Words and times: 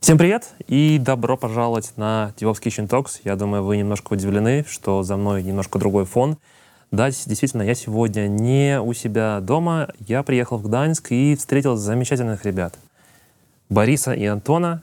Всем 0.00 0.16
привет 0.16 0.54
и 0.68 0.98
добро 0.98 1.36
пожаловать 1.36 1.92
на 1.96 2.32
DevOps 2.38 2.62
Kitchen 2.62 2.88
Talks. 2.88 3.20
Я 3.24 3.34
думаю, 3.34 3.64
вы 3.64 3.76
немножко 3.76 4.12
удивлены, 4.12 4.64
что 4.66 5.02
за 5.02 5.16
мной 5.16 5.42
немножко 5.42 5.78
другой 5.78 6.04
фон. 6.04 6.38
Да, 6.92 7.10
действительно, 7.10 7.62
я 7.62 7.74
сегодня 7.74 8.28
не 8.28 8.80
у 8.80 8.94
себя 8.94 9.40
дома. 9.40 9.88
Я 10.06 10.22
приехал 10.22 10.56
в 10.58 10.62
Гданьск 10.62 11.10
и 11.10 11.34
встретил 11.34 11.76
замечательных 11.76 12.46
ребят. 12.46 12.78
Бориса 13.68 14.12
и 14.12 14.24
Антона. 14.24 14.82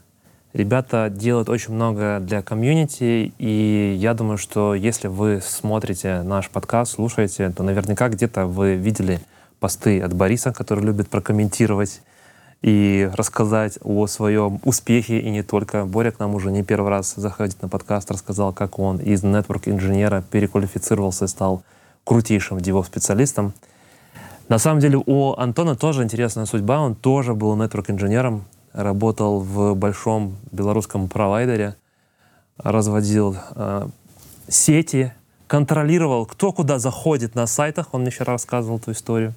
Ребята 0.51 1.09
делают 1.09 1.47
очень 1.47 1.73
много 1.73 2.19
для 2.21 2.41
комьюнити, 2.41 3.33
и 3.39 3.95
я 3.97 4.13
думаю, 4.13 4.37
что 4.37 4.75
если 4.75 5.07
вы 5.07 5.41
смотрите 5.41 6.23
наш 6.23 6.49
подкаст, 6.49 6.91
слушаете, 6.91 7.49
то 7.51 7.63
наверняка 7.63 8.09
где-то 8.09 8.45
вы 8.45 8.75
видели 8.75 9.21
посты 9.61 10.01
от 10.01 10.13
Бориса, 10.13 10.51
который 10.51 10.83
любит 10.83 11.09
прокомментировать 11.09 12.01
и 12.65 13.11
рассказать 13.13 13.77
о 13.83 14.07
своем 14.07 14.59
успехе, 14.63 15.19
и 15.19 15.29
не 15.29 15.43
только. 15.43 15.85
Боря 15.85 16.09
к 16.09 16.17
нам 16.17 16.33
уже 16.33 16.51
не 16.51 16.63
первый 16.63 16.89
раз 16.89 17.13
заходит 17.15 17.61
на 17.61 17.69
подкаст, 17.69 18.09
рассказал, 18.09 18.53
как 18.53 18.79
он 18.79 18.97
из 18.97 19.21
нетворк-инженера 19.21 20.23
переквалифицировался 20.31 21.25
и 21.25 21.27
стал 21.27 21.61
крутейшим 22.05 22.57
DevOps-специалистом. 22.57 23.53
На 24.49 24.57
самом 24.57 24.79
деле 24.79 24.99
у 25.05 25.35
Антона 25.37 25.75
тоже 25.75 26.01
интересная 26.01 26.47
судьба. 26.47 26.79
Он 26.79 26.95
тоже 26.95 27.35
был 27.35 27.55
нетворк-инженером, 27.55 28.45
работал 28.73 29.41
в 29.41 29.75
большом 29.75 30.35
белорусском 30.51 31.07
провайдере, 31.07 31.75
разводил 32.57 33.37
э, 33.53 33.87
сети, 34.47 35.13
контролировал, 35.45 36.25
кто 36.25 36.51
куда 36.51 36.79
заходит 36.79 37.35
на 37.35 37.45
сайтах. 37.45 37.89
Он 37.91 38.01
мне 38.01 38.09
вчера 38.09 38.33
рассказывал 38.33 38.77
эту 38.79 38.93
историю. 38.93 39.35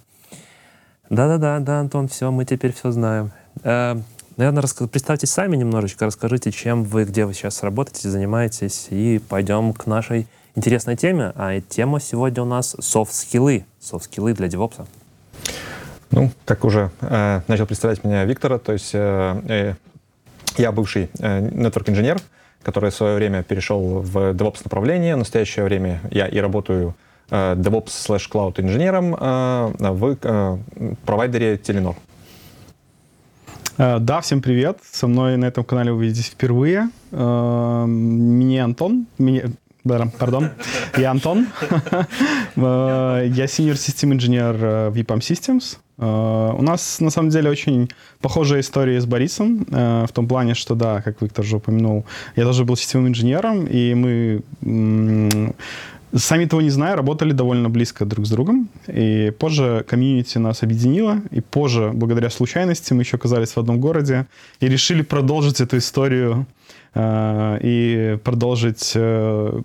Да-да-да, 1.11 1.59
да, 1.61 1.81
Антон, 1.81 2.09
все, 2.09 2.31
мы 2.31 2.45
теперь 2.45 2.73
все 2.73 2.91
знаем. 2.91 3.31
Э, 3.63 3.97
наверное, 4.37 4.63
рас... 4.63 4.75
представьтесь 4.75 5.31
сами 5.31 5.57
немножечко, 5.57 6.05
расскажите, 6.05 6.53
чем 6.53 6.85
вы, 6.85 7.05
где 7.05 7.25
вы 7.25 7.33
сейчас 7.33 7.63
работаете, 7.63 8.11
занимаетесь, 8.11 8.89
и 8.91 9.19
пойдем 9.19 9.73
к 9.73 9.87
нашей 9.87 10.27
интересной 10.55 10.97
теме. 10.97 11.33
А 11.35 11.61
тема 11.61 12.01
сегодня 12.01 12.43
у 12.43 12.47
нас 12.47 12.77
софт-скиллы. 12.79 13.65
Софт-скиллы 13.81 14.35
для 14.35 14.49
девопса. 14.49 14.87
Ну, 16.11 16.31
как 16.45 16.65
уже 16.65 16.91
э, 17.01 17.41
начал 17.49 17.67
представлять 17.67 18.05
меня 18.05 18.25
Виктора, 18.25 18.59
то 18.59 18.73
есть 18.73 18.91
э, 18.93 19.41
э, 19.49 19.75
я 20.57 20.73
бывший 20.73 21.11
э, 21.19 21.41
network-инженер, 21.41 22.19
который 22.63 22.91
в 22.91 22.95
свое 22.95 23.17
время 23.17 23.43
перешел 23.43 24.01
в 24.01 24.33
DevOps 24.33 24.61
направление. 24.65 25.15
В 25.15 25.19
настоящее 25.19 25.65
время 25.65 26.01
я 26.11 26.27
и 26.27 26.39
работаю 26.39 26.95
DevOps 27.31 27.89
slash 27.89 28.31
Cloud 28.31 28.61
инженером 28.61 29.15
э, 29.15 29.73
в 29.79 30.17
э, 30.23 30.59
провайдере 31.05 31.57
Telenor. 31.57 31.97
Да, 33.77 34.21
всем 34.23 34.43
привет. 34.43 34.79
Со 34.91 35.07
мной 35.07 35.37
на 35.37 35.45
этом 35.45 35.63
канале 35.63 35.93
вы 35.93 36.07
видитесь 36.07 36.31
впервые. 36.31 36.91
Меня 37.13 38.65
Антон. 38.65 39.07
Меня, 39.19 39.43
пардон. 40.19 40.51
Я 40.97 41.13
Антон. 41.13 41.47
Я 42.57 43.45
senior 43.45 43.77
систем 43.77 44.13
инженер 44.13 44.57
в 44.91 44.97
EPAM 44.97 45.21
Systems. 45.21 45.77
У 45.97 46.63
нас, 46.63 46.99
на 46.99 47.11
самом 47.11 47.31
деле, 47.31 47.51
очень 47.51 47.89
похожая 48.21 48.63
история 48.63 49.01
с 49.01 49.07
Борисом, 49.07 49.65
в 49.69 50.09
том 50.13 50.27
плане, 50.27 50.55
что, 50.55 50.75
да, 50.75 51.01
как 51.01 51.23
Виктор 51.23 51.45
уже 51.45 51.59
упомянул, 51.59 52.05
я 52.35 52.45
тоже 52.45 52.65
был 52.65 52.77
системным 52.77 53.13
инженером, 53.13 53.65
и 53.67 53.95
мы 53.95 55.55
Сами 56.15 56.47
того 56.47 56.63
не 56.63 56.71
зная, 56.71 56.97
работали 56.97 57.33
довольно 57.33 57.69
близко 57.69 58.07
друг 58.07 58.27
с 58.27 58.31
другом. 58.31 58.69
И 58.87 59.33
позже 59.39 59.85
комьюнити 59.87 60.39
нас 60.39 60.63
объединило. 60.63 61.21
И 61.31 61.41
позже, 61.41 61.91
благодаря 61.93 62.31
случайности, 62.31 62.95
мы 62.95 63.03
еще 63.03 63.17
оказались 63.17 63.51
в 63.51 63.59
одном 63.59 63.79
городе 63.79 64.27
и 64.61 64.69
решили 64.69 65.03
продолжить 65.03 65.61
эту 65.61 65.77
историю 65.77 66.47
э, 66.95 67.59
и 67.63 68.19
продолжить 68.25 68.93
э, 68.95 69.61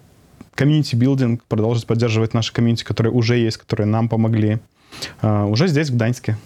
community 0.56 1.00
building, 1.00 1.44
продолжить 1.48 1.88
поддерживать 1.88 2.34
наши 2.34 2.52
комьюнити, 2.52 2.84
которые 2.84 3.14
уже 3.14 3.38
есть, 3.38 3.58
которые 3.58 3.88
нам 3.88 4.10
помогли. 4.10 4.60
Э, 5.22 5.46
уже 5.46 5.68
здесь, 5.68 5.90
в 5.90 5.96
Гданьске. 5.96 6.38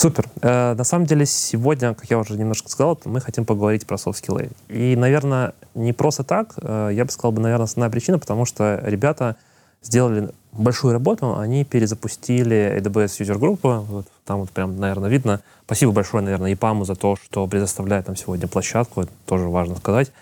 Супер. 0.00 0.24
Э, 0.40 0.72
на 0.72 0.84
самом 0.84 1.04
деле 1.04 1.26
сегодня, 1.26 1.92
как 1.92 2.08
я 2.08 2.18
уже 2.18 2.32
немножко 2.32 2.70
сказал, 2.70 2.98
мы 3.04 3.20
хотим 3.20 3.44
поговорить 3.44 3.86
про 3.86 3.98
софт-скиллы. 3.98 4.48
И, 4.70 4.96
наверное, 4.96 5.52
не 5.74 5.92
просто 5.92 6.24
так. 6.24 6.54
Э, 6.56 6.88
я 6.90 7.04
бы 7.04 7.10
сказал, 7.10 7.32
бы, 7.32 7.42
наверное, 7.42 7.64
основная 7.64 7.90
причина, 7.90 8.18
потому 8.18 8.46
что 8.46 8.80
ребята 8.82 9.36
сделали 9.82 10.30
большую 10.52 10.94
работу, 10.94 11.38
они 11.38 11.66
перезапустили 11.66 12.80
AWS 12.80 13.20
User 13.20 13.38
Group, 13.38 13.58
вот, 13.62 14.06
там 14.24 14.40
вот 14.40 14.50
прям, 14.50 14.80
наверное, 14.80 15.10
видно. 15.10 15.42
Спасибо 15.66 15.92
большое, 15.92 16.24
наверное, 16.24 16.54
ИПАМу 16.54 16.86
за 16.86 16.94
то, 16.94 17.16
что 17.16 17.46
предоставляет 17.46 18.06
нам 18.06 18.16
сегодня 18.16 18.48
площадку, 18.48 19.02
это 19.02 19.12
тоже 19.26 19.48
важно 19.48 19.76
сказать. 19.76 20.12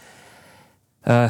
Э, 1.04 1.28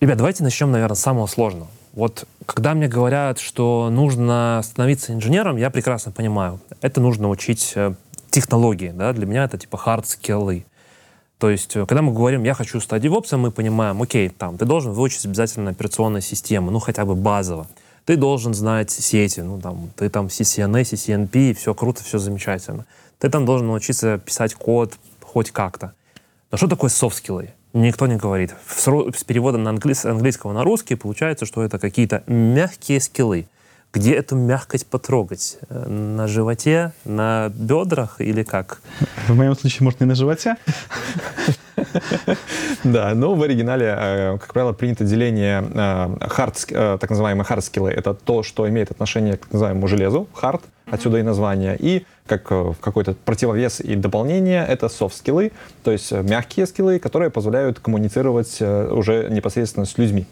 ребят, 0.00 0.16
давайте 0.16 0.44
начнем, 0.44 0.72
наверное, 0.72 0.96
с 0.96 1.00
самого 1.00 1.26
сложного. 1.26 1.68
Вот 1.92 2.26
когда 2.46 2.74
мне 2.74 2.86
говорят, 2.86 3.40
что 3.40 3.90
нужно 3.90 4.60
становиться 4.62 5.12
инженером, 5.12 5.56
я 5.56 5.70
прекрасно 5.70 6.12
понимаю, 6.12 6.60
это 6.80 7.00
нужно 7.00 7.28
учить 7.28 7.72
э, 7.74 7.94
технологии, 8.30 8.92
да, 8.94 9.12
для 9.12 9.26
меня 9.26 9.44
это 9.44 9.58
типа 9.58 9.80
hard 9.84 10.04
skills. 10.04 10.64
То 11.38 11.50
есть, 11.50 11.74
э, 11.74 11.84
когда 11.86 12.02
мы 12.02 12.12
говорим, 12.12 12.44
я 12.44 12.54
хочу 12.54 12.80
стать 12.80 13.02
девопсом, 13.02 13.40
мы 13.40 13.50
понимаем, 13.50 14.00
окей, 14.00 14.28
там, 14.28 14.56
ты 14.56 14.66
должен 14.66 14.92
выучить 14.92 15.24
обязательно 15.24 15.70
операционную 15.70 16.22
систему, 16.22 16.70
ну, 16.70 16.78
хотя 16.78 17.04
бы 17.04 17.16
базово. 17.16 17.66
Ты 18.04 18.16
должен 18.16 18.54
знать 18.54 18.90
сети, 18.90 19.40
ну, 19.40 19.60
там, 19.60 19.90
ты 19.96 20.08
там 20.08 20.26
CCNA, 20.26 20.82
CCNP, 20.82 21.54
все 21.54 21.74
круто, 21.74 22.04
все 22.04 22.18
замечательно. 22.18 22.86
Ты 23.18 23.28
там 23.28 23.44
должен 23.44 23.66
научиться 23.66 24.18
писать 24.18 24.54
код 24.54 24.94
хоть 25.22 25.50
как-то. 25.50 25.92
Но 26.50 26.56
что 26.56 26.68
такое 26.68 26.90
софт-скиллы? 26.90 27.50
Никто 27.72 28.06
не 28.06 28.16
говорит. 28.16 28.54
С 28.66 29.24
переводом 29.24 29.62
на 29.62 29.70
английс, 29.70 30.04
английского 30.04 30.52
на 30.52 30.64
русский 30.64 30.94
получается, 30.94 31.46
что 31.46 31.62
это 31.62 31.78
какие-то 31.78 32.22
мягкие 32.26 33.00
скиллы. 33.00 33.46
Где 33.92 34.14
эту 34.14 34.36
мягкость 34.36 34.86
потрогать? 34.86 35.58
Э, 35.68 35.88
на 35.88 36.28
животе, 36.28 36.92
на 37.04 37.50
бедрах 37.52 38.20
или 38.20 38.44
как? 38.44 38.80
В 39.26 39.34
моем 39.34 39.56
случае, 39.56 39.84
может, 39.84 40.00
не 40.00 40.06
на 40.06 40.14
животе. 40.14 40.56
Да, 42.84 43.14
но 43.14 43.34
в 43.34 43.42
оригинале, 43.42 43.96
э, 43.98 44.38
как 44.38 44.52
правило, 44.52 44.72
принято 44.72 45.04
деление 45.04 45.60
э, 45.62 45.74
hard, 45.74 46.98
так 46.98 47.10
называемые 47.10 47.44
hard 47.44 47.58
skills. 47.58 47.90
Это 47.90 48.14
то, 48.14 48.44
что 48.44 48.68
имеет 48.68 48.92
отношение 48.92 49.36
к 49.36 49.40
так 49.40 49.52
называемому 49.52 49.88
железу, 49.88 50.28
hard, 50.40 50.60
отсюда 50.86 51.18
и 51.18 51.22
название. 51.22 51.76
И 51.80 52.06
как 52.26 52.50
в 52.50 52.76
какой-то 52.80 53.14
противовес 53.24 53.80
и 53.80 53.96
дополнение 53.96 54.64
это 54.64 54.86
soft 54.86 55.14
скиллы, 55.14 55.50
то 55.82 55.90
есть 55.90 56.12
мягкие 56.12 56.66
скиллы, 56.66 57.00
которые 57.00 57.30
позволяют 57.30 57.80
коммуницировать 57.80 58.60
уже 58.62 59.28
непосредственно 59.30 59.86
с 59.86 59.98
людьми. 59.98 60.26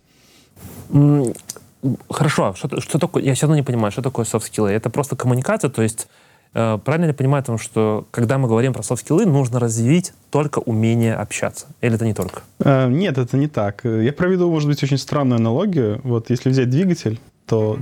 Хорошо, 2.10 2.54
что, 2.54 2.80
что 2.80 2.98
такое, 2.98 3.22
я 3.22 3.34
все 3.34 3.46
равно 3.46 3.56
не 3.56 3.62
понимаю, 3.62 3.92
что 3.92 4.02
такое 4.02 4.24
софт-скиллы. 4.24 4.70
Это 4.70 4.90
просто 4.90 5.14
коммуникация, 5.16 5.70
то 5.70 5.82
есть 5.82 6.08
э, 6.54 6.78
правильно 6.84 7.06
я 7.06 7.14
понимаю, 7.14 7.44
том, 7.44 7.58
что 7.58 8.06
когда 8.10 8.36
мы 8.38 8.48
говорим 8.48 8.72
про 8.72 8.82
софт-скиллы, 8.82 9.26
нужно 9.26 9.60
развить 9.60 10.12
только 10.30 10.58
умение 10.58 11.14
общаться? 11.14 11.66
Или 11.80 11.94
это 11.94 12.04
не 12.04 12.14
только? 12.14 12.42
Э, 12.58 12.88
нет, 12.88 13.16
это 13.18 13.36
не 13.36 13.46
так. 13.46 13.84
Я 13.84 14.12
проведу, 14.12 14.50
может 14.50 14.68
быть, 14.68 14.82
очень 14.82 14.98
странную 14.98 15.36
аналогию. 15.36 16.00
Вот 16.02 16.30
если 16.30 16.50
взять 16.50 16.68
двигатель, 16.68 17.20
то 17.46 17.78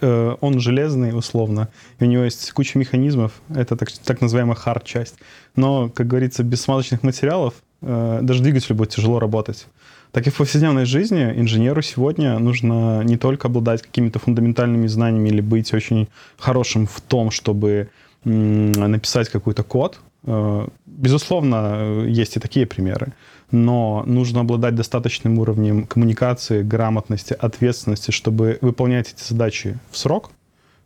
э, 0.00 0.36
он 0.40 0.58
железный, 0.58 1.16
условно, 1.16 1.68
и 1.98 2.04
у 2.04 2.06
него 2.06 2.24
есть 2.24 2.50
куча 2.52 2.78
механизмов, 2.78 3.32
это 3.54 3.76
так, 3.76 3.92
так 3.92 4.22
называемая 4.22 4.56
хард-часть. 4.56 5.16
Но, 5.56 5.90
как 5.90 6.06
говорится, 6.06 6.42
без 6.42 6.62
смазочных 6.62 7.02
материалов 7.02 7.52
э, 7.82 8.20
даже 8.22 8.42
двигателю 8.42 8.76
будет 8.76 8.90
тяжело 8.90 9.20
работать 9.20 9.66
так 10.12 10.26
и 10.26 10.30
в 10.30 10.36
повседневной 10.36 10.86
жизни 10.86 11.22
инженеру 11.36 11.82
сегодня 11.82 12.38
нужно 12.38 13.02
не 13.04 13.16
только 13.16 13.46
обладать 13.46 13.82
какими-то 13.82 14.18
фундаментальными 14.18 14.88
знаниями 14.88 15.28
или 15.28 15.40
быть 15.40 15.72
очень 15.72 16.08
хорошим 16.36 16.86
в 16.86 17.00
том, 17.00 17.30
чтобы 17.30 17.90
написать 18.24 19.28
какой-то 19.28 19.62
код. 19.62 20.00
Э, 20.24 20.66
безусловно, 20.84 22.04
есть 22.06 22.36
и 22.36 22.40
такие 22.40 22.66
примеры. 22.66 23.12
Но 23.52 24.02
нужно 24.06 24.40
обладать 24.40 24.74
достаточным 24.74 25.38
уровнем 25.38 25.86
коммуникации, 25.86 26.62
грамотности, 26.62 27.36
ответственности, 27.38 28.10
чтобы 28.10 28.58
выполнять 28.60 29.12
эти 29.12 29.26
задачи 29.26 29.78
в 29.90 29.96
срок, 29.96 30.30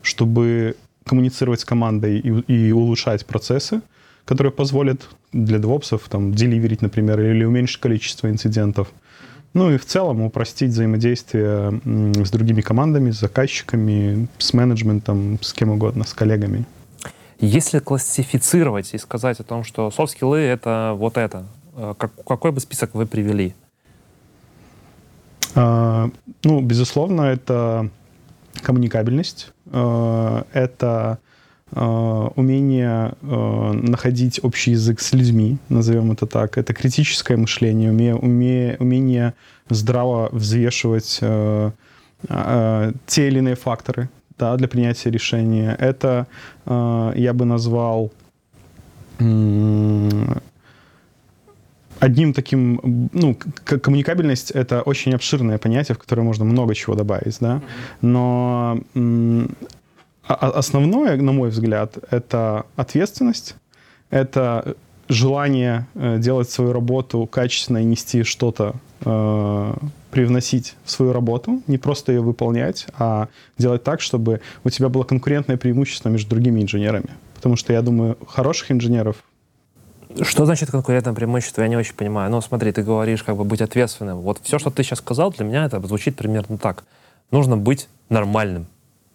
чтобы 0.03 0.77
коммуницировать 1.05 1.61
с 1.61 1.65
командой 1.65 2.19
и, 2.19 2.29
и 2.53 2.73
улучшать 2.73 3.27
процессы, 3.27 3.81
которые 4.25 4.53
позволят 4.53 5.09
для 5.33 5.59
девопсов 5.59 6.09
там, 6.09 6.33
деливерить, 6.33 6.83
например, 6.83 7.21
или 7.21 7.45
уменьшить 7.45 7.81
количество 7.81 8.29
инцидентов– 8.29 8.93
ну 9.55 9.71
и 9.71 9.79
в 9.79 9.87
целом 9.87 10.21
упростить 10.21 10.71
взаимодействие 10.71 11.81
с 12.25 12.31
другими 12.31 12.61
командами, 12.61 13.11
с 13.11 13.21
заказчиками, 13.21 14.29
с 14.39 14.53
менеджментом, 14.53 15.39
с 15.41 15.53
кем 15.53 15.71
угодно, 15.71 16.05
с 16.05 16.13
коллегами. 16.13 16.67
Если 17.39 17.79
классифицировать 17.79 18.95
и 18.95 18.99
сказать 18.99 19.41
о 19.41 19.45
том, 19.45 19.65
что 19.65 19.91
софт-скиллы— 19.91 20.39
это 20.39 20.95
вот 20.97 21.17
это, 21.17 21.47
э, 21.77 21.95
как, 21.97 22.13
какой 22.25 22.53
бы 22.53 22.61
список 22.61 22.95
вы 22.95 23.07
привели? 23.07 23.55
А, 25.55 26.11
ну, 26.43 26.61
безусловно, 26.61 27.23
это 27.23 27.91
коммуникабельность, 28.63 29.53
а, 29.67 30.47
это 30.53 31.19
э, 31.21 31.34
умение 31.81 33.13
э, 33.23 33.73
находить 33.73 34.41
общий 34.43 34.73
язык 34.73 35.01
с 35.01 35.13
людьми, 35.13 35.59
назовем 35.69 36.13
это 36.13 36.27
так. 36.27 36.59
Это 36.59 36.73
критическое 36.73 37.37
мышление, 37.37 37.91
умение, 37.91 38.15
умение, 38.15 38.77
умение 38.79 39.35
здраво 39.69 40.29
взвешивать 40.33 41.19
э, 41.21 41.71
э, 42.29 42.93
те 43.07 43.29
или 43.29 43.39
иные 43.39 43.57
факторы 43.57 44.09
да, 44.39 44.57
для 44.57 44.69
принятия 44.69 45.11
решения. 45.11 45.77
Это 45.81 46.27
э, 46.67 47.13
я 47.17 47.33
бы 47.33 47.45
назвал 47.45 48.13
одним 52.01 52.33
таким, 52.35 53.09
ну, 53.13 53.37
коммуникабельность— 53.65 54.51
это 54.53 54.83
очень 54.83 55.15
обширное 55.15 55.59
понятие, 55.59 55.95
в 55.95 55.99
которое 55.99 56.23
можно 56.23 56.45
много 56.45 56.75
чего 56.75 56.97
добавить, 56.97 57.39
да, 57.41 57.63
но 58.03 58.81
основное, 60.27 61.17
на 61.17 61.33
мой 61.33 61.51
взгляд, 61.51 61.99
это 62.11 62.67
ответственность, 62.77 63.57
это 64.11 64.77
желание 65.09 65.87
э, 65.95 66.19
делать 66.19 66.51
свою 66.51 66.73
работу 66.73 67.27
качественно 67.27 67.79
и 67.79 67.85
нести 67.85 68.23
что-то, 68.23 68.75
э, 69.05 69.75
привносить 70.11 70.77
в 70.85 70.91
свою 70.91 71.13
работу, 71.13 71.63
не 71.67 71.77
просто 71.77 72.13
ее 72.13 72.21
выполнять, 72.21 72.87
а 72.97 73.29
делать 73.59 73.83
так, 73.83 74.01
чтобы 74.01 74.41
у 74.63 74.71
тебя 74.71 74.89
было 74.89 75.03
конкурентное 75.03 75.57
преимущество 75.57 76.09
между 76.09 76.31
другими 76.31 76.63
инженерами. 76.63 77.11
Потому 77.35 77.57
что 77.57 77.73
я 77.73 77.83
думаю, 77.83 78.17
хороших 78.27 78.71
инженеров 78.73 79.17
что 80.23 80.45
значит 80.45 80.71
конкурентное 80.71 81.13
преимущество? 81.13 81.63
Я 81.63 81.69
не 81.69 81.77
очень 81.77 81.95
понимаю. 81.95 82.31
Ну, 82.31 82.41
смотри, 82.41 82.71
ты 82.71 82.85
говоришь, 82.85 83.25
как 83.25 83.37
бы 83.37 83.43
быть 83.43 83.61
ответственным. 83.61 84.21
Вот 84.21 84.39
все, 84.45 84.61
что 84.61 84.71
ты 84.71 84.85
сейчас 84.85 85.01
сказал, 85.01 85.33
для 85.33 85.45
меня 85.45 85.65
это 85.65 85.85
звучит 85.85 86.15
примерно 86.15 86.57
так. 86.57 86.85
Нужно 87.33 87.57
быть 87.57 87.89
нормальным. 88.11 88.67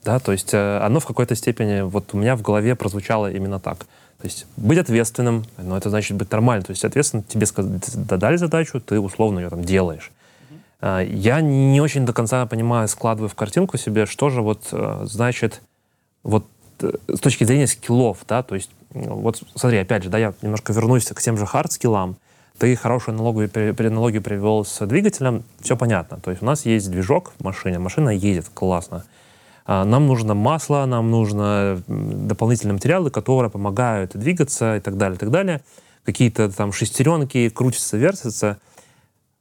Да, 0.03 0.19
то 0.19 0.31
есть 0.31 0.53
э, 0.53 0.79
оно 0.79 0.99
в 0.99 1.05
какой-то 1.05 1.35
степени, 1.35 1.81
вот 1.81 2.13
у 2.13 2.17
меня 2.17 2.35
в 2.35 2.41
голове 2.41 2.75
прозвучало 2.75 3.31
именно 3.31 3.59
так. 3.59 3.79
То 4.19 4.25
есть 4.25 4.45
быть 4.57 4.77
ответственным, 4.77 5.45
но 5.57 5.77
это 5.77 5.89
значит 5.89 6.17
быть 6.17 6.31
нормальным. 6.31 6.65
То 6.65 6.71
есть, 6.71 6.81
соответственно, 6.81 7.23
тебе 7.23 7.45
дали 8.17 8.35
задачу, 8.37 8.81
ты 8.81 8.99
условно 8.99 9.39
ее 9.39 9.49
там 9.49 9.63
делаешь. 9.63 10.11
Э, 10.81 11.05
я 11.09 11.41
не 11.41 11.81
очень 11.81 12.05
до 12.05 12.13
конца 12.13 12.45
понимаю, 12.45 12.87
складываю 12.87 13.29
в 13.29 13.35
картинку 13.35 13.77
себе, 13.77 14.05
что 14.05 14.29
же 14.29 14.41
вот 14.41 14.67
э, 14.71 15.01
значит 15.03 15.61
вот 16.23 16.45
э, 16.81 16.91
с 17.07 17.19
точки 17.19 17.43
зрения 17.43 17.67
скиллов, 17.67 18.19
да, 18.27 18.43
то 18.43 18.55
есть 18.55 18.71
вот 18.91 19.41
смотри, 19.55 19.77
опять 19.79 20.03
же, 20.03 20.09
да, 20.09 20.17
я 20.17 20.33
немножко 20.41 20.73
вернусь 20.73 21.05
к 21.05 21.21
тем 21.21 21.37
же 21.37 21.45
хард-скиллам. 21.45 22.15
Ты 22.57 22.75
хорошую 22.75 23.15
аналогию, 23.15 23.49
аналогию 23.87 24.21
привел 24.21 24.65
с 24.65 24.85
двигателем, 24.85 25.43
все 25.61 25.77
понятно. 25.77 26.19
То 26.19 26.31
есть 26.31 26.41
у 26.41 26.45
нас 26.45 26.65
есть 26.65 26.89
движок 26.91 27.31
в 27.39 27.43
машине, 27.43 27.79
машина 27.79 28.09
едет 28.09 28.49
классно. 28.53 28.97
А, 28.97 29.18
нам 29.85 30.07
нужно 30.07 30.33
масло, 30.33 30.85
нам 30.85 31.11
нужно 31.11 31.81
дополнительные 31.87 32.73
материалы, 32.73 33.11
которые 33.11 33.51
помогают 33.51 34.11
двигаться 34.15 34.77
и 34.77 34.79
так 34.79 34.97
далее, 34.97 35.15
и 35.15 35.19
так 35.19 35.31
далее. 35.31 35.61
Какие-то 36.03 36.49
там 36.49 36.71
шестеренки 36.71 37.49
крутятся, 37.49 37.97
вертятся. 37.97 38.57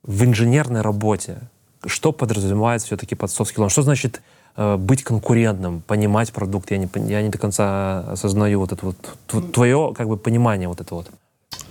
В 0.03 0.25
инженерной 0.25 0.83
работе 0.83 1.41
что 1.87 2.13
подразумевается 2.13 2.89
все-таки 2.89 3.15
под 3.15 3.31
софт-скиллом? 3.31 3.69
Что 3.69 3.83
значит 3.83 4.21
Э, 4.61 4.77
быть 4.77 5.05
конкурентным, 5.05 5.83
понимать 5.83 6.33
продукт. 6.33 6.73
Я 6.73 6.79
не, 6.79 6.89
я 7.09 7.23
не 7.23 7.29
до 7.29 7.39
конца 7.39 8.01
осознаю 8.11 8.59
вот 8.59 8.73
это 8.73 8.87
вот, 8.87 9.53
твое 9.53 9.95
как 9.97 10.09
бы 10.09 10.17
понимание 10.17 10.67
вот 10.69 10.81
это 10.81 10.97
вот. 10.97 11.09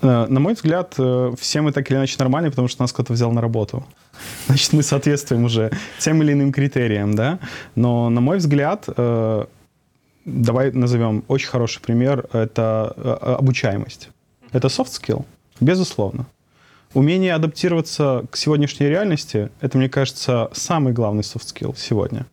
Э, 0.01 0.25
на 0.27 0.39
мой 0.39 0.53
взгляд, 0.53 0.95
э, 0.97 1.33
все 1.39 1.61
мы 1.61 1.71
так 1.71 1.89
или 1.89 1.97
иначе 1.97 2.15
нормальные, 2.19 2.51
потому 2.51 2.67
что 2.67 2.83
нас 2.83 2.93
кто-то 2.93 3.13
взял 3.13 3.31
на 3.31 3.41
работу. 3.41 3.85
Значит, 4.47 4.73
мы 4.73 4.83
соответствуем 4.83 5.45
уже 5.45 5.71
тем 5.99 6.21
или 6.21 6.33
иным 6.33 6.51
критериям, 6.51 7.15
да. 7.15 7.39
Но, 7.75 8.09
на 8.09 8.21
мой 8.21 8.37
взгляд, 8.37 8.87
давай 10.25 10.71
назовем 10.71 11.23
очень 11.27 11.47
хороший 11.47 11.81
пример, 11.81 12.27
это 12.33 12.89
обучаемость. 13.39 14.09
Это 14.51 14.67
soft 14.67 14.89
skill, 14.89 15.25
безусловно. 15.59 16.25
Умение 16.93 17.33
адаптироваться 17.33 18.23
к 18.31 18.37
сегодняшней 18.37 18.87
реальности, 18.87 19.49
это, 19.61 19.77
мне 19.77 19.89
кажется, 19.89 20.49
самый 20.53 20.93
главный 20.93 21.21
soft 21.21 21.53
skill 21.53 21.75
сегодня 21.77 22.25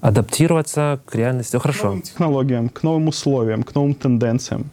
адаптироваться 0.00 1.00
к 1.06 1.14
реальности. 1.14 1.56
Хорошо. 1.56 1.80
К 1.80 1.84
новым 1.84 2.02
технологиям, 2.02 2.68
к 2.68 2.82
новым 2.82 3.08
условиям, 3.08 3.62
к 3.62 3.72
новым 3.74 3.94
тенденциям. 3.94 4.70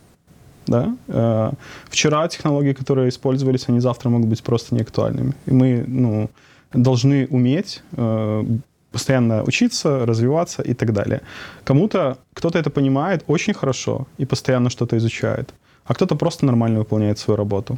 Да? 0.70 0.96
Э, 1.08 1.52
вчера 1.90 2.28
технологии, 2.28 2.74
которые 2.74 3.10
использовались, 3.10 3.70
они 3.70 3.80
завтра 3.80 4.10
могут 4.10 4.28
быть 4.28 4.44
просто 4.44 4.76
неактуальными. 4.76 5.34
И 5.48 5.52
мы 5.52 5.84
ну, 5.88 6.30
должны 6.74 7.28
уметь 7.32 7.84
э, 7.98 8.44
постоянно 8.92 9.44
учиться, 9.44 10.06
развиваться 10.06 10.62
и 10.62 10.74
так 10.74 10.94
далее. 10.94 11.22
Кому-то, 11.64 12.18
кто-то 12.34 12.60
это 12.60 12.70
понимает 12.70 13.24
очень 13.28 13.54
хорошо 13.54 14.08
и 14.20 14.26
постоянно 14.26 14.70
что-то 14.70 14.96
изучает, 14.98 15.54
а 15.86 15.94
кто-то 15.94 16.16
просто 16.16 16.46
нормально 16.46 16.80
выполняет 16.80 17.18
свою 17.20 17.38
работу. 17.38 17.78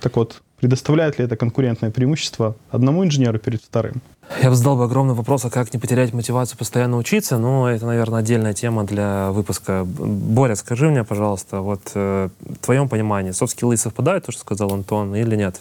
Так 0.00 0.16
вот, 0.16 0.42
предоставляет 0.60 1.18
ли 1.18 1.24
это 1.24 1.36
конкурентное 1.36 1.90
преимущество 1.90 2.54
одному 2.72 3.04
инженеру 3.04 3.38
перед 3.38 3.62
вторым? 3.62 3.94
Я 4.40 4.50
бы 4.50 4.56
задал 4.56 4.76
бы 4.76 4.84
огромный 4.84 5.14
вопрос, 5.14 5.44
а 5.44 5.50
как 5.50 5.72
не 5.72 5.78
потерять 5.78 6.12
мотивацию 6.12 6.58
постоянно 6.58 6.96
учиться? 6.96 7.38
Но 7.38 7.68
это, 7.68 7.86
наверное, 7.86 8.20
отдельная 8.20 8.54
тема 8.54 8.84
для 8.84 9.30
выпуска. 9.30 9.84
Боря, 9.84 10.54
скажи 10.54 10.88
мне, 10.88 11.04
пожалуйста, 11.04 11.60
вот 11.60 11.80
э, 11.94 12.28
в 12.40 12.58
твоем 12.58 12.88
понимании, 12.88 13.32
софт-скиллы 13.32 13.76
совпадают, 13.76 14.26
то, 14.26 14.32
что 14.32 14.40
сказал 14.40 14.72
Антон, 14.72 15.14
или 15.14 15.36
нет? 15.36 15.60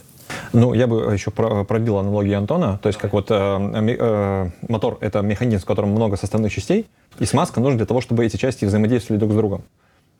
Ну, 0.53 0.73
я 0.73 0.87
бы 0.87 1.13
еще 1.13 1.31
пробил 1.31 1.97
аналогию 1.97 2.37
Антона. 2.37 2.79
То 2.81 2.87
есть, 2.87 2.99
как 2.99 3.13
вот 3.13 3.27
э, 3.29 3.35
э, 3.35 4.49
мотор— 4.67 4.97
это 5.01 5.21
механизм, 5.21 5.63
в 5.63 5.65
котором 5.65 5.89
много 5.89 6.15
составных 6.17 6.51
частей, 6.53 6.87
и 7.19 7.25
смазка 7.25 7.59
нужна 7.59 7.77
для 7.77 7.85
того, 7.85 8.01
чтобы 8.01 8.25
эти 8.25 8.37
части 8.37 8.65
взаимодействовали 8.65 9.19
друг 9.19 9.33
с 9.33 9.35
другом. 9.35 9.63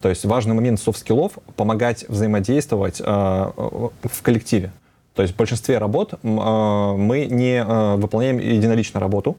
То 0.01 0.09
есть 0.09 0.25
важный 0.25 0.55
момент 0.55 0.79
soft 0.79 0.99
skill 0.99 1.24
ов— 1.24 1.33
помогать 1.55 2.05
взаимодействовать 2.07 2.99
э, 2.99 3.03
в 3.05 4.21
коллективе. 4.21 4.71
То 5.13 5.21
есть 5.23 5.33
в 5.33 5.37
большинстве 5.37 5.77
работ 5.77 6.13
э, 6.13 6.17
мы 6.23 7.25
не 7.25 7.63
э, 7.63 7.95
выполняем 7.95 8.39
единолично 8.39 8.99
работу, 8.99 9.37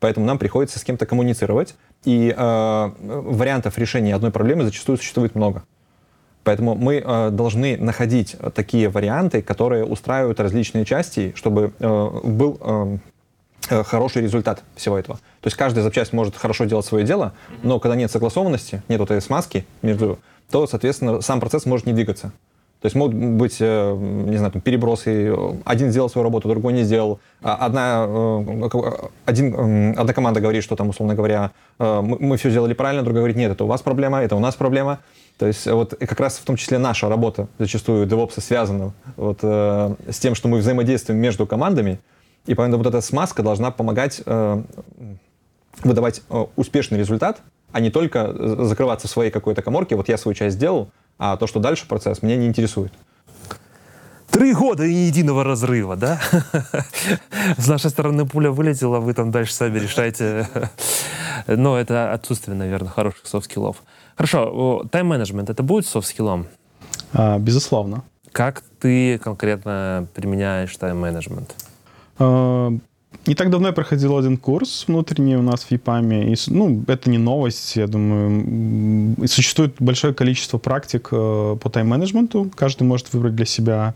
поэтому 0.00 0.26
нам 0.26 0.38
приходится 0.38 0.78
с 0.78 0.84
кем-то 0.84 1.06
коммуницировать, 1.06 1.74
и 2.04 2.34
э, 2.36 2.90
вариантов 3.00 3.78
решения 3.78 4.14
одной 4.14 4.30
проблемы 4.30 4.64
зачастую 4.64 4.98
существует 4.98 5.34
много. 5.34 5.64
Поэтому 6.44 6.74
мы 6.74 7.02
э, 7.04 7.30
должны 7.30 7.78
находить 7.78 8.36
такие 8.54 8.90
варианты, 8.90 9.40
которые 9.40 9.84
устраивают 9.86 10.40
различные 10.40 10.84
части, 10.84 11.32
чтобы 11.36 11.72
э, 11.78 12.10
был 12.22 12.60
э, 12.60 12.98
хороший 13.82 14.22
результат 14.22 14.62
всего 14.76 14.98
этого. 14.98 15.16
То 15.40 15.46
есть 15.46 15.56
каждая 15.56 15.82
запчасть 15.82 16.12
может 16.12 16.36
хорошо 16.36 16.66
делать 16.66 16.84
свое 16.84 17.06
дело, 17.06 17.32
но 17.62 17.80
когда 17.80 17.96
нет 17.96 18.10
согласованности, 18.10 18.82
нет 18.88 19.00
вот 19.00 19.10
этой 19.10 19.22
смазки 19.22 19.66
между, 19.80 20.18
то, 20.50 20.66
соответственно, 20.66 21.22
сам 21.22 21.40
процесс 21.40 21.64
может 21.64 21.86
не 21.86 21.94
двигаться. 21.94 22.32
То 22.84 22.86
есть 22.86 22.96
могут 22.96 23.14
быть, 23.14 23.56
э, 23.60 23.96
не 23.96 24.36
знаю, 24.36 24.52
там, 24.52 24.60
перебросы. 24.60 25.34
Один 25.64 25.90
сделал 25.90 26.10
свою 26.10 26.22
работу, 26.22 26.50
другой 26.50 26.74
не 26.74 26.82
сделал. 26.82 27.18
А 27.40 27.54
одна, 27.54 28.04
э, 28.06 28.68
один, 29.24 29.98
одна 29.98 30.12
команда 30.12 30.40
говорит, 30.42 30.62
что 30.62 30.76
там, 30.76 30.90
условно 30.90 31.14
говоря, 31.14 31.52
э, 31.78 32.00
мы 32.02 32.36
все 32.36 32.50
сделали 32.50 32.74
правильно, 32.74 33.02
другая 33.02 33.22
говорит, 33.22 33.38
нет, 33.38 33.52
это 33.52 33.64
у 33.64 33.68
вас 33.68 33.80
проблема, 33.80 34.20
это 34.22 34.36
у 34.36 34.38
нас 34.38 34.54
проблема. 34.56 34.98
То 35.38 35.46
есть 35.46 35.66
вот 35.66 35.94
как 35.98 36.20
раз 36.20 36.36
в 36.36 36.44
том 36.44 36.56
числе 36.56 36.76
наша 36.76 37.08
работа 37.08 37.48
зачастую 37.58 38.06
DevOps 38.06 38.38
связана 38.42 38.92
вот, 39.16 39.38
с 39.40 40.18
тем, 40.20 40.34
что 40.34 40.48
мы 40.48 40.58
взаимодействуем 40.58 41.18
между 41.18 41.46
командами, 41.46 42.00
и 42.44 42.52
поэтому 42.54 42.84
вот 42.84 42.86
эта 42.86 43.00
смазка 43.00 43.42
должна 43.42 43.70
помогать 43.70 44.20
выдавать 45.82 46.20
успешный 46.54 46.98
результат, 46.98 47.40
а 47.72 47.80
не 47.80 47.90
только 47.90 48.62
закрываться 48.62 49.08
в 49.08 49.10
своей 49.10 49.30
какой-то 49.30 49.62
коморке. 49.62 49.96
Вот 49.96 50.10
я 50.10 50.18
свою 50.18 50.34
часть 50.34 50.56
сделал, 50.56 50.90
а 51.18 51.36
то, 51.36 51.46
что 51.46 51.60
дальше 51.60 51.86
процесс, 51.86 52.22
меня 52.22 52.36
не 52.36 52.46
интересует. 52.46 52.92
Три 54.30 54.52
года 54.52 54.84
и 54.84 54.92
ни 54.92 54.98
единого 55.06 55.44
разрыва, 55.44 55.94
да? 55.94 56.20
С 57.56 57.68
нашей 57.68 57.90
стороны 57.90 58.26
пуля 58.26 58.50
вылетела, 58.50 58.98
вы 58.98 59.14
там 59.14 59.30
дальше 59.30 59.54
сами 59.54 59.78
решайте. 59.78 60.48
Но 61.46 61.78
это 61.78 62.12
отсутствие, 62.12 62.56
наверное, 62.56 62.90
хороших 62.90 63.26
софт-скиллов. 63.26 63.76
Хорошо, 64.16 64.84
тайм-менеджмент 64.90 65.50
это 65.50 65.62
будет 65.62 65.86
софт-скиллом? 65.86 66.46
А, 67.12 67.38
безусловно. 67.38 68.02
Как 68.32 68.62
ты 68.80 69.18
конкретно 69.18 70.08
применяешь 70.14 70.76
тайм-менеджмент? 70.76 71.54
Не 73.26 73.34
так 73.34 73.50
давно 73.50 73.68
я 73.68 73.72
проходил 73.72 74.16
один 74.16 74.36
курс 74.36 74.84
внутренний 74.86 75.36
у 75.36 75.42
нас 75.42 75.64
в 75.64 75.70
ЕПАМе. 75.70 76.32
И, 76.32 76.36
ну, 76.48 76.84
это 76.86 77.10
не 77.10 77.18
новость, 77.18 77.76
я 77.76 77.86
думаю. 77.86 79.14
И 79.22 79.26
существует 79.26 79.76
большое 79.78 80.12
количество 80.12 80.58
практик 80.58 81.08
э, 81.10 81.56
по 81.60 81.70
тайм-менеджменту. 81.70 82.50
Каждый 82.54 82.82
может 82.82 83.12
выбрать 83.12 83.34
для 83.34 83.46
себя 83.46 83.94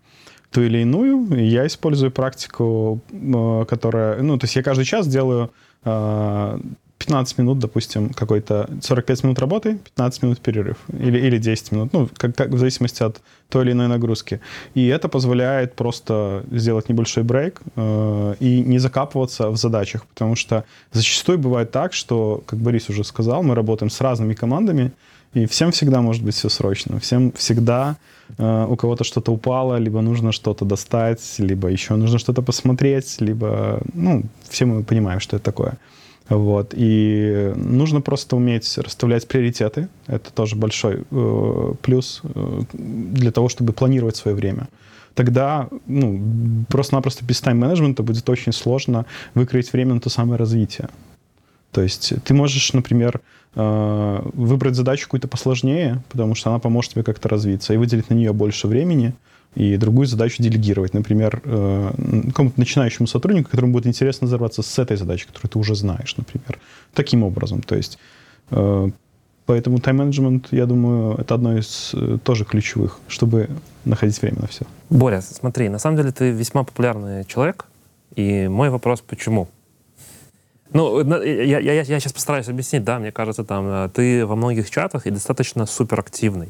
ту 0.50 0.62
или 0.62 0.78
иную. 0.78 1.26
И 1.36 1.44
я 1.44 1.66
использую 1.66 2.10
практику, 2.10 3.00
э, 3.10 3.64
которая... 3.68 4.22
Ну, 4.22 4.38
то 4.38 4.44
есть 4.44 4.56
я 4.56 4.62
каждый 4.62 4.84
час 4.84 5.06
делаю 5.06 5.50
э, 5.84 6.60
15 6.98 7.38
минут, 7.38 7.58
допустим, 7.58 8.10
какой-то 8.10 8.68
45 8.80 9.24
минут 9.24 9.38
работы, 9.38 9.78
15 9.96 10.22
минут 10.22 10.40
перерыв 10.40 10.76
или, 10.92 11.18
или 11.18 11.38
10 11.38 11.72
минут, 11.72 11.92
ну, 11.92 12.08
как, 12.16 12.34
как, 12.34 12.50
в 12.50 12.58
зависимости 12.58 13.02
от 13.02 13.20
той 13.48 13.64
или 13.64 13.72
иной 13.72 13.88
нагрузки. 13.88 14.40
И 14.74 14.86
это 14.88 15.08
позволяет 15.08 15.74
просто 15.74 16.44
сделать 16.50 16.88
небольшой 16.88 17.22
брейк 17.22 17.60
э, 17.76 18.34
и 18.40 18.60
не 18.60 18.78
закапываться 18.78 19.50
в 19.50 19.56
задачах, 19.56 20.04
потому 20.06 20.36
что 20.36 20.64
зачастую 20.92 21.38
бывает 21.38 21.70
так, 21.70 21.92
что, 21.92 22.42
как 22.46 22.58
Борис 22.58 22.90
уже 22.90 23.04
сказал, 23.04 23.42
мы 23.42 23.54
работаем 23.54 23.90
с 23.90 24.00
разными 24.00 24.34
командами, 24.34 24.90
И 25.34 25.46
всем 25.46 25.70
всегда 25.70 26.00
может 26.00 26.24
быть 26.24 26.34
все 26.34 26.48
срочно. 26.48 26.98
Всем 26.98 27.30
всегда 27.32 27.96
э, 28.38 28.66
у 28.68 28.76
кого-то 28.76 29.04
что-то 29.04 29.32
упало, 29.32 29.78
либо 29.78 30.00
нужно 30.00 30.32
что-то 30.32 30.64
достать, 30.64 31.38
либо 31.38 31.68
еще 31.68 31.96
нужно 31.96 32.18
что-то 32.18 32.42
посмотреть, 32.42 33.20
либо, 33.20 33.80
ну, 33.94 34.22
все 34.48 34.64
мы 34.64 34.82
понимаем, 34.82 35.20
что 35.20 35.36
это 35.36 35.44
такое. 35.44 35.76
Вот. 36.28 36.74
И 36.76 37.52
нужно 37.56 38.00
просто 38.00 38.36
уметь 38.36 38.76
расставлять 38.78 39.26
приоритеты. 39.26 39.88
Это 40.06 40.32
тоже 40.32 40.56
большой 40.56 41.04
э, 41.10 41.74
плюс 41.80 42.20
э, 42.22 42.60
для 42.72 43.32
того, 43.32 43.48
чтобы 43.48 43.72
планировать 43.72 44.16
свое 44.16 44.36
время. 44.36 44.68
Тогда 45.14 45.68
ну, 45.86 46.64
просто-напросто 46.68 47.24
без 47.24 47.40
тайм-менеджмента 47.40 48.02
будет 48.02 48.28
очень 48.28 48.52
сложно 48.52 49.06
выкроить 49.34 49.72
время 49.72 49.94
на 49.94 50.00
то 50.00 50.10
самое 50.10 50.38
развитие. 50.38 50.90
То 51.72 51.82
есть 51.82 52.12
ты 52.24 52.34
можешь, 52.34 52.72
например, 52.72 53.20
э, 53.54 54.20
выбрать 54.34 54.74
задачу 54.74 55.06
какую-то 55.06 55.28
посложнее, 55.28 56.02
потому 56.10 56.34
что 56.34 56.50
она 56.50 56.58
поможет 56.58 56.92
тебе 56.92 57.04
как-то 57.04 57.28
развиться, 57.28 57.74
и 57.74 57.78
выделить 57.78 58.10
на 58.10 58.14
нее 58.14 58.32
больше 58.32 58.68
времени, 58.68 59.14
и 59.54 59.76
другую 59.76 60.06
задачу 60.06 60.42
делегировать. 60.42 60.94
Например, 60.94 61.40
э, 61.44 61.90
какому-то 62.28 62.60
начинающему 62.60 63.06
сотруднику, 63.06 63.50
которому 63.50 63.72
будет 63.72 63.86
интересно 63.86 64.26
взорваться 64.26 64.62
с 64.62 64.78
этой 64.78 64.96
задачей, 64.96 65.26
которую 65.26 65.50
ты 65.50 65.58
уже 65.58 65.74
знаешь, 65.74 66.16
например. 66.16 66.58
Таким 66.94 67.22
образом. 67.22 67.62
То 67.62 67.76
есть 67.76 67.98
э, 68.50 68.90
Поэтому 69.46 69.78
тайм-менеджмент, 69.78 70.48
я 70.50 70.66
думаю, 70.66 71.16
это 71.16 71.34
одно 71.34 71.56
из 71.56 71.94
тоже 72.22 72.44
ключевых, 72.44 73.00
чтобы 73.08 73.48
находить 73.86 74.20
время 74.20 74.42
на 74.42 74.46
все. 74.46 74.66
Боря, 74.90 75.22
смотри, 75.22 75.70
на 75.70 75.78
самом 75.78 75.96
деле 75.96 76.12
ты 76.12 76.32
весьма 76.32 76.64
популярный 76.64 77.24
человек, 77.24 77.64
и 78.14 78.46
мой 78.48 78.68
вопрос, 78.68 79.00
почему? 79.00 79.48
Ну, 80.72 81.00
я, 81.22 81.58
я, 81.60 81.72
я 81.72 81.84
сейчас 81.84 82.12
постараюсь 82.12 82.48
объяснить, 82.48 82.84
да, 82.84 82.98
мне 82.98 83.10
кажется, 83.10 83.42
там, 83.42 83.66
э, 83.66 83.88
ты 83.88 84.26
во 84.26 84.36
многих 84.36 84.70
чатах 84.70 85.06
и 85.06 85.10
достаточно 85.10 85.64
суперактивный. 85.64 86.48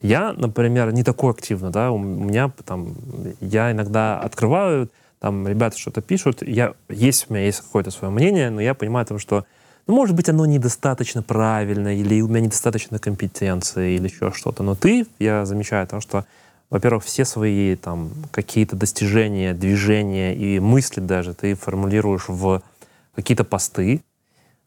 Я, 0.00 0.32
например, 0.32 0.92
не 0.92 1.02
такой 1.02 1.32
активный, 1.32 1.70
да, 1.70 1.90
у 1.90 1.98
меня 1.98 2.52
там, 2.64 2.94
я 3.40 3.72
иногда 3.72 4.18
открываю, 4.18 4.88
там, 5.20 5.48
ребята 5.48 5.76
что-то 5.76 6.00
пишут, 6.00 6.42
я, 6.42 6.74
есть 6.88 7.26
у 7.28 7.34
меня 7.34 7.44
есть 7.44 7.60
какое-то 7.60 7.90
свое 7.90 8.12
мнение, 8.12 8.50
но 8.50 8.60
я 8.60 8.74
понимаю, 8.74 9.06
там, 9.06 9.18
что, 9.18 9.44
ну, 9.86 9.94
может 9.94 10.14
быть, 10.14 10.28
оно 10.28 10.46
недостаточно 10.46 11.22
правильно, 11.22 11.96
или 11.96 12.20
у 12.20 12.28
меня 12.28 12.40
недостаточно 12.40 12.98
компетенции, 13.00 13.96
или 13.96 14.06
еще 14.06 14.32
что-то, 14.32 14.62
но 14.62 14.76
ты, 14.76 15.06
я 15.18 15.44
замечаю, 15.44 15.86
там, 15.88 16.00
что, 16.00 16.24
во-первых, 16.70 17.04
все 17.04 17.24
свои, 17.24 17.74
там, 17.74 18.10
какие-то 18.30 18.76
достижения, 18.76 19.54
движения 19.54 20.36
и 20.36 20.60
мысли 20.60 21.00
даже 21.00 21.34
ты 21.34 21.54
формулируешь 21.54 22.28
в 22.28 22.62
какие-то 23.16 23.42
посты, 23.42 24.02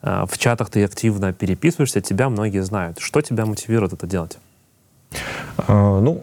э, 0.02 0.26
в 0.30 0.38
чатах 0.38 0.70
ты 0.70 0.84
активно 0.84 1.32
переписываешься, 1.32 2.02
тебя 2.02 2.28
многие 2.28 2.64
знают. 2.64 3.00
Что 3.00 3.22
тебя 3.22 3.46
мотивирует 3.46 3.94
это 3.94 4.08
делать? 4.08 4.38
Э, 5.68 6.00
ну, 6.02 6.22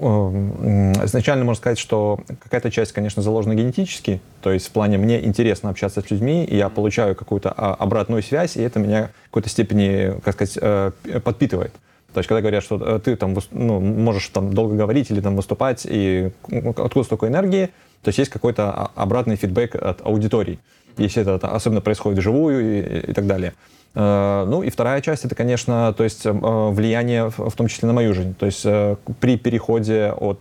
э, 0.62 1.04
изначально 1.04 1.44
можно 1.44 1.60
сказать, 1.60 1.78
что 1.78 2.20
какая-то 2.42 2.70
часть, 2.70 2.92
конечно, 2.92 3.22
заложена 3.22 3.54
генетически, 3.54 4.20
то 4.42 4.50
есть 4.50 4.68
в 4.68 4.70
плане 4.70 4.98
мне 4.98 5.24
интересно 5.24 5.70
общаться 5.70 6.00
с 6.00 6.10
людьми, 6.10 6.44
и 6.44 6.56
я 6.56 6.68
получаю 6.68 7.14
какую-то 7.14 7.52
а, 7.56 7.74
обратную 7.74 8.22
связь, 8.22 8.56
и 8.56 8.62
это 8.62 8.78
меня 8.78 9.10
в 9.24 9.30
какой-то 9.30 9.48
степени, 9.48 10.18
как 10.20 10.34
сказать, 10.34 10.92
подпитывает. 11.22 11.72
То 12.14 12.20
есть, 12.20 12.28
когда 12.28 12.40
говорят, 12.40 12.64
что 12.64 12.98
ты 12.98 13.16
там 13.16 13.36
ну, 13.50 13.80
можешь 13.80 14.28
там 14.28 14.52
долго 14.54 14.74
говорить 14.74 15.10
или 15.10 15.20
там 15.20 15.36
выступать, 15.36 15.86
и 15.88 16.30
откуда 16.48 17.04
столько 17.04 17.28
энергии, 17.28 17.70
то 18.02 18.08
есть 18.08 18.18
есть 18.18 18.30
какой-то 18.30 18.70
а, 18.70 18.90
обратный 18.94 19.36
фидбэк 19.36 19.74
от 19.74 20.06
аудитории 20.06 20.58
если 20.98 21.22
это 21.22 21.48
особенно 21.48 21.80
происходит 21.80 22.18
вживую 22.18 22.60
и, 22.60 23.10
и 23.10 23.12
так 23.12 23.26
далее. 23.26 23.54
Э, 23.94 24.44
ну 24.46 24.62
и 24.62 24.70
вторая 24.70 25.00
часть 25.00 25.24
это, 25.24 25.34
конечно, 25.34 25.92
то 25.96 26.04
есть 26.04 26.24
э, 26.24 26.30
влияние 26.30 27.30
в 27.30 27.52
том 27.56 27.68
числе 27.68 27.88
на 27.88 27.92
мою 27.92 28.14
жизнь. 28.14 28.34
То 28.34 28.46
есть 28.46 28.64
э, 28.64 28.96
при 29.20 29.36
переходе 29.36 30.12
от 30.16 30.40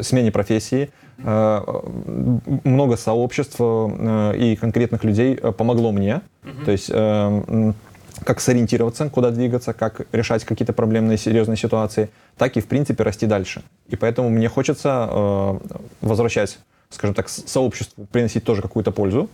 смене 0.00 0.32
профессии 0.32 0.90
много 1.16 2.96
сообществ 2.96 3.60
и 3.60 4.58
конкретных 4.60 5.04
людей 5.04 5.36
помогло 5.36 5.92
мне. 5.92 6.22
То 6.64 6.72
есть 6.72 6.88
как 6.88 8.40
сориентироваться, 8.40 9.08
куда 9.10 9.30
двигаться, 9.30 9.74
как 9.74 10.08
решать 10.10 10.44
какие-то 10.44 10.72
проблемные, 10.72 11.16
серьезные 11.16 11.56
ситуации, 11.56 12.10
так 12.36 12.56
и, 12.56 12.60
в 12.60 12.66
принципе, 12.66 13.04
расти 13.04 13.26
дальше. 13.26 13.62
И 13.86 13.94
поэтому 13.94 14.28
мне 14.28 14.48
хочется 14.48 15.60
возвращать, 16.00 16.58
скажем 16.90 17.14
так, 17.14 17.28
сообществу, 17.28 18.06
приносить 18.06 18.42
тоже 18.42 18.60
какую-то 18.60 18.90
пользу, 18.90 19.30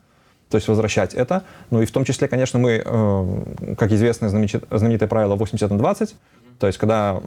то 0.51 0.57
есть 0.57 0.69
возвращать 0.69 1.15
это. 1.15 1.45
Ну 1.71 1.81
и 1.81 1.87
в 1.87 1.93
том 1.93 2.05
числе, 2.05 2.29
конечно, 2.29 2.59
мы, 2.59 2.83
э, 2.85 3.75
как 3.79 3.93
известное 3.93 4.29
знаменитое 4.29 5.09
правило 5.09 5.37
80 5.37 5.71
на 5.71 5.79
20, 5.79 6.15
то 6.59 6.67
есть 6.67 6.79
когда 6.79 7.21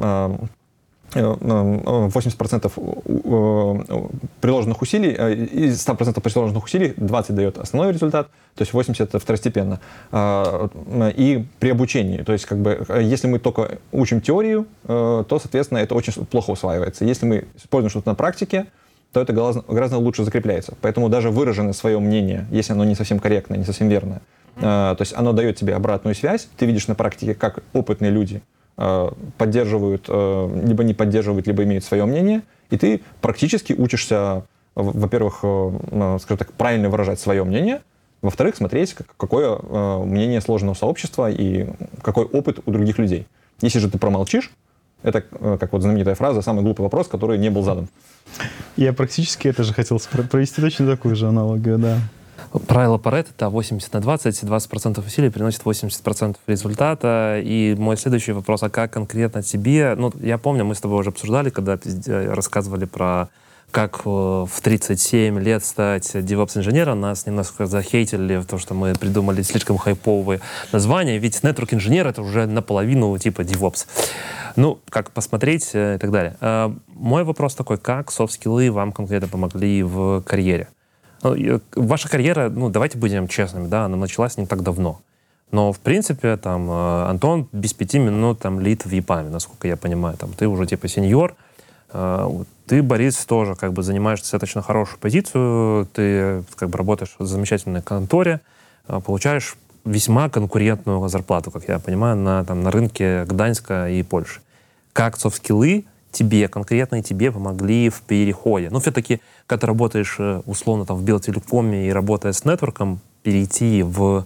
80% 1.16 2.72
э, 2.76 3.84
э, 3.88 4.02
приложенных 4.42 4.82
усилий, 4.82 5.12
из 5.12 5.88
100% 5.88 6.20
приложенных 6.22 6.64
усилий 6.64 6.94
20 6.98 7.36
дает 7.36 7.58
основной 7.60 7.94
результат, 7.94 8.28
то 8.56 8.62
есть 8.62 8.74
80 8.74 9.10
это 9.10 9.20
второстепенно. 9.20 9.80
И 11.16 11.46
при 11.60 11.70
обучении, 11.70 12.18
то 12.18 12.34
есть 12.34 12.46
как 12.46 12.58
бы 12.60 12.86
если 13.00 13.28
мы 13.28 13.40
только 13.40 13.78
учим 13.92 14.22
теорию, 14.22 14.66
то, 14.86 15.40
соответственно, 15.42 15.80
это 15.80 15.96
очень 15.96 16.14
плохо 16.26 16.52
усваивается. 16.52 17.06
Если 17.06 17.26
мы 17.26 17.46
используем 17.56 17.90
что-то 17.90 18.10
на 18.10 18.16
практике, 18.16 18.66
то 19.14 19.22
это 19.22 19.32
гораздо, 19.32 19.98
лучше 19.98 20.24
закрепляется. 20.24 20.74
Поэтому 20.82 21.08
даже 21.08 21.30
выраженное 21.30 21.74
свое 21.74 22.00
мнение, 22.00 22.48
если 22.50 22.74
оно 22.74 22.84
не 22.84 22.96
совсем 22.96 23.20
корректное, 23.20 23.60
не 23.60 23.64
совсем 23.64 23.88
верное, 23.88 24.22
э, 24.58 24.62
то 24.62 24.98
есть 25.00 25.14
оно 25.16 25.34
дает 25.34 25.56
тебе 25.56 25.76
обратную 25.76 26.16
связь, 26.16 26.48
ты 26.58 26.66
видишь 26.66 26.88
на 26.88 26.96
практике, 26.96 27.36
как 27.36 27.60
опытные 27.74 28.10
люди 28.10 28.42
э, 28.78 29.12
поддерживают, 29.38 30.06
э, 30.08 30.62
либо 30.66 30.84
не 30.84 30.96
поддерживают, 30.96 31.46
либо 31.46 31.64
имеют 31.64 31.86
свое 31.86 32.06
мнение, 32.06 32.42
и 32.72 32.78
ты 32.78 33.02
практически 33.22 33.74
учишься, 33.74 34.46
во-первых, 34.74 35.40
скажем 36.20 36.38
так, 36.38 36.52
правильно 36.54 36.90
выражать 36.90 37.20
свое 37.20 37.44
мнение, 37.44 37.82
во-вторых, 38.24 38.56
смотреть, 38.56 38.96
какое 39.18 39.60
мнение 40.04 40.42
сложного 40.42 40.74
сообщества 40.74 41.30
и 41.30 41.68
какой 42.02 42.26
опыт 42.26 42.60
у 42.66 42.72
других 42.72 42.98
людей. 42.98 43.28
Если 43.62 43.78
же 43.78 43.92
ты 43.92 44.00
промолчишь, 44.00 44.50
это, 45.04 45.24
э, 45.32 45.58
как 45.60 45.72
вот 45.74 45.82
знаменитая 45.82 46.16
фраза, 46.16 46.42
самый 46.42 46.64
глупый 46.64 46.82
вопрос, 46.84 47.08
который 47.08 47.38
не 47.38 47.50
был 47.50 47.64
задан. 47.64 47.88
Я 48.78 48.94
практически 48.94 49.48
это 49.48 49.64
же 49.64 49.74
хотел 49.74 50.00
провести 50.32 50.62
точно 50.62 50.88
такую 50.88 51.16
же 51.16 51.28
аналогию, 51.28 51.78
да. 51.78 51.98
Правило 52.68 52.98
Паретта— 52.98 53.32
это 53.36 53.50
80 53.50 53.94
на 53.94 54.00
20, 54.00 54.44
20% 54.44 55.06
усилий 55.06 55.30
приносит 55.30 55.64
80% 55.64 56.38
результата. 56.46 57.40
И 57.44 57.76
мой 57.78 57.98
следующий 57.98 58.32
вопрос, 58.32 58.62
а 58.64 58.70
как 58.70 58.94
конкретно 58.94 59.42
тебе... 59.42 59.96
Ну, 59.98 60.12
я 60.22 60.38
помню, 60.38 60.64
мы 60.64 60.76
с 60.76 60.80
тобой 60.80 61.00
уже 61.00 61.10
обсуждали, 61.10 61.50
когда 61.50 61.80
рассказывали 62.08 62.86
про 62.86 63.30
как 63.74 64.02
э, 64.06 64.10
в 64.10 64.62
37 64.62 65.40
лет 65.40 65.66
стать 65.66 66.16
DevOps-инженером. 66.16 67.02
Нас 67.02 67.26
немножко 67.26 67.66
захейтили 67.66 68.38
в 68.38 68.46
то, 68.46 68.60
что 68.60 68.76
мы 68.76 68.94
придумали 68.94 69.42
слишком 69.42 69.78
хайповые 69.78 70.40
названия, 70.72 71.18
ведь 71.18 71.40
network-инженер— 71.42 72.08
это 72.10 72.22
уже 72.22 72.46
наполовину 72.46 73.18
типа 73.18 73.42
DevOps. 73.42 73.88
Ну, 74.56 74.80
как 74.90 75.10
посмотреть 75.12 75.72
э, 75.74 75.96
и 75.96 75.98
так 75.98 76.12
далее. 76.12 76.38
Э, 76.40 76.72
мой 76.88 77.24
вопрос 77.24 77.56
такой, 77.56 77.80
как 77.80 78.12
софт-скиллы 78.12 78.72
вам 78.72 78.92
конкретно 78.92 79.28
помогли 79.28 79.82
в 79.82 80.22
карьере? 80.22 80.68
Ну, 81.24 81.60
ваша 81.76 82.10
карьера, 82.10 82.50
ну, 82.50 82.70
давайте 82.70 83.00
будем 83.00 83.28
честными, 83.28 83.68
да, 83.68 83.86
она 83.86 83.98
началась 83.98 84.38
не 84.38 84.46
так 84.46 84.62
давно. 84.62 85.02
Но, 85.52 85.72
в 85.72 85.80
принципе, 85.80 86.38
там, 86.38 86.70
Антон 86.70 87.48
без 87.52 87.74
пяти 87.74 87.98
минут 87.98 88.40
там 88.40 88.60
лид 88.60 88.86
в 88.86 88.92
ЕПАМе, 88.92 89.30
насколько 89.30 89.68
я 89.68 89.78
понимаю. 89.78 90.18
Там, 90.18 90.32
ты 90.34 90.48
уже 90.48 90.66
типа 90.66 90.88
сеньор, 90.88 91.36
ты, 92.66 92.82
Борис, 92.82 93.18
тоже 93.26 93.56
как 93.56 93.74
бы 93.74 93.84
занимаешь 93.84 94.20
достаточно 94.20 94.62
хорошую 94.62 95.00
позицию, 95.00 95.88
ты 95.94 96.44
как 96.56 96.70
бы 96.70 96.78
работаешь 96.78 97.16
в 97.20 97.26
замечательной 97.26 97.82
конторе, 97.82 98.40
а, 98.88 99.00
получаешь 99.00 99.56
весьма 99.86 100.30
конкурентную 100.30 101.08
зарплату, 101.10 101.52
как 101.52 101.68
я 101.68 101.80
понимаю, 101.80 102.16
на, 102.16 102.44
там, 102.46 102.64
на 102.64 102.72
рынке 102.72 103.26
Гданьска 103.26 103.90
и 103.90 104.02
Польши. 104.02 104.42
Как 104.94 105.18
софт-скиллы 105.18 105.86
тебе, 106.12 106.48
конкретно 106.48 107.04
тебе 107.04 107.32
помогли 107.32 107.90
в 107.90 108.02
переходе? 108.02 108.70
Ну, 108.70 108.80
все-таки, 108.80 109.20
когда 109.46 109.62
ты 109.62 109.68
работаешь 109.68 110.16
э, 110.20 110.42
условно 110.46 110.86
там 110.86 110.98
в 110.98 111.04
Белтелекоме 111.04 111.88
и 111.88 111.92
работая 111.92 112.32
с 112.32 112.46
нетворком, 112.46 113.02
перейти 113.24 113.84
в 113.84 114.26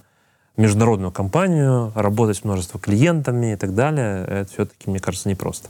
международную 0.58 1.12
компанию, 1.12 1.92
работать 1.96 2.38
с 2.38 2.44
множеством 2.44 2.82
клиентами 2.82 3.54
и 3.54 3.56
так 3.56 3.74
далее, 3.74 4.26
это 4.26 4.52
все-таки, 4.52 4.90
мне 4.90 5.00
кажется, 5.00 5.30
непросто. 5.30 5.70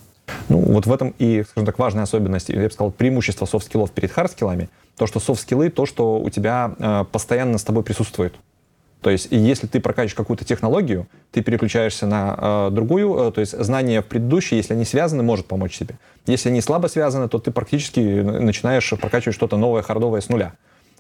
Ну, 0.50 0.60
вот 0.60 0.86
в 0.86 0.93
этом 0.93 1.13
и, 1.19 1.43
скажем 1.43 1.65
так, 1.65 1.79
важная 1.79 2.03
особенность, 2.03 2.50
я 2.50 2.62
бы 2.62 2.72
сказал, 2.72 2.91
преимущество 2.91 3.46
софт-скиллов 3.46 3.91
перед 3.91 4.12
хард-скиллами, 4.12 4.69
то, 4.98 5.07
что 5.07 5.19
софт-скиллы, 5.19 5.69
то, 5.69 5.86
что 5.86 6.19
у 6.19 6.29
тебя 6.29 6.75
э, 6.77 7.05
постоянно 7.12 7.57
с 7.57 7.63
тобой 7.63 7.84
присутствует. 7.84 8.34
То 9.01 9.12
есть, 9.12 9.27
и 9.31 9.38
если 9.38 9.67
ты 9.67 9.79
прокачиваешь 9.79 10.15
какую-то 10.15 10.43
технологию, 10.43 11.07
ты 11.31 11.41
переключаешься 11.41 12.07
на 12.07 12.36
э, 12.38 12.69
другую, 12.72 13.29
э, 13.29 13.31
то 13.31 13.41
есть 13.41 13.57
знания 13.57 14.01
в 14.01 14.05
предыдущей, 14.05 14.55
если 14.55 14.74
они 14.74 14.86
связаны, 14.86 15.22
может 15.22 15.46
помочь 15.46 15.77
тебе. 15.77 15.96
Если 16.25 16.50
они 16.50 16.62
слабо 16.62 16.88
связаны, 16.88 17.29
то 17.29 17.39
ты 17.39 17.51
практически 17.51 18.00
начинаешь 18.00 18.89
прокачивать 19.00 19.36
что-то 19.36 19.57
новое, 19.57 19.81
хардовое 19.81 20.22
с 20.22 20.29
нуля. 20.29 20.53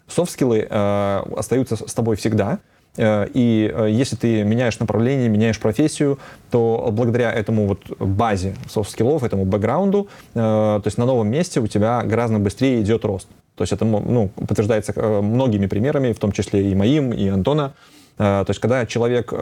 Софт-скиллы 0.07 0.67
э, 0.69 1.23
остаются 1.35 1.75
с 1.75 1.93
тобой 1.93 2.15
всегда, 2.15 2.59
и 2.97 3.71
э, 3.73 3.89
если 3.91 4.15
ты 4.15 4.43
меняешь 4.43 4.79
направление, 4.79 5.29
меняешь 5.29 5.59
профессию, 5.59 6.17
то 6.49 6.89
благодаря 6.91 7.31
этому 7.31 7.67
вот 7.67 7.85
базе 7.99 8.55
софт-скиллов, 8.69 9.23
этому 9.23 9.45
бэкграунду, 9.45 10.09
то 10.33 10.81
есть 10.83 10.97
на 10.97 11.05
новом 11.05 11.29
месте 11.29 11.59
у 11.59 11.67
тебя 11.67 12.01
гораздо 12.03 12.39
быстрее 12.39 12.81
идет 12.81 13.05
рост. 13.05 13.27
То 13.55 13.63
есть 13.63 13.73
это 13.73 13.85
ну, 13.85 14.29
подтверждается 14.29 14.93
многими 15.21 15.67
примерами, 15.67 16.13
в 16.13 16.19
том 16.19 16.31
числе 16.31 16.71
и 16.71 16.75
моим, 16.75 17.11
и 17.11 17.27
Антона. 17.27 17.73
То 18.17 18.45
есть 18.47 18.59
когда 18.59 18.85
человек 18.85 19.33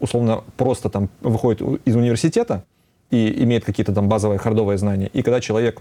условно 0.00 0.44
просто 0.56 0.88
там 0.88 1.08
выходит 1.20 1.62
из 1.84 1.96
университета 1.96 2.64
и 3.10 3.42
имеет 3.42 3.64
какие-то 3.64 3.92
там 3.92 4.08
базовые 4.08 4.38
хардовые 4.38 4.78
знания, 4.78 5.10
и 5.12 5.22
когда 5.22 5.40
человек 5.40 5.80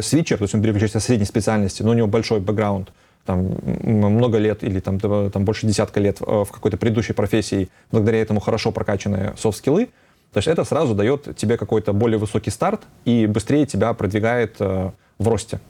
switcher, 0.00 0.38
то 0.38 0.44
есть 0.44 0.54
он 0.54 0.62
переключается 0.62 1.00
с 1.00 1.04
средней 1.04 1.26
специальности, 1.26 1.82
но 1.82 1.90
у 1.90 1.94
него 1.94 2.08
большой 2.08 2.40
бэкграунд, 2.40 2.92
там, 3.28 3.58
много 3.82 4.38
лет 4.38 4.64
или 4.64 4.80
там, 4.80 4.98
там 4.98 5.44
больше 5.44 5.66
десятка 5.66 6.00
лет 6.00 6.16
э, 6.22 6.44
в 6.44 6.50
какой-то 6.50 6.78
предыдущей 6.78 7.12
профессии, 7.12 7.68
благодаря 7.92 8.22
этому 8.22 8.40
хорошо 8.40 8.72
прокачанные 8.72 9.34
софт-скиллы, 9.36 9.88
то 10.32 10.38
есть 10.38 10.48
это 10.48 10.64
сразу 10.64 10.94
дает 10.94 11.36
тебе 11.36 11.58
какой-то 11.58 11.92
более 11.92 12.18
высокий 12.18 12.50
старт 12.50 12.80
и 13.04 13.26
быстрее 13.26 13.66
тебя 13.66 13.92
продвигает 13.92 14.56
э, 14.60 14.90
в 15.18 15.28
росте. 15.28 15.60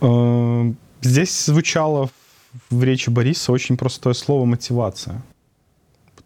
Э, 0.00 0.72
здесь 1.00 1.44
звучало 1.44 2.08
в 2.70 2.82
речи 2.82 3.10
Бориса 3.10 3.52
очень 3.52 3.76
простое 3.76 4.14
слово 4.14 4.44
«мотивация». 4.46 5.22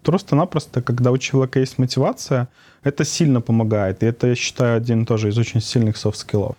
Просто-напросто, 0.03 0.81
когда 0.81 1.11
у 1.11 1.19
человека 1.19 1.61
есть 1.61 1.79
мотивация, 1.79 2.49
это 2.85 3.05
сильно 3.05 3.43
помогает. 3.43 4.03
И 4.03 4.07
это, 4.07 4.29
я 4.29 4.35
считаю, 4.35 4.79
один 4.79 5.05
тоже 5.05 5.29
из 5.29 5.39
очень 5.39 5.61
сильных 5.61 5.97
софт-скиллов. 5.97 6.57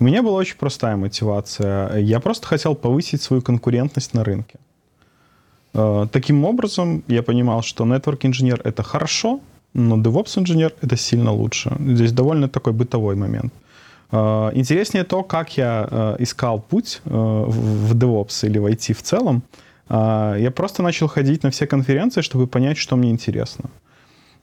У 0.00 0.04
меня 0.04 0.22
была 0.22 0.36
очень 0.36 0.56
простая 0.56 0.96
мотивация. 0.96 1.96
Я 1.98 2.20
просто 2.20 2.46
хотел 2.46 2.74
повысить 2.74 3.22
свою 3.22 3.42
конкурентность 3.42 4.14
на 4.14 4.24
рынке. 4.24 4.58
Э, 5.74 6.06
таким 6.12 6.44
образом, 6.44 7.02
я 7.08 7.22
понимал, 7.22 7.62
что 7.62 7.84
network 7.84 8.18
инженер 8.22 8.60
это 8.64 8.82
хорошо, 8.82 9.40
но 9.74 9.96
DevOps 9.96 10.38
инженер 10.38 10.72
это 10.82 10.96
сильно 10.96 11.32
лучше. 11.32 11.76
Здесь 11.80 12.12
довольно 12.12 12.48
такой 12.48 12.72
бытовой 12.72 13.16
момент. 13.16 13.52
Э, 14.12 14.50
интереснее 14.54 15.04
то, 15.04 15.22
как 15.22 15.56
я 15.56 15.88
э, 15.90 16.16
искал 16.20 16.60
путь 16.60 17.00
в 17.04 17.94
DevOps 17.94 18.46
или 18.46 18.58
в 18.58 18.66
IT 18.66 18.94
в 18.94 19.02
целом. 19.02 19.42
Я 19.90 20.52
просто 20.54 20.82
начал 20.82 21.08
ходить 21.08 21.42
на 21.42 21.50
все 21.50 21.66
конференции, 21.66 22.20
чтобы 22.20 22.46
понять, 22.46 22.76
что 22.76 22.96
мне 22.96 23.10
интересно. 23.10 23.70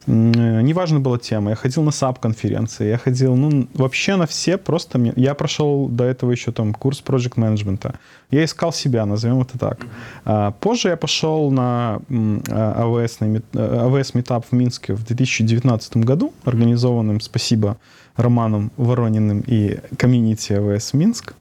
Э, 0.07 0.61
неважно 0.61 0.99
была 0.99 1.17
тема. 1.17 1.49
Я 1.49 1.55
ходил 1.55 1.83
на 1.83 1.89
SAP-конференции, 1.89 2.87
я 2.87 2.97
ходил, 2.97 3.35
ну, 3.35 3.67
вообще 3.73 4.15
на 4.15 4.25
все, 4.25 4.57
просто... 4.57 4.97
Мне... 4.97 5.13
Я 5.15 5.33
прошел 5.33 5.87
до 5.87 6.03
этого 6.03 6.31
еще 6.31 6.51
там 6.51 6.73
курс 6.73 7.03
Project 7.05 7.35
Management. 7.35 7.95
Я 8.31 8.43
искал 8.43 8.73
себя, 8.73 9.05
назовем 9.05 9.41
это 9.41 9.57
так. 9.57 9.85
А, 10.25 10.51
позже 10.51 10.89
я 10.89 10.97
пошел 10.97 11.51
на 11.51 11.99
AWS, 12.09 13.17
на 13.19 13.25
AWS 13.25 14.13
Meetup 14.13 14.45
в 14.49 14.53
Минске 14.53 14.93
в 14.93 15.03
2019 15.05 15.97
году, 15.97 16.33
организованным, 16.43 17.19
спасибо, 17.19 17.77
Романом 18.15 18.71
Ворониным 18.77 19.43
и 19.45 19.79
комьюнити 19.97 20.53
AWS 20.53 20.97
Минск 20.97 21.33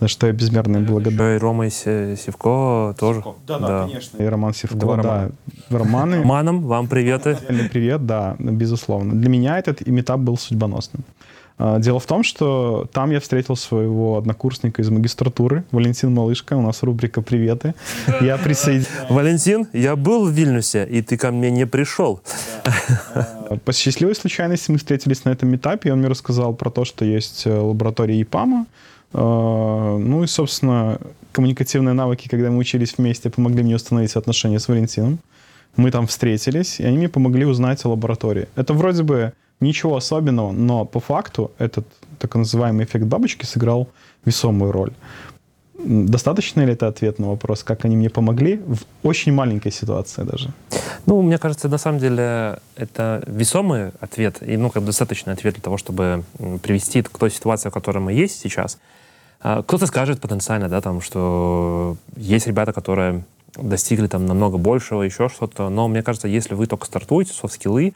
за 0.00 0.08
что 0.08 0.26
я 0.26 0.32
безмерно 0.32 0.80
благодарен. 0.80 1.36
И 1.36 1.38
Рома 1.38 1.66
и 1.66 1.70
Севко 1.70 2.94
тоже. 2.98 3.22
Да, 3.46 3.58
да, 3.58 3.68
да, 3.68 3.86
конечно. 3.86 4.16
И 4.16 4.24
Роман 4.24 4.54
Севко, 4.54 4.76
Два 4.76 4.96
да. 4.96 5.02
Романа. 5.02 5.32
Романы. 5.70 6.18
Романом, 6.18 6.62
вам 6.62 6.88
приветы. 6.88 7.36
Привет, 7.72 8.06
да, 8.06 8.36
безусловно. 8.38 9.14
Для 9.14 9.28
меня 9.28 9.58
этот 9.58 9.86
имитап 9.86 10.20
был 10.20 10.38
судьбоносным. 10.38 11.04
А, 11.62 11.78
дело 11.78 12.00
в 12.00 12.06
том, 12.06 12.22
что 12.22 12.88
там 12.90 13.10
я 13.10 13.20
встретил 13.20 13.54
своего 13.54 14.16
однокурсника 14.16 14.80
из 14.80 14.88
магистратуры, 14.88 15.64
Валентин 15.72 16.14
Малышка, 16.14 16.54
у 16.54 16.62
нас 16.62 16.82
рубрика 16.82 17.20
«Приветы». 17.20 17.74
Я 18.22 18.38
присоединился. 18.38 19.06
Валентин, 19.10 19.66
я 19.74 19.94
был 19.94 20.24
в 20.24 20.30
Вильнюсе, 20.30 20.86
и 20.86 21.02
ты 21.02 21.18
ко 21.18 21.30
мне 21.30 21.50
не 21.50 21.66
пришел. 21.66 22.22
По 23.66 23.74
счастливой 23.74 24.14
случайности 24.14 24.70
мы 24.70 24.78
встретились 24.78 25.26
на 25.26 25.30
этом 25.30 25.54
этапе, 25.54 25.90
и 25.90 25.92
он 25.92 25.98
мне 25.98 26.08
рассказал 26.08 26.54
про 26.54 26.70
то, 26.70 26.86
что 26.86 27.04
есть 27.04 27.42
э, 27.44 27.54
лаборатория 27.54 28.18
ИПАМа, 28.22 28.64
а, 28.64 28.89
ну 29.12 30.22
и, 30.22 30.26
собственно, 30.26 30.98
коммуникативные 31.32 31.94
навыки, 31.94 32.28
когда 32.28 32.50
мы 32.50 32.58
учились 32.58 32.94
вместе, 32.96 33.30
помогли 33.30 33.62
мне 33.62 33.76
установить 33.76 34.16
отношения 34.16 34.58
с 34.58 34.68
Валентином. 34.68 35.18
Мы 35.76 35.90
там 35.90 36.06
встретились, 36.06 36.80
и 36.80 36.84
они 36.84 36.98
мне 36.98 37.08
помогли 37.08 37.44
узнать 37.44 37.84
о 37.84 37.90
лаборатории. 37.90 38.48
Это 38.56 38.74
вроде 38.74 39.02
бы 39.02 39.32
ничего 39.60 39.96
особенного, 39.96 40.52
но 40.52 40.84
по 40.84 41.00
факту 41.00 41.52
этот 41.58 41.86
так 42.18 42.34
называемый 42.34 42.84
эффект 42.84 43.04
бабочки 43.06 43.44
сыграл 43.44 43.88
весомую 44.24 44.72
роль. 44.72 44.92
Достаточно 45.82 46.60
ли 46.60 46.74
это 46.74 46.88
ответ 46.88 47.18
на 47.18 47.28
вопрос, 47.28 47.62
как 47.62 47.84
они 47.86 47.96
мне 47.96 48.10
помогли 48.10 48.60
в 48.66 48.80
очень 49.02 49.32
маленькой 49.32 49.72
ситуации 49.72 50.24
даже? 50.24 50.52
Ну, 51.06 51.22
мне 51.22 51.38
кажется, 51.38 51.68
на 51.68 51.78
самом 51.78 51.98
деле 51.98 52.58
это 52.76 53.22
весомый 53.26 53.90
ответ, 54.00 54.42
и 54.42 54.58
ну, 54.58 54.68
как 54.70 54.82
бы 54.82 54.86
достаточный 54.86 55.32
ответ 55.32 55.54
для 55.54 55.62
того, 55.62 55.78
чтобы 55.78 56.24
привести 56.62 57.02
к 57.02 57.16
той 57.16 57.30
ситуации, 57.30 57.70
в 57.70 57.72
которой 57.72 58.00
мы 58.00 58.12
есть 58.12 58.38
сейчас. 58.40 58.78
А, 59.40 59.62
кто-то 59.62 59.86
скажет 59.86 60.20
потенциально, 60.20 60.68
да, 60.68 60.80
там, 60.80 61.00
что 61.00 61.96
есть 62.16 62.46
ребята, 62.46 62.72
которые 62.72 63.24
достигли 63.56 64.06
там 64.06 64.26
намного 64.26 64.58
большего, 64.58 65.02
еще 65.02 65.28
что-то, 65.28 65.68
но 65.70 65.88
мне 65.88 66.02
кажется, 66.02 66.28
если 66.28 66.54
вы 66.54 66.66
только 66.66 66.86
стартуете, 66.86 67.32
софт-скиллы, 67.32 67.94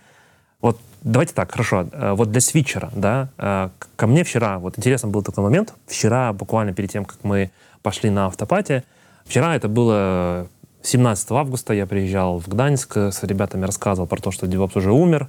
вот 0.60 0.78
давайте 1.02 1.34
так, 1.34 1.52
хорошо, 1.52 1.86
э, 1.92 2.12
вот 2.12 2.30
для 2.30 2.40
свитчера, 2.40 2.90
да, 2.94 3.28
э, 3.36 3.68
ко 3.96 4.06
мне 4.06 4.24
вчера, 4.24 4.58
вот 4.58 4.78
интересно 4.78 5.10
был 5.10 5.22
такой 5.22 5.44
момент, 5.44 5.74
вчера, 5.86 6.32
буквально 6.32 6.72
перед 6.72 6.90
тем, 6.90 7.04
как 7.04 7.18
мы 7.22 7.50
пошли 7.82 8.10
на 8.10 8.26
автопате, 8.26 8.82
вчера 9.26 9.54
это 9.54 9.68
было 9.68 10.48
17 10.82 11.30
августа, 11.32 11.74
я 11.74 11.86
приезжал 11.86 12.38
в 12.38 12.48
Гданьск, 12.48 12.96
с 12.96 13.22
ребятами 13.22 13.66
рассказывал 13.66 14.06
про 14.08 14.20
то, 14.20 14.30
что 14.30 14.46
DevOps 14.46 14.78
уже 14.78 14.92
умер, 14.92 15.28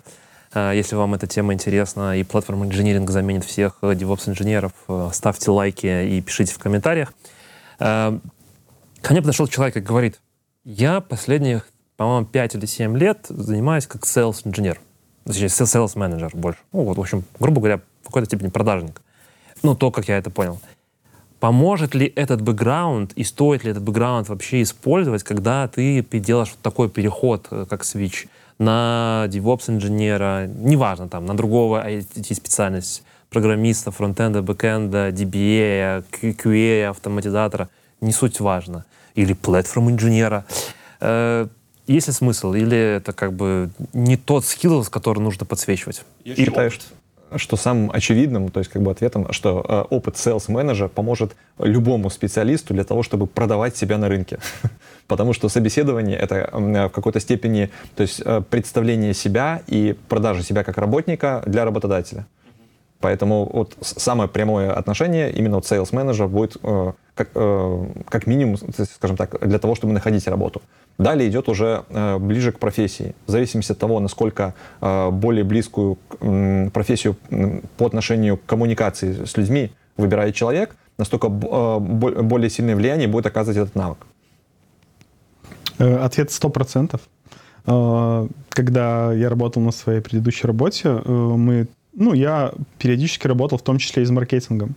если 0.56 0.96
вам 0.96 1.14
эта 1.14 1.28
тема 1.28 1.54
интересна 1.54 2.18
и 2.18 2.24
платформ 2.24 2.64
инжиниринг 2.64 3.10
заменит 3.10 3.44
всех 3.44 3.78
э, 3.82 3.94
DevOps-инженеров, 3.94 4.72
э, 4.88 5.10
ставьте 5.12 5.52
лайки 5.52 6.06
и 6.08 6.22
пишите 6.22 6.54
в 6.54 6.60
комментариях. 6.60 7.14
Ко 7.78 9.12
мне 9.12 9.22
подошел 9.22 9.48
человек 9.48 9.78
и 9.78 9.82
говорит, 9.82 10.22
я 10.64 11.02
последних, 11.02 11.68
по-моему, 11.98 12.26
5 12.26 12.56
или 12.56 12.66
7 12.66 12.98
лет 12.98 13.26
занимаюсь 13.30 13.86
как 13.86 14.04
sales-инженер. 14.04 14.80
Точнее, 15.26 15.48
sales-менеджер 15.48 16.32
больше. 16.34 16.60
Ну, 16.72 16.84
вот, 16.84 16.98
в 16.98 17.02
общем, 17.02 17.24
грубо 17.40 17.60
говоря, 17.60 17.82
в 18.02 18.08
какой-то 18.08 18.28
степени 18.28 18.50
продажник. 18.50 19.02
Ну, 19.62 19.76
то, 19.76 19.92
как 19.92 20.08
я 20.08 20.18
это 20.18 20.30
понял. 20.30 20.60
Поможет 21.40 21.94
ли 21.94 22.12
этот 22.16 22.42
бэкграунд 22.42 23.14
и 23.14 23.24
стоит 23.24 23.64
ли 23.64 23.72
этот 23.72 23.84
бэкграунд 23.84 24.30
вообще 24.30 24.62
использовать, 24.62 25.24
когда 25.24 25.68
ты 25.68 26.02
делаешь 26.02 26.52
вот 26.52 26.62
такой 26.62 26.90
переход, 26.90 27.48
как 27.50 27.82
Switch? 27.82 28.28
На 28.58 29.26
DevOps-инженера, 29.30 30.48
неважно, 30.48 31.08
там, 31.10 31.26
на 31.26 31.36
другого 31.36 31.86
IT-специальность, 31.88 33.04
программиста, 33.30 33.92
фронтенда, 33.92 34.42
бэкенда, 34.42 35.10
DBA, 35.10 36.04
QA, 36.12 36.90
автоматизатора, 36.90 37.70
не 38.02 38.12
суть 38.12 38.40
важно. 38.40 38.86
Или 39.16 39.34
платформ-инженера. 39.34 40.46
Э, 41.00 41.48
есть 41.88 42.08
ли 42.08 42.14
смысл? 42.14 42.54
Или 42.54 42.78
это 42.78 43.14
как 43.14 43.34
бы 43.34 43.70
не 43.94 44.18
тот 44.18 44.46
скилл, 44.46 44.84
с 44.84 44.90
которым 44.90 45.24
нужно 45.24 45.46
подсвечивать? 45.46 46.04
Я 46.24 46.36
считаю, 46.36 46.72
что 46.72 46.86
что 47.36 47.58
самым 47.58 47.92
очевидным, 47.92 48.50
то 48.50 48.60
есть 48.60 48.72
как 48.72 48.82
бы 48.82 48.92
ответом, 48.92 49.32
что 49.32 49.66
э, 49.68 49.82
опыт 49.90 50.16
sales 50.16 50.52
менеджера 50.52 50.88
поможет 50.88 51.36
любому 51.60 52.10
специалисту 52.10 52.74
для 52.74 52.84
того, 52.84 53.04
чтобы 53.04 53.28
продавать 53.28 53.76
себя 53.76 53.98
на 53.98 54.10
рынке. 54.10 54.40
Потому 55.08 55.34
что 55.34 55.50
собеседование— 55.50 56.18
это 56.20 56.36
э, 56.36 56.88
в 56.88 56.90
какой-то 56.90 57.20
степени 57.20 57.70
то 57.96 58.04
есть, 58.04 58.22
э, 58.24 58.42
представление 58.50 59.14
себя 59.14 59.62
и 59.68 59.96
продажа 60.10 60.44
себя 60.44 60.64
как 60.64 60.78
работника 60.78 61.44
для 61.46 61.66
работодателя. 61.66 62.26
Поэтому 63.06 63.48
вот 63.54 63.78
самое 63.82 64.28
прямое 64.28 64.74
отношение 64.74 65.32
именно 65.32 65.58
от 65.58 65.66
sales 65.66 65.90
менеджера 65.92 66.28
будет 66.28 66.58
э, 66.64 66.94
как, 67.14 67.30
э, 67.36 67.86
как 68.10 68.26
минимум, 68.26 68.58
скажем 68.58 69.16
так, 69.16 69.48
для 69.48 69.60
того, 69.60 69.76
чтобы 69.76 69.94
находить 69.94 70.28
работу. 70.28 70.64
Далее 70.98 71.30
идет 71.30 71.48
уже 71.48 71.84
э, 71.90 72.18
ближе 72.18 72.52
к 72.52 72.58
профессии. 72.58 73.14
В 73.28 73.32
зависимости 73.32 73.74
от 73.74 73.78
того, 73.78 74.00
насколько 74.00 74.56
э, 74.82 75.12
более 75.12 75.44
близкую 75.44 76.00
э, 76.20 76.72
профессию 76.74 77.16
э, 77.30 77.62
по 77.78 77.86
отношению 77.86 78.38
к 78.38 78.46
коммуникации 78.48 79.24
с 79.24 79.38
людьми 79.38 79.70
выбирает 79.98 80.34
человек, 80.34 80.76
настолько 80.98 81.28
э, 81.28 81.80
более 82.24 82.50
сильное 82.50 82.76
влияние 82.76 83.08
будет 83.08 83.28
оказывать 83.28 83.58
этот 83.58 83.76
навык. 83.76 84.00
Э, 85.78 85.98
ответ 85.98 86.30
100%. 86.30 87.00
Э, 87.68 88.28
когда 88.50 89.14
я 89.14 89.30
работал 89.30 89.62
на 89.62 89.72
своей 89.72 90.02
предыдущей 90.02 90.48
работе, 90.48 90.90
э, 90.90 91.12
мы 91.12 91.68
ну, 91.96 92.14
я 92.14 92.54
периодически 92.78 93.28
работал 93.28 93.58
в 93.58 93.64
том 93.64 93.78
числе 93.78 94.04
и 94.04 94.06
с 94.06 94.10
маркетингом. 94.10 94.76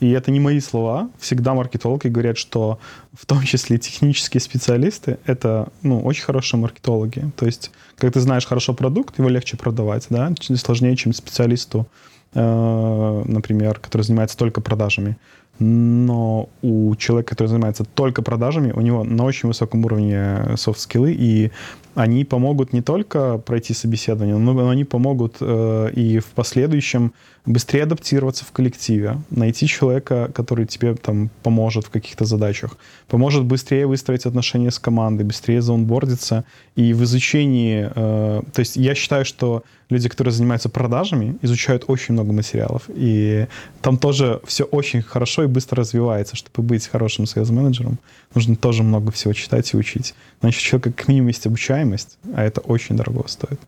И 0.00 0.10
это 0.10 0.30
не 0.30 0.38
мои 0.38 0.60
слова. 0.60 1.10
Всегда 1.18 1.54
маркетологи 1.54 2.06
говорят, 2.06 2.38
что 2.38 2.78
в 3.12 3.26
том 3.26 3.42
числе 3.42 3.78
технические 3.78 4.40
специалисты— 4.40 5.18
это 5.26 5.68
ну, 5.82 6.00
очень 6.00 6.22
хорошие 6.22 6.60
маркетологи. 6.60 7.30
То 7.36 7.46
есть, 7.46 7.72
когда 7.96 8.12
ты 8.12 8.20
знаешь 8.20 8.46
хорошо 8.46 8.74
продукт, 8.74 9.18
его 9.18 9.28
легче 9.28 9.56
продавать, 9.56 10.06
да, 10.08 10.32
сложнее, 10.40 10.94
чем 10.94 11.12
специалисту 11.12 11.88
э, 12.34 13.22
например, 13.26 13.80
который 13.80 14.02
занимается 14.02 14.36
только 14.36 14.60
продажами. 14.60 15.16
Но 15.58 16.48
у 16.62 16.94
человека, 16.94 17.30
который 17.30 17.48
занимается 17.48 17.84
только 17.84 18.22
продажами, 18.22 18.70
у 18.70 18.80
него 18.80 19.02
на 19.02 19.24
очень 19.24 19.48
высоком 19.48 19.84
уровне 19.84 20.56
софт-скиллы, 20.56 21.12
и 21.12 21.50
они 21.98 22.24
помогут 22.24 22.72
не 22.72 22.80
только 22.80 23.38
пройти 23.38 23.74
собеседование, 23.74 24.36
но 24.36 24.68
они 24.68 24.84
помогут 24.84 25.38
э, 25.40 25.90
и 25.96 26.20
в 26.20 26.26
последующем 26.26 27.12
быстрее 27.44 27.82
адаптироваться 27.82 28.44
в 28.44 28.52
коллективе, 28.52 29.18
найти 29.30 29.66
человека, 29.66 30.30
который 30.32 30.66
тебе 30.66 30.94
там 30.94 31.28
поможет 31.42 31.86
в 31.86 31.90
каких-то 31.90 32.24
задачах, 32.24 32.76
поможет 33.08 33.44
быстрее 33.46 33.86
выстроить 33.86 34.26
отношения 34.26 34.70
с 34.70 34.78
командой, 34.78 35.24
быстрее 35.24 35.60
заонбордиться. 35.60 36.44
И 36.76 36.92
в 36.92 37.02
изучении, 37.02 37.90
э, 37.92 38.42
то 38.52 38.60
есть 38.60 38.76
я 38.76 38.94
считаю, 38.94 39.24
что 39.24 39.64
люди, 39.90 40.08
которые 40.08 40.32
занимаются 40.32 40.68
продажами, 40.68 41.38
изучают 41.42 41.84
очень 41.86 42.12
много 42.12 42.32
материалов. 42.32 42.82
И 42.94 43.46
там 43.80 43.96
тоже 43.96 44.40
все 44.46 44.64
очень 44.64 45.02
хорошо 45.02 45.44
и 45.44 45.46
быстро 45.46 45.80
развивается. 45.80 46.36
Чтобы 46.36 46.62
быть 46.62 46.86
хорошим 46.86 47.26
сейлс-менеджером, 47.26 47.98
нужно 48.34 48.56
тоже 48.56 48.82
много 48.82 49.10
всего 49.10 49.32
читать 49.32 49.72
и 49.72 49.76
учить. 49.76 50.14
Значит, 50.40 50.60
у 50.60 50.64
человека 50.64 50.92
как 50.92 51.08
минимум 51.08 51.28
есть 51.28 51.46
обучаемость, 51.88 52.18
а 52.34 52.44
это 52.44 52.60
очень 52.60 52.96
дорого 52.96 53.26
стоит. 53.28 53.60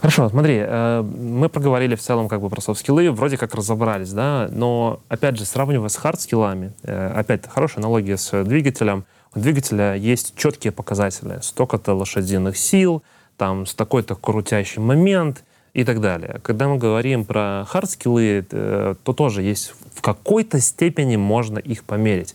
Хорошо, 0.00 0.28
смотри, 0.28 0.56
э, 0.58 1.02
мы 1.02 1.48
проговорили 1.48 1.94
в 1.94 2.00
целом 2.00 2.28
как 2.28 2.40
бы 2.40 2.48
про 2.50 2.60
софт-скиллы, 2.60 3.12
вроде 3.12 3.36
как 3.36 3.54
разобрались, 3.54 4.12
да, 4.12 4.48
но, 4.50 5.00
опять 5.08 5.36
же, 5.36 5.44
сравнивая 5.44 5.88
с 5.88 5.96
хард-скиллами, 5.96 6.72
э, 6.82 7.12
опять, 7.14 7.48
хорошая 7.48 7.84
аналогия 7.84 8.16
с 8.16 8.44
двигателем, 8.44 9.04
у 9.34 9.38
двигателя 9.38 9.94
есть 9.94 10.34
четкие 10.36 10.72
показатели, 10.72 11.38
столько-то 11.40 11.94
лошадиных 11.94 12.56
сил, 12.56 13.02
там, 13.36 13.64
с 13.64 13.74
такой-то 13.74 14.16
крутящий 14.16 14.82
момент 14.82 15.44
и 15.72 15.84
так 15.84 16.00
далее. 16.00 16.40
Когда 16.42 16.68
мы 16.68 16.78
говорим 16.78 17.24
про 17.24 17.64
хард-скиллы, 17.70 18.44
э, 18.50 18.94
то 19.04 19.12
тоже 19.12 19.42
есть 19.42 19.72
в 19.94 20.00
какой-то 20.00 20.60
степени 20.60 21.14
можно 21.16 21.58
их 21.58 21.84
померить 21.84 22.34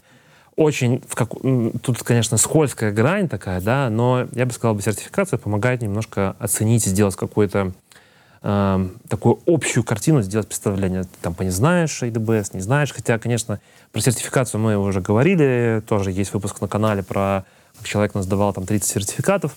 очень, 0.58 1.02
в 1.08 1.16
как... 1.16 1.30
тут, 1.84 2.04
конечно, 2.04 2.38
скользкая 2.38 2.92
грань 2.92 3.30
такая, 3.30 3.62
да, 3.62 3.90
но 3.90 4.28
я 4.34 4.46
бы 4.46 4.52
сказал, 4.52 4.76
бы, 4.76 4.82
сертификация 4.82 5.38
помогает 5.38 5.82
немножко 5.82 6.36
оценить, 6.40 6.84
сделать 6.84 7.16
какую-то 7.16 7.74
э, 8.42 8.90
такую 9.08 9.40
общую 9.46 9.84
картину, 9.84 10.24
сделать 10.24 10.48
представление. 10.48 11.04
Ты 11.04 11.10
там 11.22 11.36
не 11.40 11.52
знаешь 11.52 12.02
AWS, 12.02 12.50
не 12.54 12.62
знаешь, 12.62 12.92
хотя, 12.92 13.20
конечно, 13.20 13.60
про 13.92 14.02
сертификацию 14.02 14.60
мы 14.60 14.78
уже 14.78 15.00
говорили, 15.00 15.84
тоже 15.88 16.12
есть 16.12 16.34
выпуск 16.34 16.60
на 16.60 16.68
канале 16.68 17.04
про 17.04 17.46
как 17.78 17.88
человек 17.88 18.16
нас 18.16 18.26
давал 18.26 18.52
там 18.52 18.66
30 18.66 18.90
сертификатов. 18.90 19.56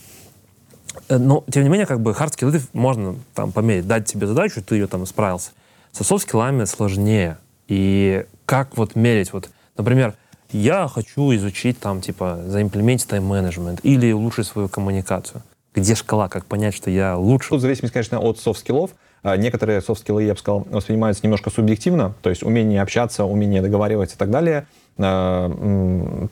Э, 1.08 1.16
но, 1.16 1.44
тем 1.50 1.62
не 1.62 1.70
менее, 1.70 1.86
как 1.86 2.00
бы 2.00 2.10
hard 2.12 2.36
skills 2.36 2.60
можно 2.74 3.16
там 3.34 3.52
померить, 3.52 3.86
дать 3.86 4.04
тебе 4.04 4.26
задачу, 4.26 4.62
ты 4.62 4.74
ее 4.76 4.86
там 4.86 5.06
справился. 5.06 5.52
Со 5.92 6.02
soft 6.02 6.20
скиллами 6.20 6.66
сложнее. 6.66 7.38
И 7.68 8.26
как 8.44 8.76
вот 8.76 8.96
мерить? 8.96 9.32
Вот, 9.32 9.48
например, 9.78 10.14
я 10.52 10.88
хочу 10.88 11.34
изучить 11.34 11.78
там, 11.78 12.00
типа, 12.00 12.40
заимплементить 12.46 13.08
тайм-менеджмент 13.08 13.80
или 13.82 14.12
улучшить 14.12 14.46
свою 14.46 14.68
коммуникацию. 14.68 15.42
Где 15.74 15.94
шкала, 15.94 16.28
как 16.28 16.46
понять, 16.46 16.74
что 16.74 16.90
я 16.90 17.16
лучше? 17.16 17.50
Тут 17.50 17.60
зависимость, 17.60 17.92
конечно, 17.92 18.18
от 18.18 18.38
софт-скиллов. 18.38 18.90
А, 19.22 19.36
некоторые 19.36 19.80
софт-скиллы, 19.80 20.24
я 20.24 20.34
бы 20.34 20.38
сказал, 20.38 20.66
воспринимаются 20.70 21.22
немножко 21.24 21.50
субъективно, 21.50 22.14
то 22.22 22.30
есть 22.30 22.42
умение 22.42 22.82
общаться, 22.82 23.24
умение 23.24 23.62
договариваться 23.62 24.16
и 24.16 24.18
так 24.18 24.30
далее. 24.30 24.66
А, 24.98 25.48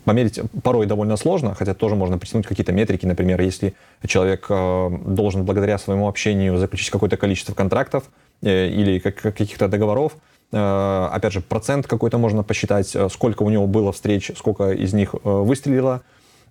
померить 0.04 0.40
порой 0.62 0.86
довольно 0.86 1.16
сложно, 1.16 1.54
хотя 1.54 1.74
тоже 1.74 1.94
можно 1.94 2.18
притянуть 2.18 2.46
какие-то 2.46 2.72
метрики, 2.72 3.06
например, 3.06 3.40
если 3.40 3.74
человек 4.06 4.46
а, 4.48 4.90
должен 4.90 5.44
благодаря 5.44 5.78
своему 5.78 6.08
общению 6.08 6.58
заключить 6.58 6.90
какое-то 6.90 7.16
количество 7.16 7.54
контрактов 7.54 8.04
э, 8.42 8.68
или 8.68 8.98
каких-то 8.98 9.68
договоров, 9.68 10.16
опять 10.50 11.32
же, 11.32 11.40
процент 11.40 11.86
какой-то 11.86 12.18
можно 12.18 12.42
посчитать, 12.42 12.94
э, 12.96 13.08
сколько 13.10 13.42
у 13.42 13.50
него 13.50 13.66
было 13.66 13.92
встреч, 13.92 14.30
сколько 14.36 14.72
из 14.72 14.94
них 14.94 15.14
э, 15.14 15.18
выстрелило. 15.22 16.02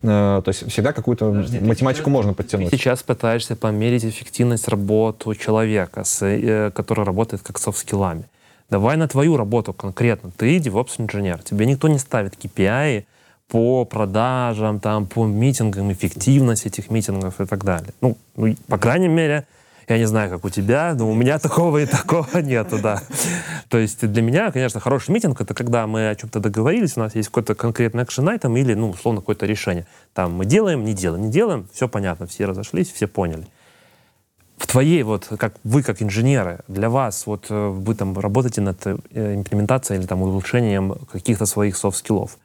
То 0.02 0.44
есть 0.46 0.72
всегда 0.72 0.94
какую-то 0.94 1.32
Подожди, 1.32 1.60
математику 1.60 2.04
сейчас, 2.04 2.14
можно 2.14 2.34
подтянуть. 2.36 2.70
Ты 2.70 2.78
сейчас 2.78 3.02
пытаешься 3.02 3.56
померить 3.56 4.06
эффективность 4.06 4.68
работы 4.68 5.34
человека, 5.34 6.04
с, 6.04 6.72
который 6.76 7.04
работает 7.04 7.42
как 7.42 7.58
софт-скиллами. 7.58 8.26
Давай 8.70 8.96
на 8.96 9.08
твою 9.08 9.38
работу 9.38 9.74
конкретно. 9.74 10.30
Ты 10.38 10.58
DevOps-инженер. 10.58 11.42
Тебе 11.42 11.66
никто 11.66 11.88
не 11.88 11.98
ставит 11.98 12.36
KPI 12.36 13.06
по 13.48 13.86
продажам, 13.86 14.80
там, 14.80 15.08
по 15.08 15.26
митингам, 15.26 15.92
эффективность 15.92 16.66
этих 16.66 16.92
митингов 16.92 17.40
и 17.40 17.46
так 17.46 17.64
далее. 17.64 17.94
Ну, 18.02 18.18
ну 18.36 18.56
по 18.68 18.78
крайней 18.78 19.08
мере, 19.08 19.48
я 19.88 19.98
не 19.98 20.06
знаю, 20.06 20.30
как 20.30 20.44
у 20.44 20.50
тебя, 20.50 20.94
но 20.96 21.10
у 21.10 21.14
меня 21.14 21.40
такого 21.40 21.78
и 21.80 21.86
такого 21.86 22.40
нету, 22.40 22.80
да. 22.82 23.02
То 23.70 23.78
есть 23.78 24.06
для 24.06 24.22
меня, 24.22 24.52
конечно, 24.52 24.80
хороший 24.80 25.12
митинг— 25.12 25.40
это 25.42 25.54
когда 25.54 25.88
мы 25.88 26.10
о 26.10 26.16
чем-то 26.16 26.40
договорились, 26.40 26.98
у 26.98 27.00
нас 27.00 27.16
есть 27.16 27.30
какой-то 27.30 27.56
конкретный 27.56 28.04
action 28.04 28.28
item 28.28 28.56
или, 28.58 28.74
ну, 28.74 28.90
условно, 28.90 29.22
какое-то 29.22 29.46
решение. 29.46 29.86
Там 30.14 30.34
мы 30.34 30.46
делаем, 30.46 30.84
не 30.84 30.94
делаем, 30.94 31.24
не 31.24 31.32
делаем, 31.32 31.68
все 31.72 31.88
понятно, 31.88 32.28
все 32.28 32.46
разошлись, 32.46 32.92
все 32.92 33.08
поняли. 33.08 33.48
В 34.58 34.66
твоей, 34.66 35.04
вот, 35.04 35.28
как 35.38 35.54
вы, 35.64 35.84
как 35.84 36.02
инженеры, 36.02 36.62
для 36.68 36.90
вас, 36.90 37.28
вот, 37.28 37.46
э, 37.50 37.68
вы 37.68 37.94
там 37.94 38.18
работаете 38.18 38.62
над 38.62 38.86
э, 38.88 38.96
имплементацией 39.36 40.00
или 40.00 40.08
там 40.08 40.24
улучшением 40.24 40.96
каких-то 41.12 41.46
своих 41.46 41.78
софт-скиллов. 41.78 42.38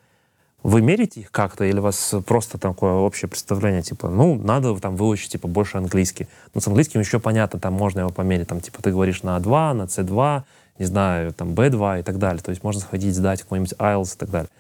Вы 0.62 0.80
мерите 0.80 1.20
их 1.20 1.32
как-то 1.32 1.64
или 1.64 1.78
у 1.80 1.82
вас 1.82 2.14
просто 2.24 2.56
такое 2.56 2.92
общее 2.92 3.28
представление, 3.28 3.82
типа, 3.82 4.08
ну, 4.08 4.36
надо 4.36 4.76
там 4.78 4.94
выучить, 4.94 5.32
типа, 5.32 5.48
больше 5.48 5.76
английский. 5.76 6.28
Ну, 6.54 6.60
с 6.60 6.68
английским 6.68 7.00
еще 7.00 7.18
понятно, 7.18 7.58
там 7.58 7.72
можно 7.74 8.00
его 8.00 8.10
померить, 8.10 8.46
там, 8.46 8.60
типа, 8.60 8.80
ты 8.80 8.92
говоришь 8.92 9.24
на 9.24 9.36
А2, 9.38 9.72
на 9.72 9.82
С2, 9.82 10.42
не 10.78 10.84
знаю, 10.84 11.32
там, 11.32 11.50
B2 11.50 12.00
и 12.00 12.02
так 12.02 12.18
далее. 12.18 12.40
То 12.42 12.50
есть 12.50 12.62
можно 12.62 12.80
сходить, 12.80 13.14
сдать 13.14 13.42
какой-нибудь 13.42 13.72
IELTS 13.72 14.14
и 14.14 14.18
так 14.18 14.30
далее. 14.30 14.50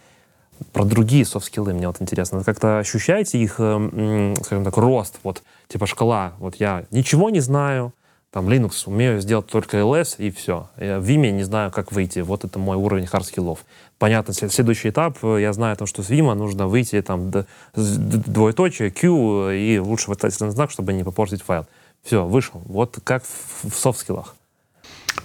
Про 0.72 0.84
другие 0.84 1.24
софт-скиллы 1.24 1.72
мне 1.72 1.86
вот 1.86 2.00
интересно. 2.00 2.38
Вы 2.38 2.44
как-то 2.44 2.78
ощущаете 2.78 3.38
их, 3.38 3.56
э, 3.58 4.34
скажем 4.42 4.64
так, 4.64 4.76
рост? 4.76 5.18
Вот, 5.22 5.42
типа, 5.68 5.86
шкала. 5.86 6.34
Вот 6.38 6.56
я 6.56 6.84
ничего 6.90 7.30
не 7.30 7.40
знаю, 7.40 7.92
там 8.32 8.48
Linux 8.48 8.84
умею 8.86 9.20
сделать 9.20 9.46
только 9.46 9.76
LS 9.76 10.14
и 10.16 10.30
все. 10.30 10.70
Я 10.78 11.00
в 11.00 11.04
Vim 11.04 11.30
не 11.30 11.42
знаю, 11.42 11.70
как 11.70 11.92
выйти. 11.92 12.20
Вот 12.20 12.44
это 12.44 12.58
мой 12.58 12.78
уровень 12.78 13.06
хардскиллов. 13.06 13.58
Понятно, 13.98 14.32
следующий 14.32 14.88
этап, 14.88 15.22
э, 15.22 15.42
я 15.42 15.52
знаю, 15.52 15.76
том, 15.76 15.86
что 15.86 16.02
с 16.02 16.08
Vim 16.08 16.32
нужно 16.32 16.66
выйти 16.66 17.02
там 17.02 17.30
двоеточие, 17.74 18.90
Q 18.90 19.50
и 19.50 19.78
лучше 19.78 20.08
восклицательный 20.08 20.50
знак, 20.50 20.70
чтобы 20.70 20.94
не 20.94 21.04
попортить 21.04 21.42
файл. 21.42 21.66
Все, 22.02 22.26
вышел. 22.26 22.62
Вот 22.64 22.98
как 23.04 23.22
в, 23.22 23.68
в 23.70 23.76
софт-скиллах. 23.76 24.34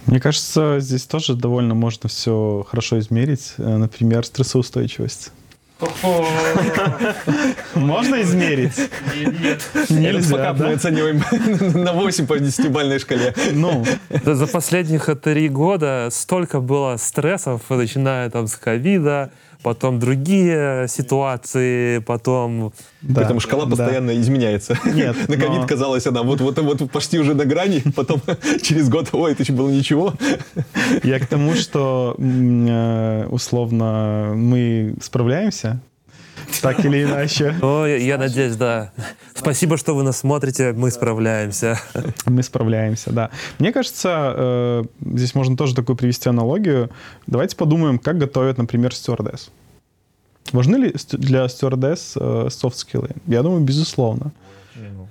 Мне 0.05 0.19
кажется, 0.19 0.79
здесь 0.81 1.05
тоже 1.05 1.35
довольно 1.35 1.75
можно 1.75 2.09
все 2.09 2.65
хорошо 2.69 2.99
измерить. 2.99 3.53
Э, 3.57 3.77
например, 3.77 4.25
стрессоустойчивость. 4.25 5.31
Можно 7.75 8.21
измерить? 8.21 8.77
Нет. 9.15 9.61
Нельзя, 9.89 10.35
пока 10.35 10.53
мы 10.53 10.73
оцениваем 10.73 11.23
на 11.83 11.93
8 11.93 12.25
по 12.25 12.37
10-бальной 12.37 12.99
шкале. 12.99 13.33
Ну, 13.53 13.85
за 14.23 14.47
последних 14.47 15.09
три 15.21 15.49
года 15.49 16.09
столько 16.11 16.59
было 16.61 16.97
стрессов, 16.97 17.61
начиная 17.69 18.29
там 18.29 18.47
с 18.47 18.55
ковида, 18.55 19.31
потом 19.63 19.99
другие 19.99 20.87
ситуации, 20.87 21.99
потом... 21.99 22.73
Да, 23.01 23.15
Поэтому 23.21 23.39
шкала 23.39 23.65
да. 23.65 23.71
постоянно 23.71 24.19
изменяется. 24.19 24.77
Нет, 24.85 25.15
На 25.27 25.37
ковид 25.37 25.61
но... 25.61 25.67
казалось, 25.67 26.07
она 26.07 26.23
вот, 26.23 26.41
вот, 26.41 26.57
вот 26.59 26.91
почти 26.91 27.19
уже 27.19 27.33
на 27.33 27.45
грани, 27.45 27.83
потом 27.95 28.21
через 28.61 28.89
год, 28.89 29.09
ой, 29.11 29.31
это 29.33 29.43
еще 29.43 29.53
было 29.53 29.69
ничего. 29.69 30.13
Я 31.03 31.19
к 31.19 31.27
тому, 31.27 31.55
что 31.55 32.15
э, 32.17 33.27
условно 33.29 34.33
мы 34.35 34.95
справляемся, 35.01 35.81
так 36.61 36.83
или 36.85 37.03
иначе. 37.03 37.55
О, 37.61 37.85
я, 37.85 37.97
я 37.97 38.17
надеюсь, 38.17 38.55
да. 38.55 38.91
Спасибо, 39.33 39.77
что 39.77 39.95
вы 39.95 40.03
нас 40.03 40.17
смотрите, 40.17 40.73
мы 40.73 40.91
справляемся. 40.91 41.79
Мы 42.25 42.43
справляемся, 42.43 43.11
да. 43.11 43.29
Мне 43.59 43.71
кажется, 43.71 44.33
э, 44.35 44.83
здесь 45.15 45.35
можно 45.35 45.55
тоже 45.55 45.75
такую 45.75 45.95
привести 45.95 46.29
аналогию. 46.29 46.89
Давайте 47.27 47.55
подумаем, 47.55 47.99
как 47.99 48.17
готовят, 48.17 48.57
например, 48.57 48.93
стюардесс. 48.93 49.49
Важны 50.51 50.77
ли 50.77 50.95
для 51.11 51.47
стюардесс 51.47 52.13
э, 52.15 52.47
софт-скиллы? 52.49 53.09
Я 53.27 53.43
думаю, 53.43 53.61
безусловно. 53.61 54.31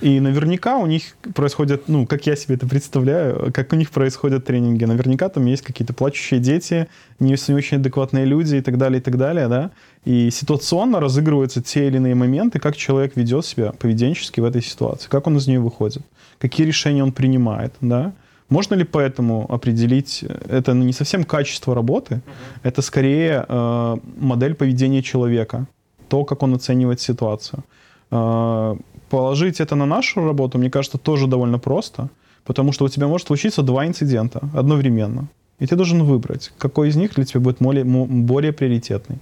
И 0.00 0.20
наверняка 0.20 0.76
у 0.78 0.86
них 0.86 1.16
происходят, 1.34 1.88
ну, 1.88 2.06
как 2.06 2.26
я 2.26 2.36
себе 2.36 2.56
это 2.56 2.66
представляю, 2.66 3.52
как 3.52 3.72
у 3.72 3.76
них 3.76 3.90
происходят 3.90 4.44
тренинги. 4.44 4.84
Наверняка 4.84 5.28
там 5.28 5.46
есть 5.46 5.62
какие-то 5.62 5.94
плачущие 5.94 6.40
дети, 6.40 6.88
не 7.18 7.34
очень 7.34 7.78
адекватные 7.78 8.24
люди 8.24 8.56
и 8.56 8.60
так 8.60 8.78
далее, 8.78 9.00
и 9.00 9.02
так 9.02 9.16
далее, 9.16 9.48
да. 9.48 9.70
И 10.04 10.30
ситуационно 10.30 11.00
разыгрываются 11.00 11.62
те 11.62 11.86
или 11.86 11.96
иные 11.96 12.14
моменты, 12.14 12.58
как 12.58 12.76
человек 12.76 13.16
ведет 13.16 13.46
себя 13.46 13.72
поведенчески 13.72 14.40
в 14.40 14.44
этой 14.44 14.62
ситуации, 14.62 15.08
как 15.08 15.26
он 15.26 15.36
из 15.36 15.46
нее 15.46 15.60
выходит, 15.60 16.02
какие 16.38 16.66
решения 16.66 17.02
он 17.02 17.12
принимает, 17.12 17.74
да. 17.80 18.12
Можно 18.48 18.76
ли 18.76 18.84
поэтому 18.84 19.46
определить, 19.52 20.24
это 20.48 20.72
не 20.72 20.92
совсем 20.92 21.24
качество 21.24 21.74
работы, 21.74 22.14
uh-huh. 22.14 22.60
это 22.62 22.80
скорее 22.80 23.44
э, 23.48 23.96
модель 24.18 24.54
поведения 24.54 25.02
человека, 25.02 25.66
то, 26.08 26.24
как 26.24 26.44
он 26.44 26.54
оценивает 26.54 27.00
ситуацию. 27.00 27.64
Э, 28.12 28.76
положить 29.08 29.60
это 29.60 29.76
на 29.76 29.86
нашу 29.86 30.24
работу, 30.24 30.58
мне 30.58 30.70
кажется, 30.70 30.98
тоже 30.98 31.26
довольно 31.26 31.58
просто, 31.58 32.08
потому 32.44 32.72
что 32.72 32.84
у 32.84 32.88
тебя 32.88 33.08
может 33.08 33.26
случиться 33.26 33.62
два 33.62 33.86
инцидента 33.86 34.40
одновременно. 34.54 35.28
И 35.58 35.66
ты 35.66 35.76
должен 35.76 36.02
выбрать, 36.02 36.52
какой 36.58 36.88
из 36.88 36.96
них 36.96 37.14
для 37.14 37.24
тебя 37.24 37.40
будет 37.40 37.56
более, 37.60 37.84
более 37.84 38.52
приоритетный. 38.52 39.18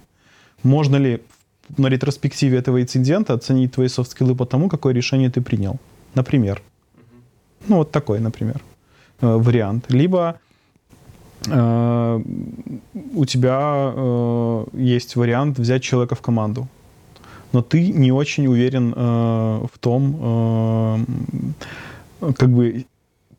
Можно 0.63 0.97
ли 0.97 1.21
на 1.77 1.87
ретроспективе 1.87 2.57
этого 2.57 2.81
инцидента 2.81 3.33
оценить 3.33 3.73
твои 3.73 3.87
софт-скиллы 3.87 4.35
по 4.35 4.45
тому, 4.45 4.69
какое 4.69 4.93
решение 4.93 5.29
ты 5.29 5.41
принял. 5.41 5.77
Например. 6.13 6.61
Ну, 7.67 7.77
вот 7.77 7.91
такой, 7.91 8.19
например, 8.19 8.61
э, 9.21 9.37
вариант. 9.37 9.85
Либо 9.89 10.39
э, 11.47 12.21
у 13.13 13.25
тебя 13.25 13.93
э, 13.95 14.65
есть 14.73 15.15
вариант 15.15 15.59
взять 15.59 15.83
человека 15.83 16.15
в 16.15 16.21
команду, 16.21 16.67
но 17.55 17.61
ты 17.61 17.87
не 17.87 18.11
очень 18.11 18.47
уверен 18.47 18.93
э, 18.95 19.65
в 19.73 19.77
том, 19.79 21.05
э, 22.21 22.33
как 22.37 22.49
бы 22.49 22.85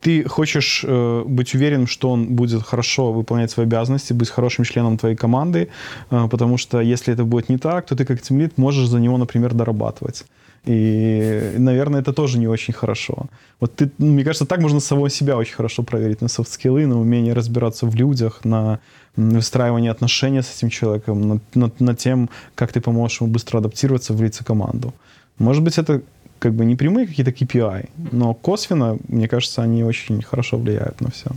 ты 0.01 0.23
хочешь 0.27 0.83
э, 0.87 1.23
быть 1.27 1.55
уверен, 1.55 1.85
что 1.85 2.09
он 2.09 2.35
будет 2.35 2.63
хорошо 2.63 3.11
выполнять 3.11 3.51
свои 3.51 3.67
обязанности, 3.67 4.13
быть 4.13 4.29
хорошим 4.29 4.65
членом 4.65 4.97
твоей 4.97 5.15
команды, 5.15 5.67
э, 6.09 6.27
потому 6.31 6.57
что 6.57 6.81
если 6.81 7.13
это 7.13 7.25
будет 7.25 7.49
не 7.49 7.57
так, 7.57 7.85
то 7.85 7.95
ты 7.95 8.05
как 8.05 8.21
тимлит 8.21 8.57
можешь 8.57 8.87
за 8.87 8.99
него, 8.99 9.17
например, 9.17 9.53
дорабатывать. 9.53 10.25
И, 10.67 11.53
наверное, 11.57 12.01
это 12.01 12.11
тоже 12.11 12.37
не 12.37 12.47
очень 12.47 12.73
хорошо. 12.73 13.27
Вот 13.61 13.75
ты, 13.75 13.89
мне 13.97 14.23
кажется, 14.23 14.45
так 14.45 14.59
можно 14.59 14.81
самого 14.81 15.09
себя 15.09 15.37
очень 15.37 15.55
хорошо 15.55 15.83
проверить 15.83 16.21
на 16.21 16.27
софт-скиллы, 16.27 16.85
на 16.85 16.99
умение 16.99 17.33
разбираться 17.33 17.85
в 17.85 17.95
людях, 17.95 18.43
на 18.43 18.79
выстраивание 19.15 19.91
отношений 19.91 20.41
с 20.41 20.57
этим 20.57 20.69
человеком, 20.69 21.27
на, 21.27 21.39
на, 21.55 21.71
на 21.79 21.95
тем, 21.95 22.29
как 22.55 22.73
ты 22.73 22.81
поможешь 22.81 23.21
ему 23.21 23.31
быстро 23.31 23.59
адаптироваться, 23.59 24.13
влиться 24.13 24.43
в 24.43 24.45
команду. 24.45 24.93
Может 25.37 25.63
быть, 25.63 25.77
это 25.77 26.01
как 26.39 26.53
бы 26.53 26.65
не 26.65 26.75
прямые 26.75 27.07
какие-то 27.07 27.31
KPI, 27.31 27.89
но 28.11 28.33
косвенно, 28.33 28.97
мне 29.07 29.27
кажется, 29.27 29.63
они 29.63 29.83
очень 29.83 30.21
хорошо 30.21 30.57
влияют 30.57 30.99
на 31.01 31.11
все. 31.11 31.31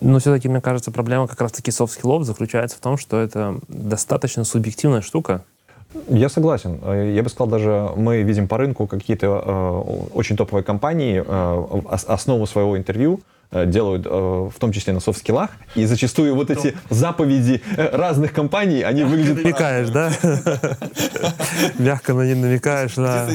Но 0.00 0.18
все-таки, 0.18 0.48
мне 0.48 0.60
кажется, 0.62 0.90
проблема 0.90 1.28
как 1.28 1.40
раз-таки 1.42 1.70
софт-скиллов 1.70 2.24
заключается 2.24 2.78
в 2.78 2.80
том, 2.80 2.96
что 2.96 3.20
это 3.20 3.60
достаточно 3.68 4.44
субъективная 4.44 5.02
штука. 5.02 5.44
Я 6.08 6.28
согласен. 6.28 6.80
Я 7.14 7.22
бы 7.22 7.28
сказал, 7.28 7.48
даже 7.48 7.90
мы 7.96 8.22
видим 8.22 8.48
по 8.48 8.58
рынку 8.58 8.86
какие-то 8.86 9.26
э, 9.26 10.08
очень 10.14 10.36
топовые 10.36 10.64
компании 10.64 11.22
э, 11.26 11.80
основу 12.08 12.46
своего 12.46 12.76
интервью 12.76 13.20
Э, 13.52 13.64
делают, 13.64 14.06
э, 14.06 14.10
в 14.10 14.58
том 14.58 14.72
числе 14.72 14.92
на 14.92 14.98
софт-скиллах, 14.98 15.50
и 15.76 15.86
зачастую 15.86 16.34
вот 16.34 16.50
эти 16.50 16.74
заповеди 16.90 17.62
э, 17.76 17.96
разных 17.96 18.32
компаний, 18.32 18.82
они 18.82 19.04
выглядят... 19.04 19.36
Намекаешь, 19.36 19.88
да? 19.90 20.10
Мягко 21.78 22.14
на 22.14 22.22
них 22.22 22.36
намекаешь 22.38 22.96
на... 22.96 23.28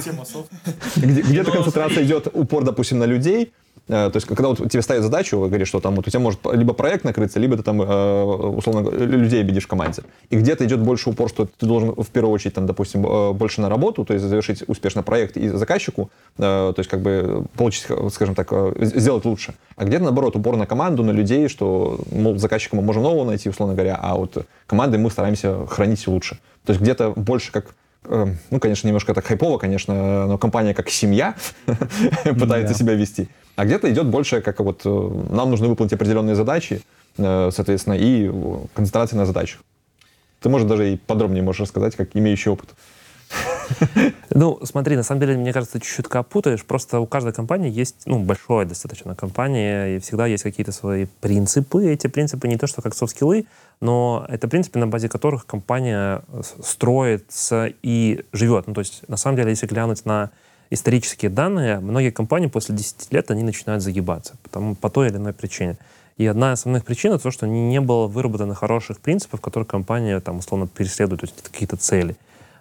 Где-то 0.98 1.52
концентрация 1.52 2.04
идет 2.04 2.28
упор, 2.34 2.66
допустим, 2.66 3.00
на 3.00 3.06
людей, 3.06 3.54
Э, 3.54 3.61
то 3.88 4.12
есть, 4.14 4.26
когда 4.28 4.50
вот 4.50 4.58
тебе 4.72 4.82
ставят 4.82 5.04
задачу, 5.04 5.38
вы 5.38 5.48
говорите, 5.48 5.68
что 5.68 5.80
там 5.80 5.96
вот 5.96 6.08
у 6.08 6.10
тебя 6.10 6.20
может 6.20 6.40
либо 6.54 6.74
проект 6.74 7.04
накрыться, 7.04 7.40
либо 7.40 7.58
ты 7.58 7.64
там, 7.64 7.82
э, 7.82 8.24
условно, 8.24 8.90
людей 8.90 9.42
обидишь 9.42 9.66
в 9.66 9.68
команде. 9.68 10.04
И 10.30 10.38
где-то 10.38 10.66
идет 10.66 10.80
больше 10.80 11.10
упор, 11.10 11.30
что 11.30 11.46
ты 11.46 11.66
должен 11.66 11.94
в 11.96 12.08
первую 12.08 12.34
очередь, 12.34 12.54
там, 12.54 12.66
допустим, 12.68 13.06
э, 13.06 13.34
больше 13.34 13.60
на 13.60 13.70
работу, 13.70 14.06
то 14.06 14.14
есть 14.14 14.26
завершить 14.26 14.64
успешно 14.68 15.04
проект 15.04 15.36
и 15.36 15.50
заказчику, 15.50 16.10
то 16.38 16.74
есть 16.78 16.90
как 16.90 17.02
бы 17.02 17.46
получить, 17.58 17.88
скажем 18.14 18.36
так, 18.36 18.54
сделать 18.80 19.26
лучше. 19.26 19.56
А 19.76 19.84
где-то, 19.84 20.04
наоборот, 20.06 20.36
упор 20.36 20.56
на 20.56 20.66
команду, 20.66 21.04
на 21.04 21.12
людей, 21.12 21.50
что, 21.50 22.00
мол, 22.12 22.38
заказчика 22.38 22.76
мы 22.76 22.84
можем 22.84 23.04
нового 23.04 23.26
найти, 23.26 23.50
условно 23.50 23.74
говоря, 23.74 24.00
а 24.02 24.16
вот 24.16 24.46
командой 24.68 24.98
мы 24.98 25.10
стараемся 25.10 25.66
хранить 25.68 26.08
лучше. 26.08 26.38
То 26.66 26.72
есть 26.72 26.82
где-то 26.82 27.12
больше 27.12 27.52
как 27.52 27.76
ну, 28.04 28.60
конечно, 28.60 28.88
немножко 28.88 29.14
так 29.14 29.26
хайпово, 29.26 29.60
конечно, 29.60 30.26
но 30.26 30.38
компания 30.40 30.74
как 30.74 30.90
семья 30.90 31.36
пытается 32.24 32.74
себя 32.74 32.96
вести. 32.96 33.30
А 33.56 33.66
где-то 33.66 33.92
идет 33.92 34.08
больше, 34.08 34.42
как 34.42 34.60
вот 34.60 34.82
э, 34.86 34.90
нам 35.30 35.50
нужно 35.50 35.68
выполнить 35.68 35.94
определенные 35.94 36.36
задачи, 36.36 36.82
э, 37.18 37.50
соответственно, 37.52 37.96
и 37.96 38.32
концентрация 38.74 39.18
на 39.18 39.26
задачах. 39.26 39.62
Ты, 40.42 40.50
может, 40.50 40.68
даже 40.68 40.94
и 40.94 40.98
подробнее 40.98 41.44
можешь 41.44 41.62
рассказать, 41.62 41.96
как 41.96 42.16
имеющий 42.16 42.50
опыт. 42.50 42.70
Ну, 44.34 44.60
смотри, 44.64 44.96
на 44.96 45.04
самом 45.04 45.22
деле, 45.22 45.38
мне 45.38 45.52
кажется, 45.52 45.80
ты 45.80 45.86
чуть-чуть 45.86 46.08
путаешь. 46.28 46.64
Просто 46.64 47.00
у 47.00 47.06
каждой 47.06 47.34
компании 47.34 47.70
есть, 47.70 48.04
ну, 48.06 48.20
большая 48.20 48.66
достаточно 48.66 49.16
компания, 49.16 49.96
и 49.96 50.00
всегда 50.00 50.26
есть 50.26 50.44
какие-то 50.44 50.72
свои 50.72 51.06
принципы. 51.20 51.86
Эти 51.92 52.08
принципы 52.08 52.48
не 52.48 52.58
то, 52.58 52.68
что 52.68 52.82
как 52.82 52.96
софт-скиллы, 52.96 53.46
но 53.82 54.26
это 54.30 54.48
принципы, 54.48 54.80
на 54.80 54.88
базе 54.88 55.10
которых 55.10 55.46
компания 55.46 56.24
строится 56.64 57.74
и 57.84 58.24
живет. 58.32 58.68
Ну, 58.68 58.74
то 58.74 58.80
есть, 58.80 59.08
на 59.10 59.18
самом 59.18 59.38
деле, 59.38 59.50
если 59.50 59.68
глянуть 59.68 60.06
на 60.06 60.32
исторические 60.72 61.30
данные, 61.30 61.80
многие 61.80 62.10
компании 62.12 62.48
после 62.48 62.76
10 62.76 63.12
лет, 63.12 63.30
они 63.30 63.44
начинают 63.44 63.84
загибаться 63.84 64.36
потому, 64.42 64.74
по 64.74 64.90
той 64.90 65.10
или 65.10 65.18
иной 65.18 65.34
причине. 65.34 65.78
И 66.18 66.26
одна 66.26 66.54
из 66.54 66.60
основных 66.60 66.86
причин 66.86 67.14
это 67.14 67.24
то, 67.24 67.32
что 67.32 67.46
не 67.46 67.80
было 67.82 68.08
выработано 68.08 68.56
хороших 68.56 69.00
принципов, 69.00 69.42
которые 69.42 69.68
компания 69.68 70.20
там 70.20 70.38
условно 70.38 70.68
преследует, 70.68 71.22
то 71.22 71.28
есть 71.28 71.42
какие-то 71.44 71.78
цели. 71.78 72.16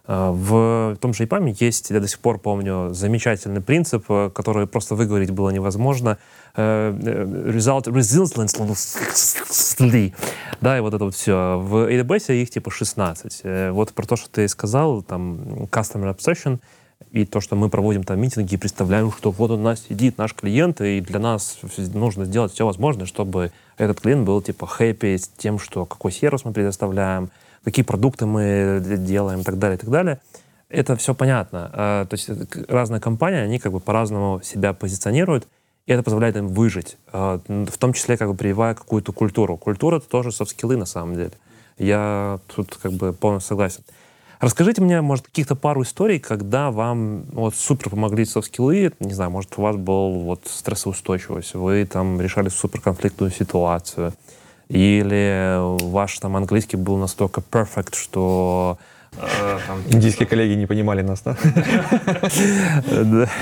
А, 0.06 0.32
в 0.32 0.96
том 1.00 1.14
же 1.14 1.24
ИПАМе 1.24 1.54
есть, 1.60 1.90
я 1.90 2.00
до 2.00 2.08
сих 2.08 2.18
пор 2.18 2.38
помню, 2.38 2.88
замечательный 2.92 3.60
принцип, 3.60 4.04
э, 4.08 4.30
который 4.34 4.66
просто 4.66 4.94
выговорить 4.96 5.30
было 5.30 5.50
невозможно. 5.50 6.18
Э, 6.56 6.92
э, 7.00 7.50
result 7.52 7.84
resilience, 7.84 8.56
да, 10.60 10.78
и 10.78 10.80
вот 10.80 10.94
это 10.94 11.04
вот 11.04 11.14
все. 11.14 11.58
В 11.58 11.88
AWS 11.88 12.34
их 12.34 12.50
типа 12.50 12.70
16. 12.70 13.72
Вот 13.72 13.92
про 13.92 14.06
то, 14.06 14.16
что 14.16 14.28
ты 14.30 14.48
сказал, 14.48 15.02
там, 15.02 15.66
customer 15.70 16.16
obsession— 16.16 16.58
и 17.12 17.24
то, 17.24 17.40
что 17.40 17.56
мы 17.56 17.68
проводим 17.68 18.04
там 18.04 18.20
митинги 18.20 18.54
и 18.54 18.56
представляем, 18.56 19.10
что 19.12 19.30
вот 19.30 19.50
у 19.50 19.56
нас 19.56 19.84
сидит 19.88 20.18
наш 20.18 20.34
клиент, 20.34 20.80
и 20.80 21.00
для 21.00 21.18
нас 21.18 21.58
нужно 21.92 22.24
сделать 22.24 22.52
все 22.52 22.64
возможное, 22.64 23.06
чтобы 23.06 23.52
этот 23.78 24.00
клиент 24.00 24.24
был 24.24 24.40
типа 24.40 24.66
happy 24.66 25.16
с 25.16 25.28
тем, 25.28 25.58
что 25.58 25.86
какой 25.86 26.12
сервис 26.12 26.44
мы 26.44 26.52
предоставляем, 26.52 27.30
какие 27.64 27.84
продукты 27.84 28.26
мы 28.26 28.80
делаем 28.98 29.40
и 29.40 29.44
так 29.44 29.58
далее, 29.58 29.76
и 29.76 29.80
так 29.80 29.90
далее. 29.90 30.20
Это 30.68 30.94
все 30.96 31.14
понятно. 31.14 31.70
А, 31.72 32.06
то 32.06 32.14
есть 32.14 32.30
разные 32.68 33.00
компании, 33.00 33.40
они 33.40 33.58
как 33.58 33.72
бы 33.72 33.80
по-разному 33.80 34.40
себя 34.44 34.72
позиционируют, 34.72 35.48
и 35.86 35.92
это 35.92 36.04
позволяет 36.04 36.36
им 36.36 36.48
выжить, 36.48 36.96
а, 37.12 37.40
в 37.48 37.76
том 37.78 37.92
числе 37.92 38.16
как 38.16 38.28
бы 38.28 38.36
прививая 38.36 38.74
какую-то 38.74 39.12
культуру. 39.12 39.56
Культура— 39.56 39.96
это 39.98 40.08
тоже 40.08 40.30
софт-скиллы 40.30 40.76
на 40.76 40.86
самом 40.86 41.16
деле. 41.16 41.32
Я 41.76 42.38
тут 42.54 42.78
как 42.80 42.92
бы 42.92 43.12
полностью 43.12 43.48
согласен. 43.48 43.82
Расскажите 44.40 44.80
мне, 44.80 45.02
может, 45.02 45.26
каких-то 45.26 45.54
пару 45.54 45.82
историй, 45.82 46.18
когда 46.18 46.70
вам 46.70 47.24
вот 47.32 47.54
супер 47.54 47.90
помогли 47.90 48.24
софт-скиллы, 48.24 48.92
не 48.98 49.12
знаю, 49.12 49.30
может, 49.30 49.52
у 49.58 49.62
вас 49.62 49.76
был 49.76 50.20
вот 50.20 50.46
стрессоустойчивость, 50.46 51.54
вы 51.54 51.84
там 51.84 52.18
решали 52.18 52.48
суперконфликтную 52.48 53.30
ситуацию, 53.30 54.14
или 54.70 55.58
ваш 55.90 56.18
там 56.20 56.36
английский 56.36 56.78
был 56.78 56.96
настолько 56.96 57.42
perfect, 57.42 57.96
что 57.96 58.78
э, 59.12 59.58
там, 59.66 59.82
Индийские 59.90 60.26
коллеги 60.26 60.54
не 60.54 60.66
понимали 60.66 61.02
нас, 61.02 61.20
да? 61.20 61.36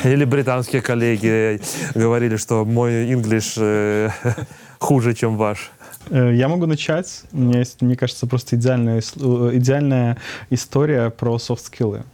Или 0.02 0.24
британские 0.24 0.82
коллеги 0.82 1.60
говорили, 1.94 2.36
что 2.36 2.64
мой 2.64 3.12
English 3.12 3.52
э, 3.58 4.10
хуже, 4.80 5.14
чем 5.14 5.36
ваш. 5.36 5.70
Э, 6.10 6.32
я 6.34 6.48
могу 6.48 6.66
начать. 6.66 7.22
У 7.32 7.38
меня 7.38 7.58
есть, 7.60 7.82
мне 7.82 7.96
кажется, 7.96 8.26
просто 8.26 8.56
идеальная, 8.56 9.00
э, 9.00 9.50
идеальная 9.54 10.18
история 10.50 11.10
про 11.10 11.38
софт-скиллы. 11.38 12.04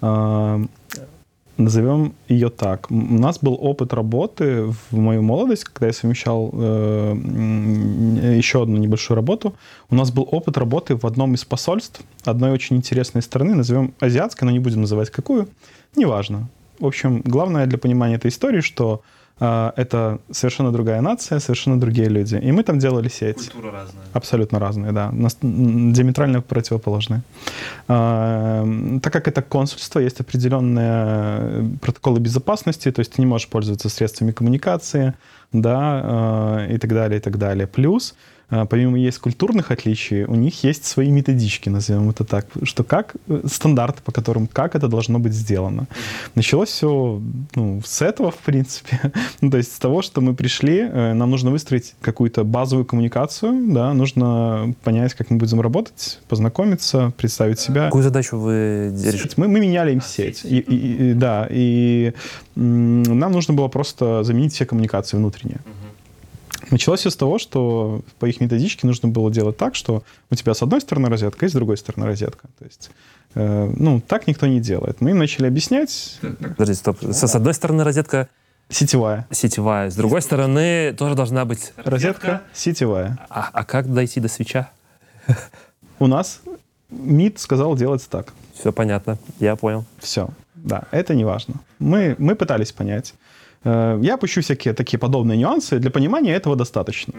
А, 0.00 0.60
назовем 1.56 2.14
ее 2.28 2.50
так. 2.50 2.90
У 2.90 2.94
нас 2.94 3.38
был 3.38 3.56
опыт 3.60 3.92
работы 3.92 4.64
в 4.90 4.96
мою 4.96 5.22
молодость, 5.22 5.64
когда 5.64 5.86
я 5.86 5.92
совмещал 5.92 6.50
э, 6.52 7.14
еще 8.36 8.62
одну 8.62 8.76
небольшую 8.76 9.16
работу. 9.16 9.54
У 9.90 9.94
нас 9.94 10.10
был 10.10 10.28
опыт 10.30 10.56
работы 10.56 10.96
в 10.96 11.04
одном 11.06 11.34
из 11.34 11.44
посольств 11.44 12.02
одной 12.24 12.50
очень 12.50 12.76
интересной 12.76 13.22
страны, 13.22 13.54
назовем 13.54 13.94
азиатской, 14.00 14.46
но 14.46 14.52
не 14.52 14.58
будем 14.58 14.82
называть 14.82 15.10
какую. 15.10 15.48
Неважно. 15.94 16.48
В 16.78 16.86
общем, 16.86 17.22
главное 17.24 17.66
для 17.66 17.78
понимания 17.78 18.16
этой 18.16 18.28
истории, 18.28 18.60
что 18.60 19.02
это 19.38 20.18
совершенно 20.30 20.72
другая 20.72 21.00
нация, 21.00 21.40
совершенно 21.40 21.78
другие 21.78 22.08
люди. 22.08 22.36
И 22.36 22.52
мы 22.52 22.62
там 22.62 22.78
делали 22.78 23.08
сеть. 23.08 23.50
Культура 23.50 23.72
разная. 23.72 24.04
Абсолютно 24.14 24.58
разные, 24.58 24.92
да. 24.92 25.10
Диаметрально 25.42 26.40
противоположные. 26.40 27.22
А, 27.88 28.66
так 29.02 29.12
как 29.12 29.28
это 29.28 29.42
консульство, 29.42 30.00
есть 30.00 30.20
определенные 30.20 31.78
протоколы 31.82 32.18
безопасности, 32.20 32.90
то 32.90 33.00
есть 33.00 33.12
ты 33.12 33.22
не 33.22 33.26
можешь 33.26 33.48
пользоваться 33.48 33.88
средствами 33.88 34.32
коммуникации, 34.32 35.14
да, 35.52 35.78
а, 36.02 36.66
и 36.68 36.78
так 36.78 36.90
далее, 36.90 37.18
и 37.18 37.22
так 37.22 37.38
далее. 37.38 37.66
Плюс 37.66 38.12
а, 38.12 38.35
помимо 38.48 38.98
есть 38.98 39.18
культурных 39.18 39.70
отличий, 39.70 40.24
у 40.24 40.34
них 40.36 40.62
есть 40.62 40.84
свои 40.84 41.10
методички, 41.10 41.68
назовем 41.68 42.10
это 42.10 42.24
так, 42.24 42.46
что 42.62 42.84
как 42.84 43.16
э, 43.28 43.42
стандарты, 43.46 44.02
по 44.02 44.12
которым 44.12 44.46
как 44.46 44.76
это 44.76 44.86
должно 44.86 45.18
быть 45.18 45.32
сделано. 45.32 45.86
Началось 46.36 46.68
все 46.68 47.20
ну, 47.56 47.82
с 47.84 48.02
этого, 48.02 48.30
в 48.30 48.38
принципе. 48.38 49.12
ну, 49.40 49.50
то 49.50 49.56
есть 49.56 49.74
с 49.74 49.78
того, 49.78 50.00
что 50.02 50.20
мы 50.20 50.34
пришли, 50.34 50.78
э, 50.78 51.12
нам 51.14 51.30
нужно 51.30 51.50
выстроить 51.50 51.94
какую-то 52.00 52.44
базовую 52.44 52.84
коммуникацию, 52.84 53.72
да, 53.72 53.92
нужно 53.94 54.74
понять, 54.84 55.14
как 55.14 55.30
мы 55.30 55.38
будем 55.38 55.60
работать, 55.60 56.20
познакомиться, 56.28 57.12
представить 57.16 57.58
себя. 57.58 57.86
Какую 57.86 58.04
задачу 58.04 58.38
вы 58.38 58.94
решили? 58.94 59.32
Мы, 59.36 59.48
мы 59.48 59.58
меняли 59.58 59.92
им 59.92 60.00
сеть. 60.00 60.44
И, 60.44 60.58
и, 60.58 61.10
и, 61.10 61.14
да, 61.14 61.48
и 61.50 62.12
нам 62.54 63.32
нужно 63.32 63.54
было 63.54 63.66
просто 63.68 64.22
заменить 64.22 64.52
все 64.52 64.66
коммуникации 64.66 65.16
внутренние. 65.16 65.60
Началось 66.70 67.00
все 67.00 67.10
с 67.10 67.16
того, 67.16 67.38
что 67.38 68.02
по 68.18 68.26
их 68.26 68.40
методичке 68.40 68.86
нужно 68.86 69.08
было 69.08 69.30
делать 69.30 69.56
так, 69.56 69.74
что 69.74 70.02
у 70.30 70.34
тебя 70.34 70.54
с 70.54 70.62
одной 70.62 70.80
стороны 70.80 71.08
розетка 71.08 71.46
и 71.46 71.48
с 71.48 71.52
другой 71.52 71.76
стороны 71.76 72.06
розетка. 72.06 72.48
То 72.58 72.64
есть, 72.64 72.90
э, 73.34 73.72
ну, 73.76 74.00
так 74.00 74.26
никто 74.26 74.46
не 74.46 74.60
делает. 74.60 75.00
Мы 75.00 75.10
им 75.10 75.18
начали 75.18 75.46
объяснять. 75.46 76.18
Подожди, 76.40 76.74
стоп. 76.74 76.98
С, 77.02 77.26
с 77.26 77.34
одной 77.34 77.54
стороны 77.54 77.84
розетка 77.84 78.28
Сетевая. 78.68 79.26
сетевая, 79.30 79.90
с 79.90 79.94
другой 79.94 80.22
стороны 80.22 80.92
тоже 80.92 81.14
должна 81.14 81.44
быть 81.44 81.72
Розетка 81.76 82.42
сетевая. 82.52 83.16
А, 83.30 83.48
а 83.52 83.64
как 83.64 83.92
дойти 83.92 84.18
до 84.18 84.28
свеча? 84.28 84.70
У 86.00 86.08
нас 86.08 86.40
МИД 86.90 87.38
сказал 87.38 87.76
делать 87.76 88.06
так. 88.10 88.32
Все 88.58 88.72
понятно, 88.72 89.18
я 89.38 89.54
понял. 89.54 89.84
Все. 89.98 90.30
Да, 90.54 90.84
это 90.90 91.14
не 91.14 91.24
важно. 91.24 91.54
Мы, 91.78 92.16
мы 92.18 92.34
пытались 92.34 92.72
понять. 92.72 93.14
Э, 93.64 93.98
Я 94.02 94.14
опущу 94.14 94.40
всякие 94.42 94.74
такие 94.74 94.98
подобные 94.98 95.38
нюансы. 95.38 95.78
Для 95.78 95.90
понимания 95.90 96.32
этого 96.32 96.56
достаточно. 96.56 97.14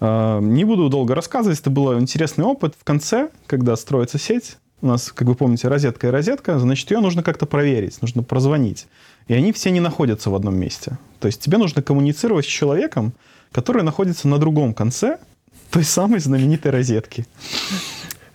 Э, 0.00 0.40
Не 0.42 0.64
буду 0.64 0.88
долго 0.88 1.14
рассказывать. 1.14 1.60
Это 1.60 1.70
был 1.70 1.98
интересный 1.98 2.44
опыт. 2.44 2.74
В 2.78 2.84
конце, 2.84 3.30
когда 3.46 3.76
строится 3.76 4.18
сеть, 4.18 4.56
у 4.82 4.86
нас, 4.86 5.12
как 5.12 5.26
вы 5.28 5.34
помните, 5.34 5.68
розетка 5.68 6.08
и 6.08 6.10
розетка, 6.10 6.58
значит, 6.58 6.90
ее 6.90 7.00
нужно 7.00 7.22
как-то 7.22 7.46
проверить, 7.46 8.02
нужно 8.02 8.22
прозвонить. 8.22 8.86
И 9.28 9.34
они 9.34 9.52
все 9.52 9.70
не 9.70 9.80
находятся 9.80 10.28
в 10.30 10.34
одном 10.34 10.56
месте. 10.56 10.98
То 11.20 11.28
есть 11.28 11.40
тебе 11.40 11.56
нужно 11.56 11.80
коммуницировать 11.80 12.44
с 12.44 12.48
человеком, 12.48 13.14
который 13.50 13.82
находится 13.82 14.28
на 14.28 14.38
другом 14.38 14.74
конце 14.74 15.18
той 15.70 15.84
самой 15.84 16.20
знаменитой 16.20 16.70
розетки. 16.70 17.24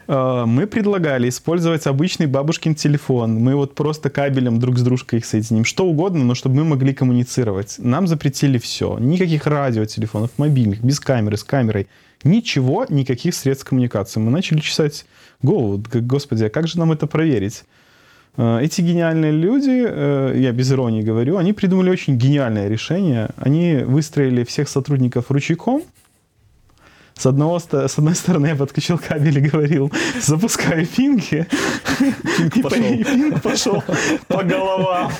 Э, 0.10 0.46
Мы 0.48 0.66
предлагали 0.66 1.30
использовать 1.30 1.86
обычный 1.86 2.26
бабушкин 2.26 2.74
телефон. 2.74 3.36
Мы 3.36 3.56
вот 3.56 3.76
просто 3.76 4.10
кабелем 4.10 4.60
друг 4.60 4.78
с 4.80 4.82
дружкой 4.82 5.20
их 5.20 5.26
соединим. 5.26 5.66
Что 5.66 5.86
угодно, 5.86 6.24
но 6.26 6.34
чтобы 6.34 6.56
мы 6.56 6.64
могли 6.64 6.94
коммуницировать. 6.94 7.76
Нам 7.78 8.08
запретили 8.08 8.58
все. 8.58 8.98
Никаких 8.98 9.46
радиотелефонов, 9.46 10.32
мобильных, 10.38 10.82
без 10.82 11.00
камеры, 11.00 11.38
с 11.38 11.44
камерой. 11.44 11.88
Ничего, 12.24 12.86
никаких 12.90 13.36
средств 13.36 13.66
коммуникации. 13.66 14.20
Мы 14.20 14.32
начали 14.32 14.60
чесать 14.60 15.06
голову. 15.44 15.82
Господи, 15.94 16.46
а 16.46 16.50
как 16.50 16.68
же 16.68 16.80
нам 16.80 16.92
это 16.92 17.06
проверить? 17.06 17.64
Э, 18.36 18.60
Эти 18.64 18.82
гениальные 18.82 19.32
люди, 19.32 19.86
э, 19.88 20.34
я 20.38 20.52
без 20.52 20.72
иронии 20.72 21.04
говорю, 21.04 21.38
они 21.38 21.54
придумали 21.54 21.92
очень 21.92 22.18
гениальное 22.18 22.68
решение. 22.68 23.30
Они 23.38 23.84
выстроили 23.86 24.44
всех 24.44 24.70
сотрудников 24.70 25.30
ручейком, 25.30 25.84
с, 27.20 27.26
одного, 27.26 27.60
с 27.60 27.98
одной 27.98 28.16
стороны 28.16 28.48
я 28.48 28.56
подключил 28.56 28.98
кабель 28.98 29.38
и 29.38 29.50
говорил, 29.50 29.92
запускаю 30.22 30.88
пинги. 30.88 31.46
И 32.56 32.62
по- 32.62 32.74
и 32.76 33.04
пинг 33.04 33.42
пошел 33.42 33.84
по 34.28 34.44
головам. 34.44 35.12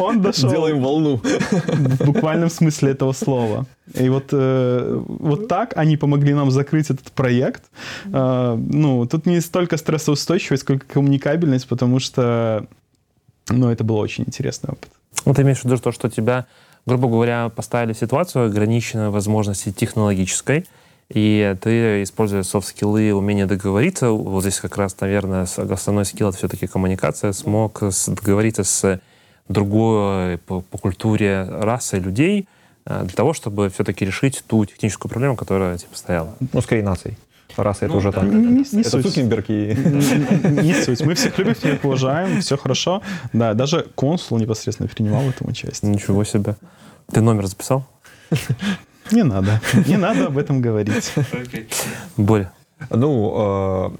Он 0.00 0.20
дошел 0.20 0.50
Делаем 0.50 0.80
волну. 0.82 1.20
в 1.22 2.04
буквальном 2.04 2.50
смысле 2.50 2.90
этого 2.90 3.12
слова. 3.12 3.66
И 3.94 4.08
вот, 4.08 4.28
э, 4.32 5.02
вот 5.08 5.48
так 5.48 5.76
они 5.76 5.96
помогли 5.96 6.34
нам 6.34 6.50
закрыть 6.50 6.90
этот 6.90 7.12
проект. 7.12 7.62
Э, 8.06 8.56
ну, 8.56 9.06
тут 9.06 9.26
не 9.26 9.40
столько 9.40 9.76
стрессоустойчивость, 9.76 10.62
сколько 10.62 10.86
коммуникабельность, 10.86 11.68
потому 11.68 12.00
что 12.00 12.66
ну, 13.48 13.70
это 13.70 13.84
был 13.84 13.96
очень 13.96 14.24
интересный 14.24 14.70
опыт. 14.70 14.90
Ну, 15.24 15.34
ты 15.34 15.42
имеешь 15.42 15.60
в 15.60 15.64
виду 15.64 15.76
то, 15.78 15.92
что 15.92 16.08
тебя, 16.08 16.46
грубо 16.86 17.08
говоря, 17.08 17.48
поставили 17.48 17.92
ситуацию 17.92 18.46
ограниченной 18.46 19.10
возможности 19.10 19.72
технологической, 19.72 20.66
и 21.08 21.54
ты, 21.60 22.02
используя 22.02 22.42
софт-скиллы, 22.42 23.12
умение 23.12 23.46
договориться, 23.46 24.10
вот 24.10 24.42
здесь 24.42 24.60
как 24.60 24.76
раз, 24.78 24.98
наверное, 25.00 25.42
основной 25.42 26.06
скилл— 26.06 26.28
это 26.30 26.38
все-таки 26.38 26.66
коммуникация, 26.66 27.32
смог 27.32 27.82
договориться 28.08 28.64
с 28.64 29.00
другой 29.48 30.38
по, 30.38 30.60
по 30.62 30.78
культуре 30.78 31.44
расой 31.44 32.00
людей 32.00 32.48
э, 32.86 33.02
для 33.02 33.14
того, 33.14 33.34
чтобы 33.34 33.68
все-таки 33.68 34.04
решить 34.04 34.42
ту 34.46 34.64
техническую 34.64 35.10
проблему, 35.10 35.36
которая 35.36 35.76
типа 35.76 35.96
стояла. 35.96 36.34
Ну, 36.52 36.62
скорее 36.62 36.82
наций. 36.82 37.18
Раз 37.56 37.78
это 37.78 37.88
Ну, 37.92 37.98
уже 37.98 38.10
да, 38.12 38.20
там. 38.20 38.30
да, 38.30 38.36
да. 38.36 38.42
Не, 38.42 38.64
не 38.72 38.80
Это 38.80 38.90
суть. 38.90 39.06
Цукерберг 39.06 39.50
и... 39.50 39.74
Не 40.62 40.74
суть. 40.84 41.00
Мы 41.02 41.14
всех 41.14 41.38
любим, 41.38 41.54
всех 41.54 41.84
уважаем, 41.84 42.40
все 42.40 42.56
хорошо. 42.56 43.02
Да, 43.32 43.54
даже 43.54 43.86
консул 43.94 44.38
непосредственно 44.38 44.88
принимал 44.88 45.22
в 45.22 45.30
этом 45.30 45.48
участие. 45.48 45.90
Ничего 45.90 46.24
себе. 46.24 46.56
Ты 47.12 47.20
номер 47.20 47.46
записал? 47.46 47.84
Не 49.10 49.24
надо. 49.24 49.60
Не 49.86 49.96
надо 49.96 50.26
об 50.26 50.38
этом 50.38 50.60
говорить. 50.62 51.12
Боря. 52.16 52.52
Ну, 52.90 53.90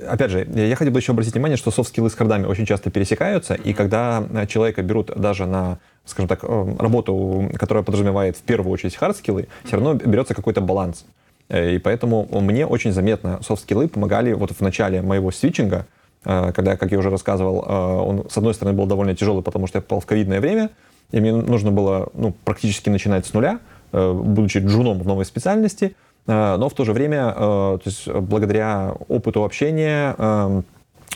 э, 0.00 0.06
опять 0.08 0.30
же, 0.30 0.46
я 0.54 0.76
хотел 0.76 0.92
бы 0.92 1.00
еще 1.00 1.12
обратить 1.12 1.34
внимание, 1.34 1.56
что 1.56 1.70
софт-скиллы 1.70 2.10
с 2.10 2.14
хардами 2.14 2.44
очень 2.46 2.66
часто 2.66 2.90
пересекаются, 2.90 3.54
и 3.54 3.72
когда 3.72 4.22
э, 4.30 4.46
человека 4.46 4.82
берут 4.82 5.10
даже 5.16 5.46
на, 5.46 5.78
скажем 6.04 6.28
так, 6.28 6.40
э, 6.42 6.76
работу, 6.78 7.50
которая 7.58 7.82
подразумевает 7.82 8.36
в 8.36 8.42
первую 8.42 8.72
очередь 8.72 8.96
хард-скиллы, 8.96 9.48
все 9.64 9.76
равно 9.76 9.94
берется 9.94 10.34
какой-то 10.34 10.60
баланс. 10.60 11.04
Э, 11.48 11.74
И 11.74 11.78
поэтому 11.78 12.28
мне 12.30 12.66
очень 12.66 12.92
заметно 12.92 13.40
софт-скиллы 13.42 13.88
помогали 13.88 14.32
вот 14.32 14.50
в 14.52 14.60
начале 14.60 15.02
моего 15.02 15.30
свитчинга, 15.30 15.86
э, 16.24 16.52
когда, 16.52 16.76
как 16.76 16.92
я 16.92 16.98
уже 16.98 17.10
рассказывал, 17.10 17.64
э, 17.66 18.08
он, 18.08 18.30
с 18.30 18.36
одной 18.36 18.54
стороны, 18.54 18.76
был 18.76 18.86
довольно 18.86 19.14
тяжелый, 19.14 19.42
потому 19.42 19.66
что 19.66 19.78
я 19.78 19.82
попал 19.82 20.00
в 20.00 20.06
ковидное 20.06 20.40
время, 20.40 20.70
и 21.10 21.20
мне 21.20 21.34
нужно 21.34 21.70
было 21.70 22.08
ну, 22.14 22.34
практически 22.44 22.90
начинать 22.90 23.26
с 23.26 23.32
нуля, 23.32 23.60
будучи 23.90 24.58
джуном 24.58 24.98
в 24.98 25.06
новой 25.06 25.24
специальности, 25.24 25.96
но 26.26 26.68
в 26.68 26.74
то 26.74 26.84
же 26.84 26.92
время, 26.92 27.32
то 27.32 27.80
есть 27.86 28.06
благодаря 28.06 28.94
опыту 29.08 29.44
общения, 29.44 30.14
э, 30.18 30.62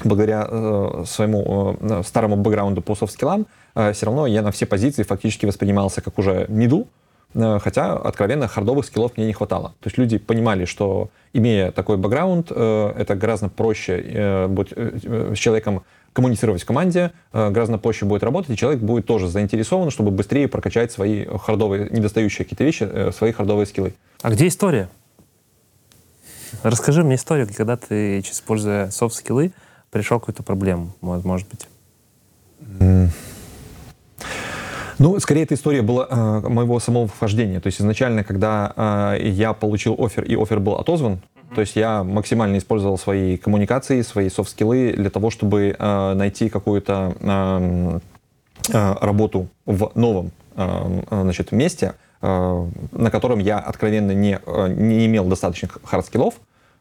благодаря 0.05 1.05
своему 1.05 1.77
старому 2.03 2.37
бэкграунду 2.37 2.81
по 2.81 2.95
софт-скиллам, 2.95 3.47
все 3.75 4.07
равно 4.07 4.27
я 4.27 4.41
на 4.41 4.51
все 4.51 4.65
позиции 4.65 5.03
фактически 5.03 5.45
воспринимался 5.45 6.01
как 6.01 6.19
уже 6.19 6.47
миду, 6.49 6.89
хотя 7.35 7.95
откровенно 7.95 8.49
хардовых 8.49 8.85
скиллов 8.85 9.17
мне 9.17 9.27
не 9.27 9.33
хватало. 9.33 9.75
То 9.81 9.89
есть 9.89 9.99
люди 9.99 10.19
понимали, 10.19 10.65
что 10.65 11.11
имея 11.33 11.71
такой 11.71 11.97
бэкграунд, 11.97 12.49
э, 12.51 12.93
это 12.99 13.15
гораздо 13.15 13.49
проще 13.49 14.03
э, 14.05 14.47
будет 14.49 14.73
э, 14.77 14.99
э, 15.03 15.35
с 15.35 15.39
человеком 15.39 15.83
коммуницировать 16.13 16.63
в 16.63 16.67
команде, 16.67 17.13
э, 17.33 17.51
гораздо 17.51 17.79
проще 17.79 18.05
будет 18.05 18.23
работать, 18.23 18.51
и 18.51 18.57
человек 18.57 18.83
будет 18.83 19.07
тоже 19.07 19.29
заинтересован, 19.29 19.91
чтобы 19.91 20.11
быстрее 20.11 20.47
прокачать 20.47 20.93
свои 20.93 21.25
хардовые, 21.25 21.89
недостающие 21.91 22.45
какие-то 22.45 22.65
вещи, 22.65 22.89
э, 22.91 23.13
свои 23.13 23.33
хардовые 23.33 23.67
скиллы. 23.67 23.95
А 24.21 24.31
где 24.31 24.47
история? 24.47 24.89
Расскажи 26.63 27.03
мне 27.03 27.15
историю, 27.15 27.49
когда 27.57 27.79
ты, 27.79 28.21
используя 28.21 28.91
софт-скиллы, 28.91 29.53
пришел 29.91 30.19
к 30.19 30.23
какую-то 30.23 30.43
проблему, 30.43 30.95
может, 31.01 31.25
может 31.25 31.49
быть. 31.49 31.67
Ну, 34.99 35.19
скорее, 35.21 35.43
эта 35.43 35.55
история 35.55 35.83
была 35.83 36.07
э, 36.09 36.49
моего 36.49 36.79
самого 36.81 37.07
вхождения. 37.07 37.61
То 37.61 37.69
есть 37.69 37.81
изначально, 37.81 38.25
когда 38.25 39.15
э, 39.17 39.29
я 39.29 39.53
получил 39.53 39.97
офер, 39.99 40.25
и 40.25 40.37
офер 40.37 40.61
был 40.61 40.75
отозван, 40.75 41.21
то 41.55 41.61
есть 41.61 41.77
я 41.77 42.03
максимально 42.03 42.59
использовал 42.59 42.97
свои 42.97 43.37
коммуникации, 43.37 44.01
свои 44.03 44.29
софт-скиллы 44.29 44.95
для 44.97 45.11
того, 45.11 45.31
чтобы 45.31 45.77
э, 45.79 46.15
найти 46.15 46.49
какую-то 46.49 47.15
э, 47.21 48.01
э, 48.73 48.95
работу 49.01 49.49
в 49.67 49.93
новом 49.95 50.33
э, 50.57 51.03
значит, 51.11 51.53
месте, 51.53 51.95
э, 52.23 52.67
на 52.93 53.11
котором 53.11 53.39
я 53.39 53.59
откровенно 53.59 54.13
не, 54.13 54.39
э, 54.45 54.69
не 54.75 55.07
имел 55.07 55.27
достаточных 55.27 55.79
хард-скиллов. 55.85 56.35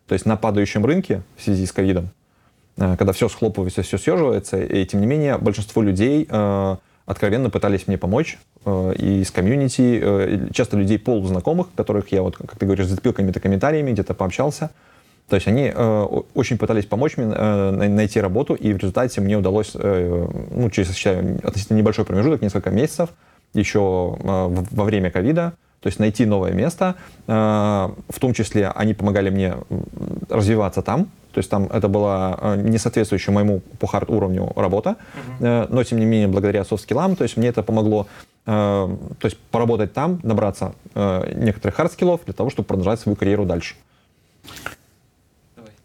То 0.07 0.13
есть 0.13 0.25
на 0.25 0.37
падающем 0.37 0.85
рынке 0.85 1.21
в 1.35 1.43
связи 1.43 1.65
с 1.65 1.71
ковидом, 1.73 2.09
э, 2.77 2.95
когда 2.97 3.11
все 3.11 3.27
схлопывается, 3.27 3.81
все 3.81 3.97
съеживается, 3.97 4.61
и 4.61 4.85
тем 4.85 5.01
не 5.01 5.07
менее 5.07 5.37
большинство 5.37 5.81
людей 5.81 6.27
э, 6.29 6.75
откровенно 7.05 7.49
пытались 7.49 7.87
мне 7.87 7.97
помочь 7.97 8.37
э, 8.65 8.93
из 8.97 9.31
комьюнити, 9.31 9.99
э, 10.01 10.47
часто 10.53 10.77
людей 10.77 10.99
полузнакомых, 10.99 11.67
которых 11.75 12.11
я, 12.11 12.21
вот, 12.21 12.37
как 12.37 12.57
ты 12.57 12.65
говоришь, 12.65 12.87
зацепил 12.87 13.13
какими-то 13.13 13.39
комментариями, 13.39 13.91
где-то 13.91 14.13
пообщался. 14.13 14.69
То 15.29 15.35
есть 15.35 15.47
они 15.47 15.71
э, 15.73 16.01
очень 16.33 16.57
пытались 16.57 16.85
помочь 16.85 17.17
мне 17.17 17.33
э, 17.33 17.71
най- 17.71 17.89
найти 17.89 18.19
работу, 18.19 18.53
и 18.53 18.73
в 18.73 18.77
результате 18.77 19.21
мне 19.21 19.37
удалось, 19.37 19.71
э, 19.75 20.27
ну, 20.51 20.69
через, 20.69 20.93
считаю, 20.93 21.39
относительно 21.43 21.77
небольшой 21.77 22.05
промежуток, 22.05 22.41
несколько 22.41 22.69
месяцев, 22.69 23.09
еще 23.53 24.17
э, 24.19 24.63
во 24.71 24.83
время 24.83 25.09
ковида, 25.09 25.53
то 25.79 25.87
есть 25.87 25.99
найти 25.99 26.25
новое 26.25 26.51
место. 26.51 26.95
Э, 27.27 27.89
В 28.09 28.19
том 28.19 28.33
числе 28.33 28.67
они 28.69 28.93
помогали 28.93 29.29
мне 29.29 29.55
развиваться 30.29 30.81
там. 30.81 31.09
То 31.33 31.39
есть 31.39 31.49
там 31.49 31.65
это 31.65 31.87
была 31.87 32.37
э, 32.41 32.61
не 32.61 32.77
соответствующая 32.77 33.31
моему 33.31 33.61
по 33.79 33.87
хард 33.87 34.09
уровню 34.09 34.51
работа, 34.55 34.95
Э, 35.39 35.67
но 35.69 35.83
тем 35.83 35.99
не 35.99 36.05
менее 36.05 36.27
благодаря 36.27 36.63
софт-скиллам, 36.63 37.15
то 37.15 37.23
есть 37.23 37.37
мне 37.37 37.47
это 37.47 37.63
помогло 37.63 38.07
э, 38.45 38.49
то 39.19 39.25
есть 39.25 39.37
поработать 39.51 39.93
там, 39.93 40.19
набраться 40.23 40.73
некоторых 40.95 41.75
хард-скиллов 41.75 42.19
для 42.25 42.33
того, 42.33 42.49
чтобы 42.49 42.67
продолжать 42.67 42.99
свою 42.99 43.15
карьеру 43.15 43.45
дальше. 43.45 43.75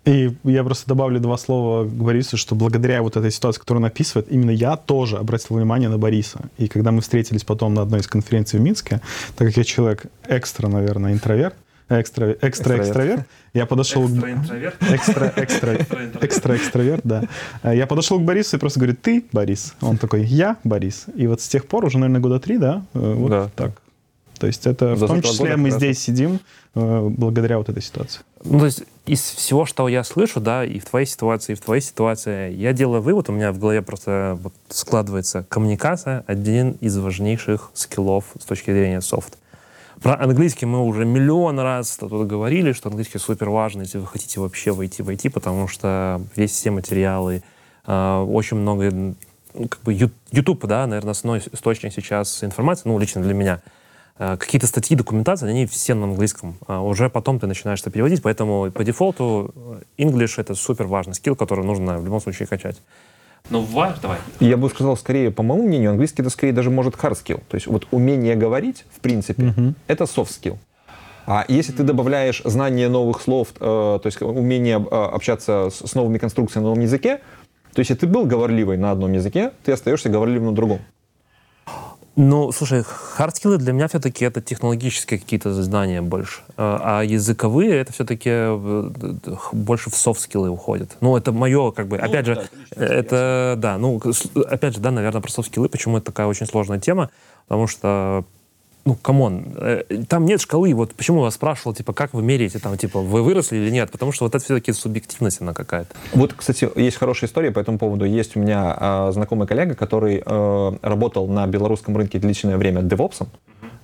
И 0.06 0.30
я 0.44 0.62
просто 0.62 0.86
добавлю 0.86 1.18
два 1.18 1.36
слова 1.36 1.84
к 1.84 1.88
Борису, 1.88 2.36
что 2.36 2.54
благодаря 2.54 3.02
вот 3.02 3.16
этой 3.16 3.32
ситуации, 3.32 3.58
которую 3.60 3.82
он 3.82 3.88
описывает, 3.88 4.30
именно 4.30 4.52
я 4.52 4.76
тоже 4.76 5.16
обратил 5.16 5.56
внимание 5.56 5.88
на 5.88 5.98
Бориса. 5.98 6.38
И 6.58 6.68
когда 6.68 6.92
мы 6.92 7.00
встретились 7.00 7.42
потом 7.42 7.74
на 7.74 7.82
одной 7.82 8.00
из 8.00 8.06
конференций 8.06 8.60
в 8.60 8.62
Минске, 8.62 9.00
так 9.36 9.48
как 9.48 9.56
я 9.56 9.64
человек 9.64 10.06
экстра, 10.28 10.68
наверное, 10.68 11.12
интроверт, 11.12 11.56
экстра, 11.88 12.36
экстра 12.42 12.78
Экстраверт. 12.78 13.26
я 13.54 13.66
подошел 13.66 14.08
к... 14.08 14.12
Экстра, 14.92 15.32
экстра, 15.36 15.78
экстра 16.20 16.56
экстраверт, 16.56 17.02
да. 17.04 17.24
Э, 17.62 17.76
Я 17.76 17.86
подошел 17.86 18.18
к 18.18 18.22
Борису 18.22 18.56
и 18.56 18.60
просто 18.60 18.80
говорю, 18.80 18.96
ты 19.00 19.24
Борис? 19.32 19.74
Он 19.80 19.96
такой, 19.98 20.24
я 20.24 20.56
Борис. 20.64 21.06
И 21.14 21.26
вот 21.26 21.40
с 21.40 21.48
тех 21.48 21.66
пор, 21.66 21.84
уже, 21.84 21.98
наверное, 21.98 22.20
года 22.20 22.40
три, 22.40 22.58
да? 22.58 22.82
э, 22.94 23.14
Вот 23.14 23.30
Да. 23.30 23.50
так. 23.54 23.72
То 24.38 24.46
есть 24.46 24.66
это 24.66 24.96
За 24.96 25.06
в 25.06 25.08
том 25.08 25.22
40 25.22 25.24
числе 25.24 25.46
года 25.46 25.56
мы 25.56 25.70
хорошо. 25.70 25.78
здесь 25.86 25.98
сидим 25.98 26.40
э, 26.74 27.08
благодаря 27.08 27.56
вот 27.56 27.68
этой 27.70 27.82
ситуации. 27.82 28.20
Ну, 28.44 28.58
то 28.58 28.66
есть 28.66 28.82
из 29.06 29.20
всего, 29.22 29.64
что 29.64 29.88
я 29.88 30.04
слышу, 30.04 30.40
да, 30.40 30.62
и 30.64 30.78
в 30.78 30.84
твоей 30.84 31.06
ситуации, 31.06 31.52
и 31.52 31.56
в 31.56 31.60
твоей 31.62 31.80
ситуации, 31.80 32.52
я 32.52 32.74
делаю 32.74 33.00
вывод, 33.00 33.30
у 33.30 33.32
меня 33.32 33.50
в 33.52 33.58
голове 33.58 33.80
просто 33.80 34.38
вот 34.42 34.52
складывается 34.68 35.46
коммуникация, 35.48 36.22
один 36.26 36.72
из 36.82 36.98
важнейших 36.98 37.70
скиллов 37.72 38.24
с 38.38 38.44
точки 38.44 38.72
зрения 38.72 39.00
софт. 39.00 39.38
Про 40.02 40.20
английский 40.20 40.66
мы 40.66 40.84
уже 40.84 41.04
миллион 41.04 41.58
раз 41.58 41.96
тут 41.96 42.26
говорили, 42.26 42.72
что 42.72 42.88
английский 42.88 43.18
супер 43.18 43.50
важный, 43.50 43.84
если 43.84 43.98
вы 43.98 44.06
хотите 44.06 44.40
вообще 44.40 44.72
войти 44.72 45.02
в 45.02 45.08
IT, 45.08 45.30
потому 45.30 45.68
что 45.68 46.20
весь 46.36 46.50
все 46.50 46.70
материалы, 46.70 47.42
э, 47.86 48.26
очень 48.28 48.58
много, 48.58 49.14
как 49.54 49.80
бы 49.82 49.92
YouTube, 49.92 50.66
да, 50.66 50.86
наверное, 50.86 51.12
основной 51.12 51.42
источник 51.52 51.92
сейчас 51.92 52.44
информации, 52.44 52.88
ну, 52.88 52.98
лично 52.98 53.22
для 53.22 53.34
меня, 53.34 53.62
Э, 54.18 54.36
какие-то 54.38 54.66
статьи, 54.66 54.96
документации, 54.96 55.48
они 55.48 55.66
все 55.66 55.94
на 55.94 56.04
английском. 56.04 56.56
А 56.66 56.80
уже 56.80 57.10
потом 57.10 57.38
ты 57.38 57.46
начинаешь 57.46 57.80
это 57.80 57.90
переводить, 57.90 58.22
поэтому 58.22 58.70
по 58.70 58.82
дефолту 58.82 59.52
э, 59.54 60.02
English— 60.02 60.34
это 60.38 60.54
супер 60.54 60.86
важный 60.86 61.14
скилл, 61.14 61.36
который 61.36 61.64
нужно 61.64 61.98
в 61.98 62.04
любом 62.04 62.20
случае 62.20 62.48
качать. 62.48 62.80
Ну, 63.50 63.60
важно, 63.60 63.96
давай. 64.02 64.18
Я 64.40 64.56
бы 64.56 64.68
сказал, 64.68 64.96
скорее, 64.96 65.30
по 65.30 65.42
моему 65.42 65.66
мнению, 65.66 65.90
английский 65.90 66.22
это 66.22 66.30
скорее 66.30 66.52
даже 66.52 66.70
может 66.70 66.94
hard 66.94 67.12
skill. 67.12 67.42
То 67.48 67.54
есть 67.54 67.66
вот 67.66 67.86
умение 67.90 68.34
говорить, 68.34 68.84
в 68.94 69.00
принципе, 69.00 69.54
это 69.86 70.04
soft 70.04 70.30
skill. 70.30 70.58
А 71.26 71.44
если 71.48 71.72
ты 71.72 71.82
добавляешь 71.82 72.40
знание 72.44 72.88
новых 72.88 73.20
слов, 73.20 73.48
э, 73.58 73.58
то 73.60 74.02
есть 74.04 74.22
умение 74.22 74.78
э, 74.78 74.94
общаться 74.94 75.70
с, 75.72 75.84
с 75.84 75.94
новыми 75.96 76.18
конструкциями 76.18 76.62
на 76.62 76.68
новом 76.70 76.82
языке, 76.82 77.20
то 77.72 77.80
есть 77.80 77.90
если 77.90 78.02
ты 78.02 78.06
был 78.06 78.26
говорливый 78.26 78.76
на 78.76 78.92
одном 78.92 79.12
языке, 79.12 79.50
ты 79.64 79.72
остаешься 79.72 80.08
говорливым 80.08 80.50
на 80.50 80.54
другом. 80.54 80.78
Ну, 82.16 82.50
слушай, 82.50 82.82
хардскиллы 82.82 83.58
для 83.58 83.74
меня 83.74 83.88
все-таки 83.88 84.24
это 84.24 84.40
технологические 84.40 85.20
какие-то 85.20 85.52
знания 85.62 86.00
больше. 86.00 86.40
Э, 86.56 86.78
А 86.80 87.02
языковые 87.02 87.76
это 87.76 87.92
все-таки 87.92 88.30
больше 89.52 89.90
в 89.90 89.96
софт-скиллы 89.96 90.48
уходят. 90.48 90.96
Ну, 91.02 91.14
это 91.16 91.32
мое, 91.32 91.72
как 91.72 91.88
бы, 91.88 91.98
опять 91.98 92.24
же, 92.24 92.48
это, 92.70 93.54
да, 93.58 93.76
ну, 93.76 94.00
опять 94.48 94.74
же, 94.74 94.80
да, 94.80 94.90
наверное, 94.90 95.20
про 95.20 95.30
софт-скиллы, 95.30 95.68
почему 95.68 95.98
это 95.98 96.06
такая 96.06 96.26
очень 96.26 96.46
сложная 96.46 96.80
тема, 96.80 97.10
потому 97.48 97.66
что 97.66 98.24
ну, 98.86 98.94
come 98.94 99.23
on, 99.23 99.44
э, 99.56 99.82
там 100.08 100.24
нет 100.24 100.40
шкалы, 100.40 100.72
вот 100.72 100.94
почему 100.94 101.20
вас 101.20 101.34
спрашивал, 101.34 101.74
типа, 101.74 101.92
как 101.92 102.14
вы 102.14 102.22
меряете, 102.22 102.60
там, 102.60 102.78
типа, 102.78 103.00
вы 103.00 103.22
выросли 103.22 103.56
или 103.56 103.70
нет, 103.70 103.90
потому 103.90 104.12
что 104.12 104.24
вот 104.24 104.34
это 104.34 104.42
все-таки 104.42 104.72
субъективность 104.72 105.40
она 105.40 105.52
какая-то. 105.52 105.94
Вот, 106.14 106.32
кстати, 106.32 106.70
есть 106.76 106.96
хорошая 106.96 107.28
история 107.28 107.50
по 107.50 107.58
этому 107.58 107.78
поводу. 107.78 108.04
Есть 108.04 108.36
у 108.36 108.40
меня 108.40 108.76
э, 108.78 109.10
знакомый 109.12 109.48
коллега, 109.48 109.74
который 109.74 110.22
э, 110.24 110.72
работал 110.82 111.26
на 111.26 111.46
белорусском 111.48 111.96
рынке 111.96 112.20
длительное 112.20 112.56
время 112.56 112.82
девопсом. 112.82 113.28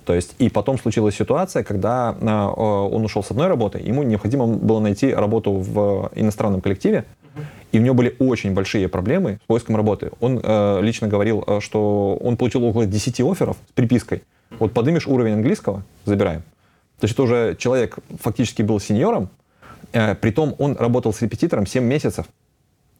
То 0.05 0.13
есть, 0.13 0.35
и 0.39 0.49
потом 0.49 0.77
случилась 0.77 1.15
ситуация, 1.15 1.63
когда 1.63 2.15
э, 2.19 2.25
он 2.25 3.03
ушел 3.03 3.23
с 3.23 3.31
одной 3.31 3.47
работы, 3.47 3.79
ему 3.79 4.03
необходимо 4.03 4.47
было 4.47 4.79
найти 4.79 5.13
работу 5.13 5.51
в 5.51 6.11
иностранном 6.15 6.61
коллективе, 6.61 7.05
и 7.73 7.79
у 7.79 7.81
него 7.81 7.95
были 7.95 8.15
очень 8.19 8.53
большие 8.53 8.87
проблемы 8.87 9.39
с 9.43 9.47
поиском 9.47 9.75
работы. 9.75 10.11
Он 10.19 10.39
э, 10.41 10.79
лично 10.81 11.07
говорил, 11.07 11.43
э, 11.45 11.59
что 11.59 12.17
он 12.21 12.37
получил 12.37 12.63
около 12.63 12.85
10 12.85 13.19
офферов 13.21 13.57
с 13.69 13.71
припиской. 13.73 14.21
Вот 14.59 14.73
поднимешь 14.73 15.07
уровень 15.07 15.33
английского, 15.33 15.83
забираем. 16.05 16.41
То 16.99 17.05
есть 17.05 17.13
это 17.13 17.23
уже 17.23 17.55
человек 17.59 17.97
фактически 18.19 18.61
был 18.61 18.79
сеньором, 18.79 19.29
э, 19.91 20.15
притом 20.15 20.55
он 20.57 20.75
работал 20.77 21.13
с 21.13 21.21
репетитором 21.21 21.65
7 21.65 21.83
месяцев. 21.83 22.25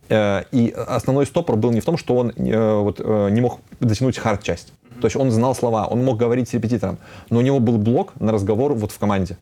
Э, 0.10 0.44
и 0.52 0.74
основной 0.76 1.26
стопор 1.26 1.56
был 1.56 1.72
не 1.72 1.80
в 1.80 1.86
том, 1.86 1.98
что 1.98 2.16
он 2.16 2.32
э, 2.32 2.80
вот, 2.80 3.00
э, 3.00 3.30
не 3.32 3.42
мог 3.42 3.60
дотянуть 3.80 4.18
хард-часть. 4.18 4.74
То 5.02 5.08
есть 5.08 5.16
он 5.16 5.32
знал 5.32 5.56
слова, 5.56 5.88
он 5.88 6.04
мог 6.04 6.18
говорить 6.18 6.50
с 6.50 6.54
репетитором, 6.54 6.98
но 7.30 7.40
у 7.40 7.42
него 7.42 7.60
был 7.60 7.78
блок 7.78 8.14
на 8.20 8.32
разговор 8.32 8.74
вот 8.74 8.92
в 8.92 9.00
команде. 9.00 9.38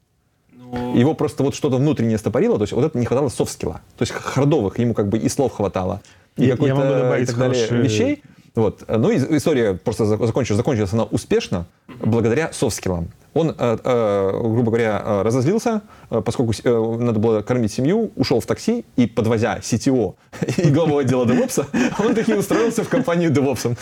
Его 0.96 1.14
просто 1.14 1.44
вот 1.44 1.54
что-то 1.54 1.78
внутреннее 1.78 2.18
стопорило, 2.18 2.58
то 2.58 2.64
есть 2.64 2.74
вот 2.74 2.86
это 2.86 2.98
не 2.98 3.06
хватало 3.06 3.28
софт-скилла. 3.28 3.82
То 3.98 4.04
есть 4.04 4.14
хардовых 4.14 4.80
ему 4.80 4.94
как 4.94 5.10
бы 5.10 5.18
и 5.18 5.28
слов 5.28 5.54
хватало, 5.54 6.02
и 6.38 6.50
какой-то 6.50 7.18
и 7.18 7.26
так 7.26 7.38
далее 7.38 7.68
хороший- 7.68 7.82
вещей. 7.82 8.24
Вот. 8.56 8.84
Ну 8.88 9.10
и 9.10 9.18
история 9.38 9.74
просто 9.74 10.04
зак- 10.04 10.26
закончилась, 10.26 10.58
закончилась 10.58 10.94
она 10.94 11.04
успешно 11.04 11.68
благодаря 11.88 12.52
софт-скиллам. 12.52 13.10
Он, 13.34 13.56
э, 13.58 13.78
э, 13.82 14.30
грубо 14.42 14.72
говоря, 14.72 15.02
э, 15.04 15.22
разозлился, 15.22 15.82
поскольку 16.10 16.54
надо 16.66 17.18
было 17.20 17.42
кормить 17.42 17.72
семью, 17.72 18.12
ушел 18.18 18.42
в 18.42 18.46
такси 18.46 18.84
и, 18.98 19.08
подвозя 19.08 19.60
CTO 19.60 20.16
и 20.58 20.70
главу 20.70 20.98
отдела 20.98 21.26
DevOps, 21.26 21.66
он 22.00 22.14
таки 22.14 22.34
устроился 22.34 22.84
в 22.84 22.90
компанию 22.90 23.32
DevOps. 23.32 23.78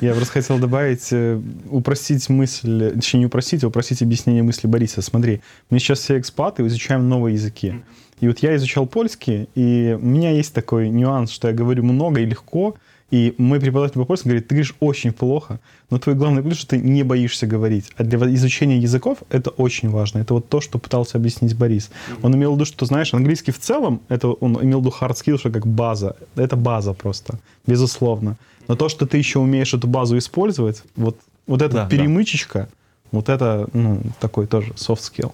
Я 0.00 0.14
просто 0.14 0.34
хотел 0.34 0.58
добавить, 0.58 1.12
упростить 1.68 2.28
мысль, 2.28 2.92
точнее 2.94 3.20
не 3.20 3.26
упростить, 3.26 3.64
а 3.64 3.68
упростить 3.68 4.00
объяснение 4.02 4.44
мысли 4.44 4.68
Бориса. 4.68 5.02
Смотри, 5.02 5.40
мы 5.70 5.80
сейчас 5.80 5.98
все 5.98 6.18
экспаты 6.18 6.64
изучаем 6.66 7.08
новые 7.08 7.34
языки. 7.34 7.82
И 8.20 8.28
вот 8.28 8.38
я 8.38 8.54
изучал 8.56 8.86
польский, 8.86 9.48
и 9.54 9.98
у 10.00 10.04
меня 10.04 10.30
есть 10.30 10.54
такой 10.54 10.88
нюанс, 10.88 11.30
что 11.30 11.48
я 11.48 11.54
говорю 11.54 11.82
много 11.82 12.20
и 12.20 12.24
легко, 12.24 12.76
и 13.10 13.34
мой 13.38 13.60
преподаватель 13.60 13.94
по 13.94 14.04
польскому 14.04 14.30
говорит, 14.32 14.48
ты 14.48 14.54
говоришь 14.56 14.74
очень 14.80 15.12
плохо, 15.12 15.60
но 15.90 15.98
твой 15.98 16.16
главный 16.16 16.42
плюс, 16.42 16.58
что 16.58 16.70
ты 16.70 16.78
не 16.78 17.04
боишься 17.04 17.46
говорить. 17.46 17.92
А 17.96 18.02
для 18.02 18.18
изучения 18.34 18.78
языков 18.78 19.18
это 19.30 19.50
очень 19.50 19.90
важно. 19.90 20.18
Это 20.18 20.34
вот 20.34 20.48
то, 20.48 20.60
что 20.60 20.78
пытался 20.78 21.18
объяснить 21.18 21.56
Борис. 21.56 21.90
Он 22.22 22.34
имел 22.34 22.52
в 22.52 22.54
виду, 22.56 22.64
что, 22.64 22.84
знаешь, 22.84 23.14
английский 23.14 23.52
в 23.52 23.60
целом, 23.60 24.00
это 24.08 24.28
он 24.28 24.60
имел 24.64 24.80
в 24.80 24.84
виду 24.84 24.94
hard 25.00 25.14
skill, 25.14 25.38
что 25.38 25.50
как 25.50 25.66
база. 25.66 26.16
Это 26.34 26.56
база 26.56 26.94
просто, 26.94 27.38
безусловно. 27.66 28.36
Но 28.66 28.74
то, 28.74 28.88
что 28.88 29.06
ты 29.06 29.18
еще 29.18 29.38
умеешь 29.38 29.72
эту 29.72 29.86
базу 29.86 30.18
использовать, 30.18 30.82
вот, 30.96 31.16
вот 31.46 31.62
эта 31.62 31.74
Да, 31.74 31.82
да. 31.84 31.88
перемычечка, 31.88 32.68
вот 33.12 33.28
это, 33.28 33.68
ну, 33.72 34.00
такой 34.18 34.48
тоже 34.48 34.72
soft 34.72 35.00
skill. 35.02 35.32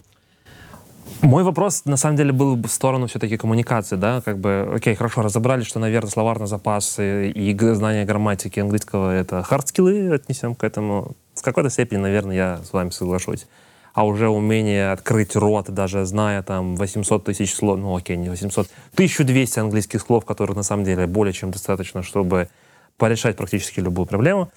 Мой 1.21 1.45
вопрос, 1.45 1.85
на 1.85 1.97
самом 1.97 2.17
деле, 2.17 2.33
был 2.33 2.57
в 2.57 2.69
сторону 2.69 3.07
все-таки 3.07 3.37
коммуникации, 3.37 3.97
да, 3.97 4.21
как 4.21 4.39
бы, 4.39 4.73
окей, 4.75 4.95
хорошо, 4.95 5.23
разобрали, 5.23 5.63
что, 5.63 5.79
наверное, 5.79 6.11
словарный 6.11 6.47
запас 6.47 6.99
и, 6.99 7.31
и 7.31 7.57
знание 7.75 8.05
грамматики 8.05 8.61
английского— 8.61 9.15
это 9.15 9.43
хардскиллы, 9.43 10.15
отнесем 10.15 10.55
к 10.55 10.65
этому. 10.65 11.13
В 11.35 11.43
какой-то 11.43 11.71
степени, 11.71 11.99
наверное, 11.99 12.37
я 12.37 12.61
с 12.65 12.73
вами 12.73 12.91
соглашусь. 12.91 13.47
А 13.95 14.07
уже 14.07 14.29
умение 14.29 14.91
открыть 14.91 15.37
рот, 15.37 15.71
даже 15.71 16.07
зная 16.07 16.43
там 16.43 16.77
800 16.77 17.25
тысяч 17.25 17.55
слов, 17.55 17.79
ну 17.79 17.95
окей, 17.95 18.17
не 18.17 18.31
800, 18.31 18.69
1200 18.95 19.59
английских 19.59 20.01
слов, 20.01 20.25
которых 20.25 20.57
на 20.57 20.63
самом 20.63 20.85
деле 20.85 21.07
более 21.07 21.35
чем 21.35 21.51
достаточно, 21.51 22.03
чтобы 22.03 22.49
порешать 22.97 23.37
практически 23.37 23.81
любую 23.81 24.07
проблему, 24.07 24.51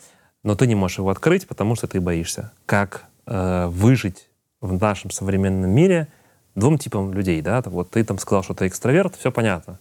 но 0.44 0.56
ты 0.56 0.68
не 0.68 0.76
можешь 0.76 1.00
его 1.00 1.10
открыть, 1.10 1.48
потому 1.48 1.76
что 1.76 1.88
ты 1.88 2.00
боишься. 2.00 2.52
Как 2.66 3.06
э, 3.26 3.68
выжить 3.68 4.30
в 4.62 4.80
нашем 4.80 5.12
современном 5.12 5.70
мире 5.70 6.08
двум 6.56 6.78
типам 6.78 7.14
людей, 7.14 7.42
да? 7.42 7.62
Вот 7.66 7.92
ты 7.92 8.04
там 8.04 8.18
сказал, 8.18 8.44
что 8.44 8.54
ты 8.54 8.68
экстраверт, 8.68 9.16
все 9.16 9.32
понятно. 9.32 9.80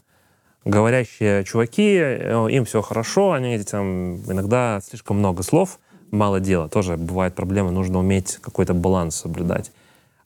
Говорящие 0.65 1.45
чуваки, 1.45 1.97
э, 1.99 2.49
им 2.51 2.65
все 2.65 2.83
хорошо, 2.83 3.33
они 3.33 3.59
там 3.59 4.17
иногда 4.31 4.81
слишком 4.87 5.19
много 5.19 5.43
слов, 5.43 5.79
мало 6.11 6.41
дела. 6.41 6.69
Тоже 6.69 6.97
бывают 6.97 7.35
проблемы, 7.35 7.71
нужно 7.71 7.99
уметь 7.99 8.39
какой-то 8.41 8.75
баланс 8.75 9.17
соблюдать. 9.17 9.73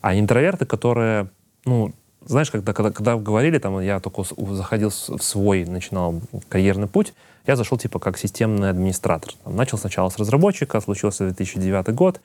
А 0.01 0.17
интроверты, 0.17 0.65
которые, 0.65 1.29
ну, 1.65 1.93
знаешь, 2.25 2.51
когда, 2.51 2.73
когда, 2.73 2.93
когда 2.93 3.17
говорили, 3.17 3.59
там, 3.59 3.81
я 3.81 3.99
только 4.01 4.23
заходил 4.55 4.91
в 4.91 5.23
свой, 5.23 5.65
начинал 5.65 6.21
карьерный 6.49 6.87
путь, 6.87 7.15
я 7.47 7.57
зашел 7.57 7.79
типа 7.79 7.99
как 7.99 8.19
системный 8.19 8.71
администратор. 8.71 9.33
Там, 9.43 9.57
начал 9.57 9.79
сначала 9.79 10.09
с 10.11 10.19
разработчика, 10.19 10.81
случился 10.81 11.25
2009 11.25 11.95
год, 11.95 12.21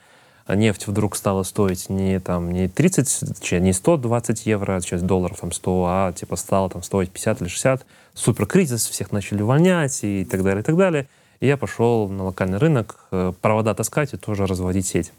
нефть 0.48 0.88
вдруг 0.88 1.16
стала 1.16 1.44
стоить 1.44 1.90
не, 1.90 2.20
там, 2.20 2.52
не 2.52 2.68
30, 2.68 3.42
че- 3.42 3.60
не 3.60 3.74
120 3.74 4.46
евро, 4.46 4.80
сейчас 4.82 5.02
долларов 5.02 5.40
там 5.40 5.52
100, 5.52 5.86
а 5.88 6.14
типа 6.14 6.36
стало 6.36 6.70
там 6.70 6.84
стоить 6.84 7.12
50 7.12 7.42
или 7.42 7.48
60. 7.48 7.86
Супер 8.14 8.46
кризис, 8.46 8.88
всех 8.88 9.12
начали 9.12 9.42
увольнять 9.42 10.04
и 10.04 10.26
так 10.26 10.44
далее, 10.44 10.62
и 10.62 10.66
так 10.66 10.76
далее. 10.76 11.08
И 11.40 11.48
я 11.48 11.58
пошел 11.58 12.10
на 12.10 12.26
локальный 12.26 12.58
рынок 12.58 13.08
э, 13.12 13.34
провода 13.42 13.74
таскать 13.74 14.14
и 14.14 14.18
тоже 14.18 14.46
разводить 14.46 14.88
сеть 14.88 15.12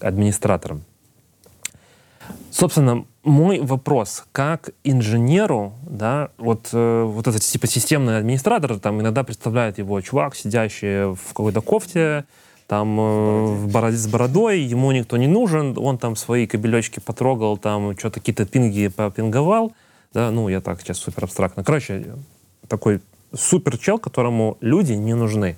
администратором. 0.00 0.84
Собственно, 2.50 3.04
мой 3.22 3.60
вопрос, 3.60 4.24
как 4.32 4.70
инженеру, 4.84 5.74
да, 5.82 6.30
вот, 6.38 6.70
э, 6.72 7.02
вот 7.02 7.26
этот 7.26 7.42
типа 7.42 7.66
системный 7.66 8.18
администратор, 8.18 8.78
там 8.78 9.00
иногда 9.00 9.24
представляет 9.24 9.78
его 9.78 10.00
чувак, 10.00 10.34
сидящий 10.34 11.14
в 11.14 11.28
какой-то 11.28 11.60
кофте, 11.60 12.24
там 12.66 12.98
э, 13.00 13.46
в 13.54 13.72
бороде, 13.72 13.96
с 13.96 14.06
бородой, 14.06 14.60
ему 14.60 14.92
никто 14.92 15.16
не 15.16 15.26
нужен, 15.26 15.76
он 15.78 15.98
там 15.98 16.16
свои 16.16 16.46
кабелечки 16.46 17.00
потрогал, 17.00 17.56
там 17.58 17.96
что-то 17.96 18.20
какие-то 18.20 18.46
пинги 18.46 18.88
попинговал, 18.88 19.72
да, 20.12 20.30
ну, 20.30 20.48
я 20.48 20.60
так 20.60 20.80
сейчас 20.80 20.98
супер 20.98 21.24
абстрактно. 21.24 21.62
Короче, 21.64 22.14
такой 22.68 23.00
супер 23.34 23.78
чел, 23.78 23.98
которому 23.98 24.56
люди 24.60 24.92
не 24.92 25.14
нужны 25.14 25.56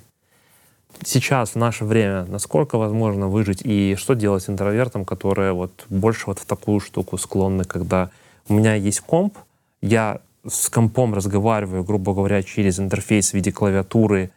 сейчас, 1.03 1.51
в 1.51 1.55
наше 1.55 1.85
время, 1.85 2.25
насколько 2.25 2.77
возможно 2.77 3.27
выжить 3.27 3.61
и 3.63 3.95
что 3.97 4.13
делать 4.15 4.43
с 4.43 4.49
интровертом, 4.49 5.05
которые 5.05 5.53
вот 5.53 5.85
больше 5.89 6.23
вот 6.27 6.39
в 6.39 6.45
такую 6.45 6.79
штуку 6.79 7.17
склонны, 7.17 7.63
когда 7.63 8.09
у 8.47 8.53
меня 8.53 8.75
есть 8.75 9.01
комп, 9.01 9.37
я 9.81 10.19
с 10.47 10.69
компом 10.69 11.13
разговариваю, 11.13 11.83
грубо 11.83 12.13
говоря, 12.13 12.41
через 12.43 12.79
интерфейс 12.79 13.31
в 13.31 13.33
виде 13.33 13.51
клавиатуры 13.51 14.31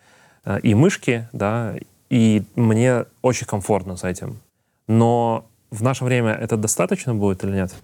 э, 0.44 0.60
и 0.62 0.74
мышки, 0.74 1.28
да, 1.32 1.74
и 2.12 2.42
мне 2.56 3.06
очень 3.22 3.46
комфортно 3.46 3.96
с 3.96 4.04
этим. 4.04 4.36
но 4.86 5.46
в 5.70 5.82
наше 5.82 6.04
время 6.04 6.32
это 6.32 6.58
достаточно 6.58 7.14
будет 7.14 7.42
или 7.44 7.52
нет? 7.52 7.74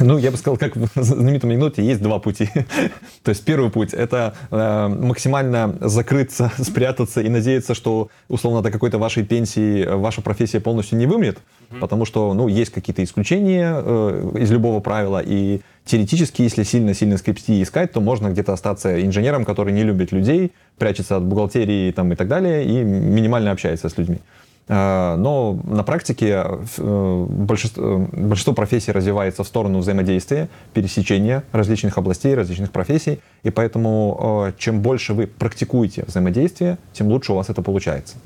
Ну, 0.00 0.18
я 0.18 0.32
бы 0.32 0.36
сказал, 0.36 0.56
как 0.56 0.74
в 0.74 0.88
знаменитом 0.96 1.50
анекдоте, 1.50 1.84
есть 1.84 2.02
два 2.02 2.18
пути. 2.18 2.48
То 3.22 3.28
есть 3.28 3.44
первый 3.44 3.70
путь— 3.70 3.92
это 3.94 4.34
э, 4.50 4.88
максимально 4.88 5.76
закрыться, 5.80 6.50
спрятаться 6.58 7.20
и 7.20 7.28
надеяться, 7.28 7.74
что, 7.74 8.08
условно, 8.28 8.62
до 8.62 8.72
какой-то 8.72 8.98
вашей 8.98 9.24
пенсии 9.24 9.86
ваша 9.86 10.20
профессия 10.20 10.58
полностью 10.58 10.98
не 10.98 11.06
вымрет, 11.06 11.38
потому 11.80 12.04
что, 12.04 12.34
ну, 12.34 12.48
есть 12.48 12.72
какие-то 12.72 13.04
исключения 13.04 13.72
э, 13.76 14.38
из 14.40 14.50
любого 14.50 14.80
правила, 14.80 15.22
и 15.24 15.60
теоретически, 15.84 16.42
если 16.42 16.62
сильно-сильно 16.62 17.18
скрипсти 17.18 17.62
искать, 17.62 17.92
то 17.92 18.00
можно 18.00 18.28
где-то 18.28 18.52
остаться 18.52 19.04
инженером, 19.04 19.44
который 19.44 19.72
не 19.72 19.82
любит 19.82 20.12
людей, 20.12 20.52
прячется 20.78 21.16
от 21.16 21.24
бухгалтерии 21.24 21.90
там, 21.92 22.12
и 22.12 22.16
так 22.16 22.28
далее, 22.28 22.64
и 22.64 22.82
минимально 22.82 23.50
общается 23.50 23.88
с 23.88 23.98
людьми. 23.98 24.18
Э, 24.66 25.16
но 25.16 25.58
на 25.64 25.82
практике 25.82 26.44
э, 26.78 27.26
большинство, 27.28 28.08
большинство 28.12 28.54
профессий 28.54 28.92
развивается 28.92 29.44
в 29.44 29.46
сторону 29.46 29.78
взаимодействия, 29.80 30.48
пересечения 30.72 31.44
различных 31.52 31.98
областей, 31.98 32.34
различных 32.34 32.70
профессий. 32.72 33.20
И 33.42 33.50
поэтому 33.50 34.46
э, 34.48 34.52
чем 34.58 34.80
больше 34.80 35.12
вы 35.12 35.26
практикуете 35.26 36.04
взаимодействие, 36.06 36.78
тем 36.92 37.08
лучше 37.08 37.32
у 37.32 37.36
вас 37.36 37.50
это 37.50 37.60
получается. 37.62 38.16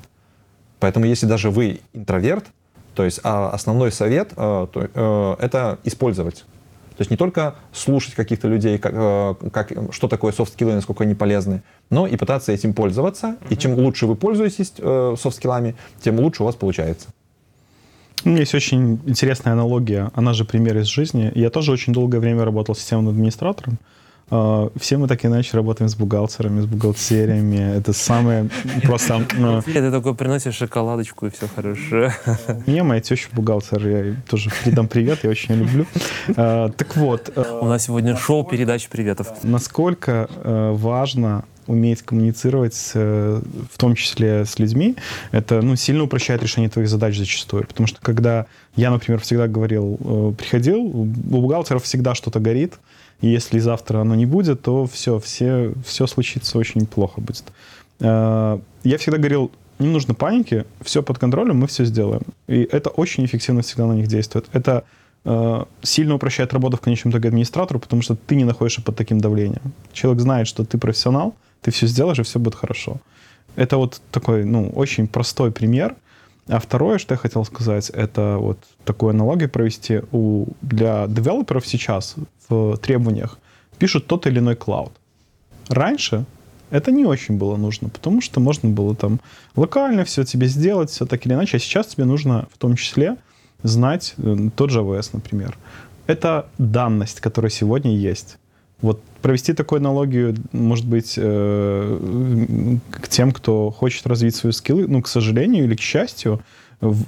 Поэтому 0.78 1.06
если 1.06 1.26
даже 1.26 1.50
вы 1.50 1.80
интроверт, 1.92 2.44
то 2.94 3.04
есть 3.04 3.20
а 3.24 3.50
основной 3.50 3.90
совет 3.92 4.32
это 4.32 5.78
использовать 5.84 6.44
то 6.98 7.02
есть 7.02 7.12
не 7.12 7.16
только 7.16 7.54
слушать 7.72 8.14
каких-то 8.14 8.48
людей, 8.48 8.76
как, 8.76 8.92
э, 8.92 9.34
как, 9.52 9.72
что 9.92 10.08
такое 10.08 10.32
софт-скиллы, 10.32 10.74
насколько 10.74 11.04
они 11.04 11.14
полезны, 11.14 11.62
но 11.90 12.08
и 12.08 12.16
пытаться 12.16 12.50
этим 12.50 12.74
пользоваться. 12.74 13.26
Mm-hmm. 13.28 13.46
И 13.50 13.56
чем 13.56 13.74
лучше 13.74 14.06
вы 14.08 14.16
пользуетесь 14.16 14.72
э, 14.78 15.14
софт-скиллами, 15.16 15.76
тем 16.00 16.18
лучше 16.18 16.42
у 16.42 16.46
вас 16.46 16.56
получается. 16.56 17.10
У 18.24 18.30
меня 18.30 18.40
есть 18.40 18.52
очень 18.52 19.00
интересная 19.06 19.52
аналогия, 19.52 20.10
она 20.12 20.32
же 20.32 20.44
пример 20.44 20.76
из 20.76 20.86
жизни. 20.86 21.30
Я 21.36 21.50
тоже 21.50 21.70
очень 21.70 21.92
долгое 21.92 22.18
время 22.18 22.44
работал 22.44 22.74
системным 22.74 23.10
администратором. 23.10 23.78
А, 23.78 23.97
все 24.28 24.98
мы 24.98 25.08
так 25.08 25.24
иначе 25.24 25.56
работаем 25.56 25.88
с 25.88 25.94
бухгалтерами, 25.94 26.60
с 26.60 26.66
бухгалтериями. 26.66 27.76
Это 27.78 27.92
самое 27.92 28.50
просто... 28.82 29.26
Ну, 29.38 29.62
ты 29.62 29.90
такой 29.90 30.14
приносишь 30.14 30.54
шоколадочку, 30.54 31.26
и 31.26 31.30
все 31.30 31.48
хорошо. 31.48 32.12
Мне 32.66 32.82
моя 32.82 33.00
теща 33.00 33.28
бухгалтер, 33.32 33.88
я 33.88 34.14
тоже 34.28 34.50
передам 34.64 34.88
привет, 34.88 35.24
я 35.24 35.30
очень 35.30 35.54
люблю. 35.54 35.86
А, 36.36 36.68
так 36.70 36.96
вот... 36.96 37.32
А, 37.36 37.60
У 37.60 37.66
нас 37.66 37.84
сегодня 37.84 38.16
шоу 38.16 38.44
передачи 38.44 38.88
приветов. 38.88 39.28
Насколько 39.42 40.28
важно 40.44 41.44
уметь 41.66 42.02
коммуницировать, 42.02 42.92
в 42.94 43.76
том 43.76 43.94
числе 43.94 44.44
с 44.46 44.58
людьми, 44.58 44.96
это 45.32 45.60
ну, 45.60 45.76
сильно 45.76 46.04
упрощает 46.04 46.42
решение 46.42 46.70
твоих 46.70 46.88
задач 46.88 47.16
зачастую. 47.16 47.66
Потому 47.66 47.86
что 47.86 48.00
когда 48.00 48.46
я, 48.74 48.90
например, 48.90 49.20
всегда 49.20 49.48
говорил, 49.48 49.98
э, 50.00 50.32
приходил, 50.36 50.80
у 50.80 51.04
бухгалтеров 51.04 51.84
всегда 51.84 52.14
что-то 52.14 52.40
горит, 52.40 52.74
и 53.20 53.28
если 53.28 53.58
завтра 53.58 54.00
оно 54.00 54.14
не 54.14 54.26
будет, 54.26 54.62
то 54.62 54.86
все, 54.86 55.18
все, 55.18 55.72
все 55.84 56.06
случится 56.06 56.58
очень 56.58 56.86
плохо 56.86 57.20
будет. 57.20 57.44
Э, 58.00 58.58
я 58.84 58.98
всегда 58.98 59.18
говорил, 59.18 59.50
не 59.78 59.88
нужно 59.88 60.14
паники, 60.14 60.64
все 60.82 61.02
под 61.02 61.18
контролем, 61.18 61.58
мы 61.58 61.66
все 61.66 61.84
сделаем. 61.84 62.22
И 62.46 62.62
это 62.62 62.90
очень 62.90 63.24
эффективно 63.24 63.62
всегда 63.62 63.86
на 63.86 63.92
них 63.92 64.06
действует. 64.06 64.46
Это 64.52 64.84
э, 65.24 65.64
сильно 65.82 66.14
упрощает 66.14 66.52
работу 66.52 66.76
в 66.76 66.80
конечном 66.80 67.12
итоге 67.12 67.28
администратору, 67.28 67.80
потому 67.80 68.02
что 68.02 68.14
ты 68.14 68.36
не 68.36 68.44
находишься 68.44 68.82
под 68.82 68.96
таким 68.96 69.20
давлением. 69.20 69.72
Человек 69.92 70.22
знает, 70.22 70.46
что 70.46 70.64
ты 70.64 70.78
профессионал, 70.78 71.34
ты 71.60 71.70
все 71.70 71.86
сделаешь, 71.86 72.18
и 72.18 72.22
все 72.22 72.38
будет 72.38 72.54
хорошо. 72.54 72.98
Это 73.56 73.76
вот 73.76 74.00
такой, 74.12 74.44
ну, 74.44 74.68
очень 74.70 75.08
простой 75.08 75.50
пример– 75.50 75.96
а 76.48 76.58
второе, 76.58 76.98
что 76.98 77.14
я 77.14 77.18
хотел 77.18 77.44
сказать, 77.44 77.90
это 77.90 78.36
вот 78.38 78.58
такую 78.84 79.10
аналогию 79.10 79.50
провести. 79.50 80.00
У, 80.12 80.46
для 80.62 81.06
девелоперов 81.06 81.66
сейчас 81.66 82.16
в 82.48 82.76
требованиях 82.78 83.38
пишут 83.78 84.06
тот 84.06 84.26
или 84.26 84.38
иной 84.38 84.56
клауд. 84.56 84.92
Раньше 85.68 86.24
это 86.70 86.90
не 86.90 87.04
очень 87.04 87.36
было 87.38 87.56
нужно, 87.56 87.88
потому 87.88 88.20
что 88.20 88.40
можно 88.40 88.68
было 88.68 88.94
там 88.94 89.20
локально 89.56 90.04
все 90.04 90.24
тебе 90.24 90.46
сделать, 90.46 90.90
все 90.90 91.06
так 91.06 91.24
или 91.26 91.34
иначе. 91.34 91.56
А 91.56 91.60
сейчас 91.60 91.88
тебе 91.88 92.04
нужно 92.04 92.48
в 92.52 92.58
том 92.58 92.76
числе 92.76 93.16
знать 93.62 94.14
э, 94.18 94.50
тот 94.54 94.70
же 94.70 94.80
AWS, 94.80 95.10
например. 95.12 95.56
Это 96.06 96.48
данность, 96.58 97.20
которая 97.20 97.50
сегодня 97.50 97.96
есть. 97.96 98.38
Вот 98.80 99.02
провести 99.22 99.52
такую 99.52 99.78
аналогию, 99.78 100.36
может 100.52 100.86
быть, 100.86 101.14
э, 101.16 102.78
к 102.90 103.08
тем, 103.08 103.32
кто 103.32 103.70
хочет 103.70 104.06
развить 104.06 104.34
свои 104.36 104.52
скиллы, 104.52 104.86
ну, 104.86 105.02
к 105.02 105.08
сожалению 105.08 105.64
или 105.64 105.74
к 105.74 105.80
счастью, 105.80 106.40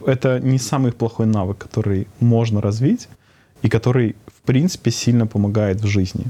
это 0.07 0.41
не 0.41 0.59
самый 0.59 0.93
плохой 0.93 1.27
навык, 1.27 1.59
который 1.59 2.09
можно 2.19 2.61
развить 2.61 3.09
и 3.63 3.69
который, 3.69 4.17
в 4.27 4.43
принципе, 4.47 4.91
сильно 4.91 5.27
помогает 5.27 5.81
в 5.81 5.87
жизни. 5.87 6.25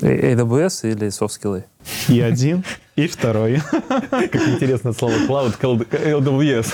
AWS 0.00 0.90
или 0.90 1.08
soft-скиллы? 1.08 1.64
И 2.08 2.20
один, 2.20 2.64
и 2.96 3.06
второй. 3.06 3.60
Как 4.10 4.34
интересно 4.48 4.92
слово 4.92 5.14
cloud, 5.28 5.58
AWS. 5.60 6.66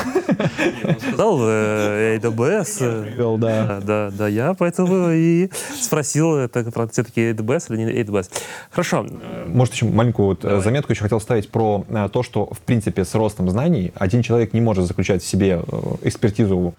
Сказал 1.09 1.39
э, 1.43 2.19
AWS. 2.19 3.17
Вел, 3.17 3.39
да. 3.39 3.81
Да, 3.83 4.11
да, 4.11 4.29
я 4.29 4.55
поэтому 4.55 5.11
и 5.11 5.51
спросил, 5.81 6.37
это 6.37 6.65
все-таки 6.91 7.33
AWS 7.33 7.75
или 7.75 7.83
не 7.83 8.03
AWS. 8.03 8.31
Хорошо. 8.71 9.07
Может, 9.47 9.75
еще 9.75 9.87
маленькую 9.87 10.29
вот 10.29 10.45
э, 10.45 10.61
заметку 10.61 10.93
еще 10.93 11.03
хотел 11.03 11.21
ставить 11.21 11.51
про 11.51 11.85
э, 11.89 12.09
то, 12.13 12.23
что, 12.23 12.47
в 12.47 12.61
принципе, 12.61 13.05
с 13.05 13.15
ростом 13.15 13.51
знаний 13.51 13.93
один 13.95 14.23
человек 14.23 14.53
не 14.53 14.61
может 14.61 14.87
заключать 14.87 15.23
в 15.23 15.27
себе 15.27 15.63
экспертизу 16.03 16.75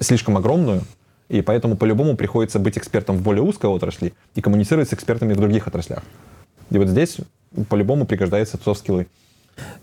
слишком 0.00 0.36
огромную, 0.36 0.82
и 1.28 1.42
поэтому 1.42 1.76
по-любому 1.76 2.16
приходится 2.16 2.58
быть 2.58 2.78
экспертом 2.78 3.16
в 3.16 3.22
более 3.22 3.42
узкой 3.42 3.66
отрасли 3.66 4.14
и 4.34 4.40
коммуницировать 4.40 4.88
с 4.88 4.92
экспертами 4.92 5.32
в 5.32 5.36
других 5.36 5.66
отраслях. 5.66 6.02
И 6.70 6.78
вот 6.78 6.88
здесь 6.88 7.18
по-любому 7.68 8.06
пригождается 8.06 8.58
софт-скиллы. 8.62 9.06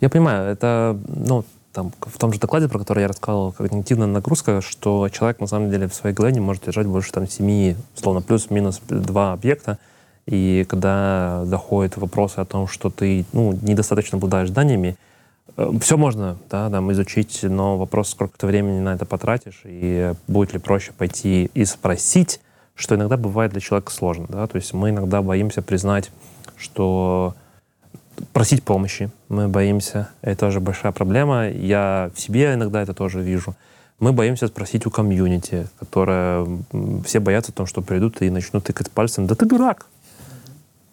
Я 0.02 0.10
понимаю, 0.10 0.52
это, 0.52 0.98
ну, 1.08 1.44
там, 1.74 1.92
в 2.00 2.18
том 2.18 2.32
же 2.32 2.40
докладе, 2.40 2.70
про 2.70 2.80
который 2.80 3.02
я 3.02 3.08
рассказывал, 3.08 3.52
когнитивная 3.52 4.08
нагрузка, 4.08 4.62
что 4.62 5.10
человек 5.10 5.40
на 5.40 5.48
самом 5.48 5.72
деле 5.72 5.88
в 5.88 5.94
своей 5.96 6.16
голове 6.16 6.34
не 6.34 6.40
может 6.40 6.64
держать 6.64 6.86
больше 6.86 7.12
там 7.12 7.28
семи, 7.28 7.76
словно 7.96 8.22
плюс-минус 8.22 8.80
два 8.88 9.34
объекта. 9.34 9.80
И 10.26 10.66
когда 10.70 11.44
доходит 11.46 11.98
вопросы 11.98 12.38
о 12.38 12.46
том, 12.46 12.68
что 12.68 12.90
ты 12.90 13.26
ну, 13.34 13.58
недостаточно 13.62 14.18
обладаешь 14.18 14.50
знаниями, 14.50 14.96
Все 15.80 15.98
можно 15.98 16.38
да, 16.50 16.70
там, 16.70 16.92
изучить, 16.94 17.42
но 17.44 17.78
вопрос, 17.78 18.10
сколько 18.10 18.38
ты 18.38 18.48
времени 18.48 18.80
на 18.80 18.96
это 18.96 19.06
потратишь, 19.06 19.62
и 19.66 20.14
будет 20.28 20.54
ли 20.54 20.60
проще 20.60 20.94
пойти 20.94 21.52
и 21.54 21.66
спросить, 21.66 22.42
что 22.74 22.96
иногда 22.96 23.18
бывает 23.18 23.52
для 23.52 23.62
человека 23.62 23.92
сложно. 23.92 24.26
Да? 24.30 24.48
То 24.48 24.56
есть 24.56 24.74
мы 24.74 24.90
иногда 24.90 25.22
боимся 25.22 25.62
признать, 25.62 26.12
что 26.58 27.36
просить 28.32 28.64
помощи, 28.64 29.12
мы 29.30 29.48
боимся, 29.48 30.10
это 30.22 30.40
тоже 30.40 30.60
большая 30.60 30.92
проблема. 30.92 31.50
Я 31.50 32.10
в 32.16 32.20
себе 32.20 32.54
иногда 32.54 32.82
это 32.82 32.94
тоже 32.96 33.22
вижу. 33.22 33.56
Мы 34.00 34.12
боимся 34.12 34.48
спросить 34.48 34.86
у 34.88 34.90
комьюнити, 34.90 35.68
которое 35.80 36.48
все 37.06 37.20
боятся 37.20 37.52
о 37.52 37.56
том, 37.56 37.68
что 37.68 37.82
придут 37.82 38.22
и 38.22 38.30
начнут 38.30 38.64
тыкать 38.64 38.92
пальцем. 38.92 39.28
Да 39.28 39.36
ты 39.36 39.46
дурак! 39.46 39.86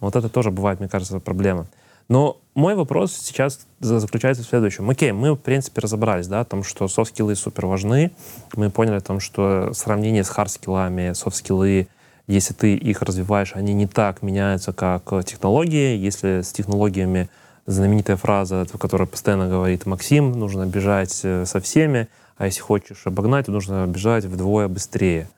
Вот 0.00 0.16
это 0.16 0.28
тоже 0.28 0.50
бывает, 0.50 0.80
мне 0.80 0.88
кажется, 0.88 1.18
проблема. 1.18 1.66
Но 2.10 2.40
мой 2.56 2.74
вопрос 2.74 3.12
сейчас 3.12 3.68
заключается 3.78 4.42
в 4.42 4.46
следующем. 4.46 4.90
Окей, 4.90 5.12
мы, 5.12 5.32
в 5.34 5.36
принципе, 5.36 5.80
разобрались, 5.80 6.26
да, 6.26 6.40
о 6.40 6.44
том, 6.44 6.64
что 6.64 6.88
софт-скиллы 6.88 7.36
супер 7.36 7.66
важны. 7.66 8.10
Мы 8.56 8.68
поняли 8.68 8.96
о 8.96 9.00
том, 9.00 9.20
что 9.20 9.72
сравнение 9.74 10.24
с 10.24 10.28
хард-скиллами, 10.28 11.14
софт-скиллы, 11.14 11.86
если 12.26 12.52
ты 12.52 12.74
их 12.74 13.02
развиваешь, 13.02 13.52
они 13.54 13.74
не 13.74 13.86
так 13.86 14.22
меняются, 14.22 14.72
как 14.72 15.04
технологии. 15.24 15.96
Если 15.96 16.40
с 16.40 16.50
технологиями 16.52 17.28
знаменитая 17.66 18.16
фраза, 18.16 18.66
которую 18.76 19.06
постоянно 19.06 19.48
говорит 19.48 19.86
Максим, 19.86 20.32
нужно 20.32 20.66
бежать 20.66 21.20
э, 21.22 21.46
со 21.46 21.60
всеми, 21.60 22.08
а 22.36 22.46
если 22.46 22.60
хочешь 22.60 23.06
обогнать, 23.06 23.46
то 23.46 23.52
нужно 23.52 23.86
бежать 23.86 24.24
вдвое 24.24 24.66
быстрее. 24.66 25.28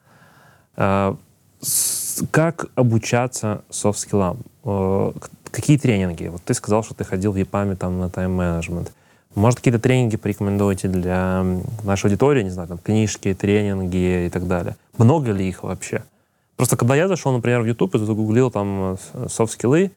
А, 0.77 1.19
как 2.31 2.67
обучаться 2.75 3.63
софт-скиллам? 3.71 4.39
Э, 4.65 5.13
какие 5.51 5.79
тренинги? 5.79 6.27
Вот 6.27 6.43
ты 6.43 6.55
сказал, 6.55 6.83
что 6.83 6.95
ты 6.95 7.05
ходил 7.05 7.33
в 7.33 7.37
ЕПАМе 7.37 7.77
там 7.77 7.99
на 7.99 8.09
тайм-менеджмент. 8.09 8.93
Может, 9.35 9.61
какие-то 9.61 9.79
тренинги 9.79 10.17
порекомендуете 10.17 10.89
для 10.89 11.45
нашей 11.85 12.07
аудитории, 12.07 12.43
не 12.43 12.51
знаю, 12.51 12.69
там, 12.69 12.79
книжки, 12.79 13.33
тренинги 13.35 14.27
и 14.27 14.31
так 14.31 14.47
далее? 14.47 14.77
Много 14.99 15.33
ли 15.33 15.49
их 15.49 15.63
вообще? 15.63 16.03
Просто 16.57 16.77
когда 16.77 16.95
я 16.95 17.09
зашел, 17.09 17.33
например, 17.33 17.63
в 17.63 17.67
YouTube 17.67 17.95
и 17.95 17.99
загуглил 17.99 18.51
там 18.51 18.99
софт-скиллы, 19.29 19.93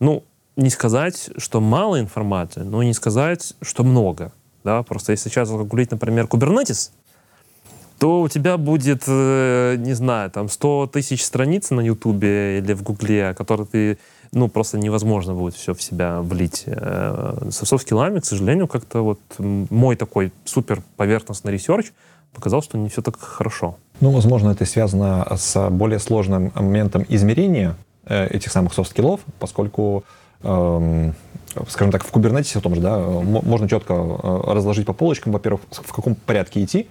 ну, 0.00 0.22
не 0.56 0.70
сказать, 0.70 1.30
что 1.36 1.60
мало 1.60 1.98
информации, 1.98 2.60
но 2.60 2.82
не 2.82 2.92
сказать, 2.92 3.54
что 3.62 3.84
много. 3.84 4.32
Да? 4.64 4.82
Просто 4.82 5.12
если 5.12 5.28
сейчас 5.28 5.48
загуглить, 5.48 5.90
например, 5.90 6.26
Kubernetes, 6.26 6.90
то 7.98 8.22
у 8.22 8.28
тебя 8.28 8.56
будет, 8.56 9.04
э, 9.06 9.76
не 9.78 9.94
знаю, 9.94 10.30
там 10.30 10.48
100 10.48 10.88
тысяч 10.88 11.24
страниц 11.24 11.70
на 11.70 11.80
Ютубе 11.80 12.58
или 12.58 12.72
в 12.72 12.82
Гугле, 12.82 13.34
которые 13.34 13.66
ты, 13.66 13.98
ну, 14.32 14.48
просто 14.48 14.78
невозможно 14.78 15.34
будет 15.34 15.54
все 15.54 15.74
в 15.74 15.82
себя 15.82 16.20
влить. 16.20 16.64
Э, 16.66 17.48
Со 17.50 17.66
софт-скиллами, 17.66 18.20
к 18.20 18.24
сожалению, 18.24 18.66
как-то 18.66 19.02
вот 19.02 19.20
мой 19.38 19.96
такой 19.96 20.32
супер 20.44 20.82
поверхностный 20.96 21.52
research 21.52 21.92
показал, 22.32 22.62
что 22.62 22.78
не 22.78 22.88
все 22.88 23.00
так 23.00 23.18
хорошо. 23.18 23.76
Ну, 24.00 24.10
возможно, 24.10 24.50
это 24.50 24.64
связано 24.64 25.26
с 25.36 25.70
более 25.70 26.00
сложным 26.00 26.52
моментом 26.54 27.04
измерения 27.08 27.76
э, 28.06 28.26
этих 28.26 28.50
самых 28.50 28.74
софт-скиллов, 28.74 29.20
поскольку 29.38 30.04
эм, 30.42 31.14
скажем 31.68 31.92
так, 31.92 32.04
в 32.04 32.12
Kubernetes 32.12 32.58
в 32.58 32.62
том 32.62 32.74
же, 32.74 32.80
да, 32.80 32.98
можно 32.98 33.68
четко 33.68 33.94
разложить 34.46 34.86
по 34.86 34.92
полочкам, 34.92 35.32
во-первых, 35.32 35.62
в 35.70 35.92
каком 35.92 36.16
порядке 36.16 36.62
идти, 36.62 36.88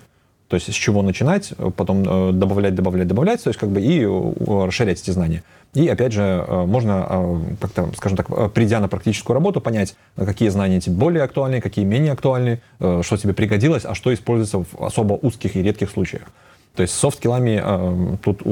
то 0.54 0.58
есть 0.58 0.72
с 0.72 0.76
чего 0.76 1.02
начинать, 1.02 1.52
потом 1.76 2.04
э, 2.06 2.32
добавлять, 2.32 2.76
добавлять, 2.76 3.08
добавлять, 3.08 3.44
то 3.44 3.48
есть 3.48 3.60
как 3.60 3.70
бы 3.70 3.82
и 3.82 4.04
э, 4.04 4.66
расширять 4.68 5.02
эти 5.02 5.10
знания. 5.10 5.42
И 5.74 5.88
опять 5.88 6.14
же, 6.14 6.46
э, 6.48 6.66
можно 6.68 7.42
как-то, 7.60 7.90
скажем 7.98 8.18
так, 8.18 8.54
придя 8.54 8.80
на 8.80 8.88
практическую 8.88 9.34
работу, 9.34 9.62
понять, 9.62 9.96
какие 10.16 10.50
знания 10.50 10.80
тебе 10.80 10.96
более 10.96 11.24
актуальны, 11.24 11.60
какие 11.60 11.86
менее 11.86 12.12
актуальны, 12.12 12.62
что 12.78 13.18
тебе 13.18 13.34
пригодилось, 13.34 13.84
а 13.84 13.96
что 13.96 14.14
используется 14.14 14.60
в 14.60 14.80
особо 14.80 15.14
узких 15.14 15.56
и 15.56 15.64
редких 15.64 15.90
случаях. 15.90 16.26
То 16.76 16.84
есть 16.84 16.94
софт-скиллами 16.94 18.20
тут 18.22 18.44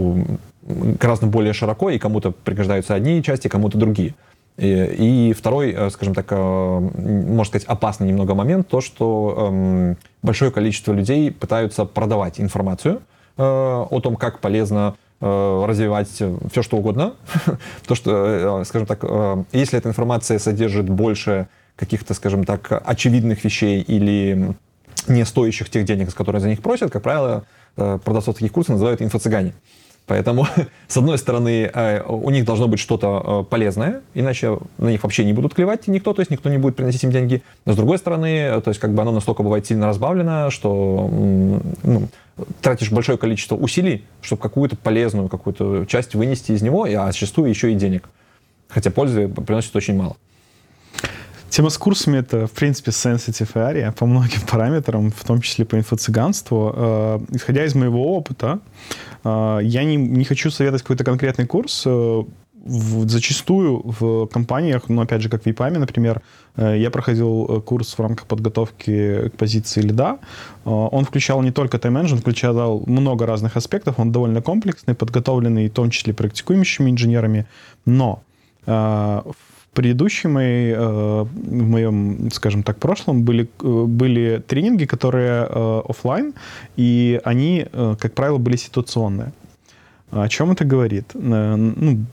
гораздо 0.63 1.27
более 1.27 1.53
широко, 1.53 1.91
и 1.91 1.99
кому-то 1.99 2.31
пригождаются 2.31 2.95
одни 2.95 3.21
части, 3.21 3.47
кому-то 3.47 3.77
другие. 3.77 4.15
И, 4.57 5.29
и 5.29 5.33
второй, 5.33 5.71
э, 5.71 5.89
скажем 5.89 6.13
так, 6.13 6.27
э, 6.29 6.35
можно 6.35 7.45
сказать, 7.45 7.67
опасный 7.67 8.07
немного 8.07 8.35
момент, 8.35 8.67
то, 8.67 8.81
что 8.81 9.49
эм, 9.51 9.97
большое 10.21 10.51
количество 10.51 10.93
людей 10.93 11.31
пытаются 11.31 11.85
продавать 11.85 12.39
информацию 12.39 13.01
э, 13.37 13.43
о 13.43 13.99
том, 14.01 14.15
как 14.15 14.39
полезно 14.39 14.95
развивать 15.23 16.09
все, 16.09 16.63
что 16.63 16.77
угодно. 16.77 17.13
то, 17.87 17.93
что, 17.93 18.63
скажем 18.65 18.87
так, 18.87 19.03
если 19.51 19.77
эта 19.77 19.87
информация 19.87 20.39
содержит 20.39 20.89
больше 20.89 21.47
каких-то, 21.75 22.15
скажем 22.15 22.43
так, 22.43 22.81
очевидных 22.83 23.43
вещей 23.43 23.81
или 23.81 24.55
не 25.07 25.23
стоящих 25.23 25.69
тех 25.69 25.85
денег, 25.85 26.11
которые 26.15 26.41
за 26.41 26.49
них 26.49 26.63
просят, 26.63 26.89
как 26.89 27.03
правило, 27.03 27.43
продавцов 27.75 28.33
таких 28.33 28.51
курсов 28.51 28.71
называют 28.71 28.99
инфо-цыгане. 28.99 29.53
Поэтому, 30.11 30.45
с 30.89 30.97
одной 30.97 31.17
стороны, 31.17 31.71
э, 31.73 32.03
у 32.05 32.29
них 32.31 32.43
должно 32.43 32.67
быть 32.67 32.81
что-то 32.81 33.43
э, 33.47 33.49
полезное, 33.49 34.01
иначе 34.13 34.57
на 34.77 34.89
них 34.89 35.01
вообще 35.03 35.23
не 35.23 35.31
будут 35.31 35.53
клевать 35.53 35.87
никто, 35.87 36.13
то 36.13 36.19
есть 36.19 36.29
никто 36.29 36.49
не 36.49 36.57
будет 36.57 36.75
приносить 36.75 37.05
им 37.05 37.11
деньги. 37.11 37.43
Но 37.63 37.71
с 37.71 37.77
другой 37.77 37.97
стороны, 37.97 38.27
э, 38.27 38.59
то 38.59 38.71
есть 38.71 38.81
как 38.81 38.93
бы 38.93 39.01
оно 39.03 39.13
настолько 39.13 39.41
бывает 39.41 39.65
сильно 39.65 39.87
разбавлено, 39.87 40.49
что 40.49 41.09
ну, 41.09 42.09
тратишь 42.59 42.91
большое 42.91 43.17
количество 43.17 43.55
усилий, 43.55 44.03
чтобы 44.21 44.41
какую-то 44.41 44.75
полезную 44.75 45.29
какую-то 45.29 45.85
часть 45.85 46.13
вынести 46.13 46.51
из 46.51 46.61
него, 46.61 46.83
а 46.83 47.09
зачастую 47.13 47.49
еще 47.49 47.71
и 47.71 47.75
денег. 47.75 48.09
Хотя 48.67 48.91
пользы 48.91 49.29
приносит 49.29 49.73
очень 49.77 49.95
мало. 49.95 50.17
Тема 51.51 51.69
с 51.69 51.77
курсами— 51.77 52.17
это, 52.19 52.47
в 52.47 52.51
принципе, 52.51 52.91
sensitive 52.91 53.53
area 53.55 53.91
по 53.91 54.05
многим 54.05 54.39
параметрам, 54.49 55.11
в 55.11 55.23
том 55.25 55.41
числе 55.41 55.65
по 55.65 55.75
инфо-цыганству. 55.75 56.73
Э, 56.73 57.19
исходя 57.31 57.65
из 57.65 57.75
моего 57.75 58.15
опыта, 58.15 58.59
э, 59.25 59.59
я 59.61 59.83
не, 59.83 59.97
не 59.97 60.23
хочу 60.23 60.49
советовать 60.49 60.81
какой-то 60.81 61.03
конкретный 61.03 61.45
курс. 61.45 61.83
Э, 61.85 62.23
в, 62.53 63.09
зачастую 63.09 63.81
в 63.83 64.27
компаниях, 64.27 64.83
ну, 64.87 65.01
опять 65.01 65.21
же, 65.21 65.27
как 65.27 65.43
в 65.43 65.45
ВИПАМе, 65.45 65.79
например, 65.79 66.21
я 66.55 66.89
проходил 66.89 67.61
курс 67.65 67.97
в 67.97 68.01
рамках 68.01 68.27
подготовки 68.27 69.29
к 69.29 69.37
позиции 69.37 69.81
лида. 69.81 70.19
Он 70.63 71.03
включал 71.05 71.41
не 71.41 71.51
только 71.51 71.79
тайм-менеджмент, 71.79 72.21
включал 72.21 72.83
много 72.85 73.25
разных 73.25 73.57
аспектов. 73.57 73.95
Он 73.97 74.11
довольно 74.11 74.43
комплексный, 74.43 74.93
подготовленный, 74.93 75.69
в 75.69 75.73
том 75.73 75.89
числе 75.89 76.13
практикующими 76.13 76.91
инженерами. 76.91 77.47
Но 77.85 78.21
в 78.67 79.35
предыдущей 79.73 80.27
моей, 80.27 80.73
э, 80.73 80.77
в 81.23 81.67
моем, 81.67 82.29
скажем 82.31 82.63
так, 82.63 82.77
прошлом 82.77 83.23
были, 83.23 83.49
э, 83.61 83.85
были 83.87 84.43
тренинги, 84.45 84.85
которые 84.85 85.47
э, 85.49 85.81
офлайн, 85.87 86.33
и 86.75 87.19
они, 87.23 87.65
как 87.71 88.13
правило, 88.13 88.37
были 88.37 88.57
ситуационные. 88.57 89.31
О 90.11 90.27
чем 90.27 90.51
это 90.51 90.65
говорит? 90.65 91.05
Ну, 91.13 92.05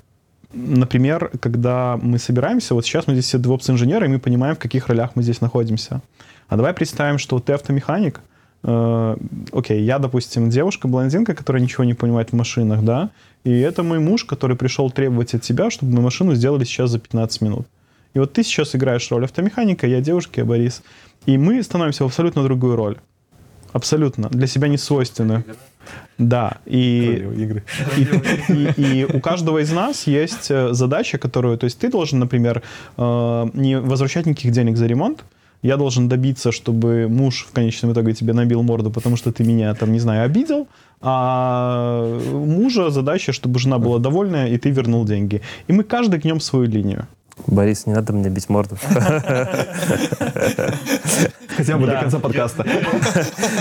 например, 0.52 1.32
когда 1.40 1.98
мы 2.00 2.18
собираемся, 2.18 2.74
вот 2.74 2.86
сейчас 2.86 3.08
мы 3.08 3.14
здесь 3.14 3.24
все 3.24 3.38
DevOps-инженеры, 3.38 4.06
и 4.06 4.08
мы 4.08 4.18
понимаем, 4.20 4.54
в 4.54 4.58
каких 4.58 4.86
ролях 4.86 5.10
мы 5.16 5.22
здесь 5.22 5.40
находимся. 5.40 6.00
А 6.48 6.56
давай 6.56 6.72
представим, 6.74 7.18
что 7.18 7.40
ты 7.40 7.54
автомеханик, 7.54 8.20
окей, 8.62 9.82
я, 9.82 9.98
допустим, 9.98 10.48
девушка-блондинка, 10.48 11.34
которая 11.34 11.60
ничего 11.60 11.84
не 11.84 11.94
понимает 11.94 12.30
в 12.30 12.36
машинах, 12.36 12.84
да, 12.84 13.10
и 13.44 13.50
это 13.60 13.82
мой 13.82 13.98
муж, 13.98 14.24
который 14.24 14.56
пришел 14.56 14.90
требовать 14.90 15.34
от 15.34 15.42
тебя, 15.42 15.70
чтобы 15.70 15.92
мы 15.92 16.02
машину 16.02 16.34
сделали 16.34 16.64
сейчас 16.64 16.90
за 16.90 16.98
15 16.98 17.40
минут. 17.42 17.66
И 18.14 18.18
вот 18.18 18.32
ты 18.32 18.42
сейчас 18.42 18.74
играешь 18.74 19.10
роль 19.10 19.24
автомеханика, 19.24 19.86
я 19.86 20.00
девушка, 20.00 20.40
я 20.40 20.44
Борис. 20.44 20.82
И 21.26 21.38
мы 21.38 21.62
становимся 21.62 22.04
в 22.04 22.06
абсолютно 22.06 22.42
другую 22.42 22.76
роль. 22.76 22.96
Абсолютно. 23.72 24.28
Для 24.30 24.46
себя 24.46 24.68
не 24.68 24.78
свойственную. 24.78 25.44
Да. 26.18 26.58
И, 26.66 27.14
игры. 27.36 27.64
И, 27.96 28.52
и, 28.52 29.02
и 29.02 29.04
у 29.04 29.20
каждого 29.20 29.58
из 29.58 29.70
нас 29.72 30.06
есть 30.06 30.50
э, 30.50 30.72
задача, 30.72 31.18
которую... 31.18 31.56
То 31.58 31.64
есть 31.64 31.78
ты 31.78 31.88
должен, 31.88 32.18
например, 32.18 32.62
э, 32.96 33.46
не 33.54 33.78
возвращать 33.78 34.26
никаких 34.26 34.52
денег 34.52 34.76
за 34.76 34.86
ремонт, 34.86 35.24
я 35.62 35.76
должен 35.76 36.08
добиться, 36.08 36.52
чтобы 36.52 37.08
муж 37.08 37.46
в 37.48 37.52
конечном 37.52 37.92
итоге 37.92 38.14
тебе 38.14 38.32
набил 38.32 38.62
морду, 38.62 38.90
потому 38.90 39.16
что 39.16 39.32
ты 39.32 39.44
меня, 39.44 39.74
там, 39.74 39.92
не 39.92 40.00
знаю, 40.00 40.24
обидел, 40.24 40.68
а 41.00 42.20
мужа 42.32 42.90
задача, 42.90 43.32
чтобы 43.32 43.58
жена 43.58 43.78
была 43.78 43.98
довольная, 43.98 44.48
и 44.48 44.58
ты 44.58 44.70
вернул 44.70 45.04
деньги. 45.04 45.42
И 45.66 45.72
мы 45.72 45.84
каждый 45.84 46.18
гнем 46.20 46.40
свою 46.40 46.66
линию. 46.66 47.06
Борис, 47.46 47.86
не 47.86 47.94
надо 47.94 48.12
мне 48.12 48.28
бить 48.30 48.48
морду. 48.48 48.76
Хотя 51.56 51.76
бы 51.76 51.86
до 51.86 52.00
конца 52.00 52.18
подкаста. 52.18 52.64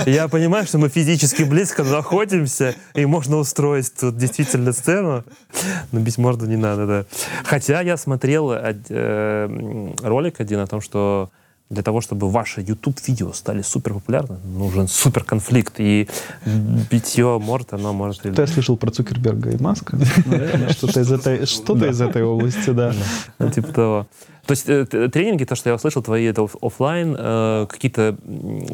Я 0.06 0.28
понимаю, 0.28 0.66
что 0.66 0.78
мы 0.78 0.88
физически 0.88 1.42
близко 1.42 1.84
находимся, 1.84 2.74
и 2.94 3.06
можно 3.06 3.36
устроить 3.36 3.92
тут 3.94 4.16
действительно 4.16 4.72
сцену, 4.72 5.24
но 5.92 6.00
бить 6.00 6.18
морду 6.18 6.46
не 6.46 6.56
надо, 6.56 6.86
да. 6.86 7.04
Хотя 7.44 7.80
я 7.80 7.96
смотрел 7.96 8.52
э, 8.52 9.94
ролик 10.02 10.40
один 10.40 10.60
о 10.60 10.66
том, 10.66 10.80
что 10.80 11.30
для 11.70 11.82
того, 11.82 12.00
чтобы 12.00 12.30
ваши 12.30 12.62
YouTube-видео 12.62 13.32
стали 13.32 13.62
супер 13.62 13.94
популярны, 13.94 14.38
нужен 14.44 14.88
супер 14.88 15.24
конфликт. 15.24 15.74
И 15.78 16.08
битье 16.90 17.38
морд, 17.38 17.74
оно 17.74 17.92
может... 17.92 18.20
Что 18.20 18.42
я 18.42 18.46
слышал 18.46 18.76
про 18.76 18.90
Цукерберга 18.90 19.50
и 19.50 19.62
Маска. 19.62 19.98
Что-то 20.70 21.00
из 21.00 21.12
этой, 21.12 21.46
что-то 21.46 21.86
из 21.86 22.00
этой 22.00 22.22
области, 22.24 22.70
да. 22.70 22.94
Ну, 23.38 23.50
типа 23.50 23.72
того. 23.72 24.06
То 24.46 24.52
есть 24.52 24.64
э, 24.66 24.86
тренинги, 24.86 25.44
то, 25.44 25.54
что 25.54 25.68
я 25.68 25.74
услышал, 25.74 26.02
твои 26.02 26.24
это 26.24 26.48
офлайн, 26.62 27.14
э, 27.18 27.66
какие-то 27.68 28.16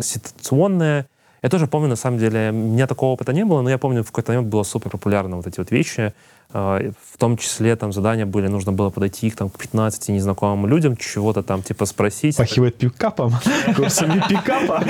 ситуационные. 0.01 1.07
Я 1.43 1.51
тоже 1.51 1.67
помню, 1.67 1.89
на 1.89 1.97
самом 1.97 2.19
деле, 2.19 2.51
у 2.53 2.55
меня 2.55 2.87
такого 2.87 3.11
опыта 3.11 3.33
не 3.33 3.45
было, 3.45 3.61
но 3.61 3.71
я 3.71 3.77
помню, 3.77 4.05
в 4.05 4.07
какой-то 4.07 4.33
момент 4.33 4.49
было 4.49 4.63
супер 4.63 4.91
популярно 4.91 5.37
вот 5.37 5.49
эти 5.49 5.59
вот 5.59 5.73
вещи. 5.73 6.15
А, 6.57 6.79
в 7.13 7.19
том 7.19 7.37
числе 7.37 7.75
там 7.75 7.93
задания 7.93 8.27
были, 8.27 8.47
нужно 8.47 8.71
было 8.71 8.89
подойти 8.89 9.27
их 9.27 9.35
там 9.35 9.51
к 9.51 9.59
15 9.59 10.11
незнакомым 10.11 10.69
людям, 10.69 10.97
чего-то 10.97 11.43
там 11.43 11.65
типа 11.65 11.85
спросить. 11.85 12.37
Пахивает 12.37 12.77
пикапом, 12.77 13.33
курсами 13.77 14.23
пикапа. 14.29 14.85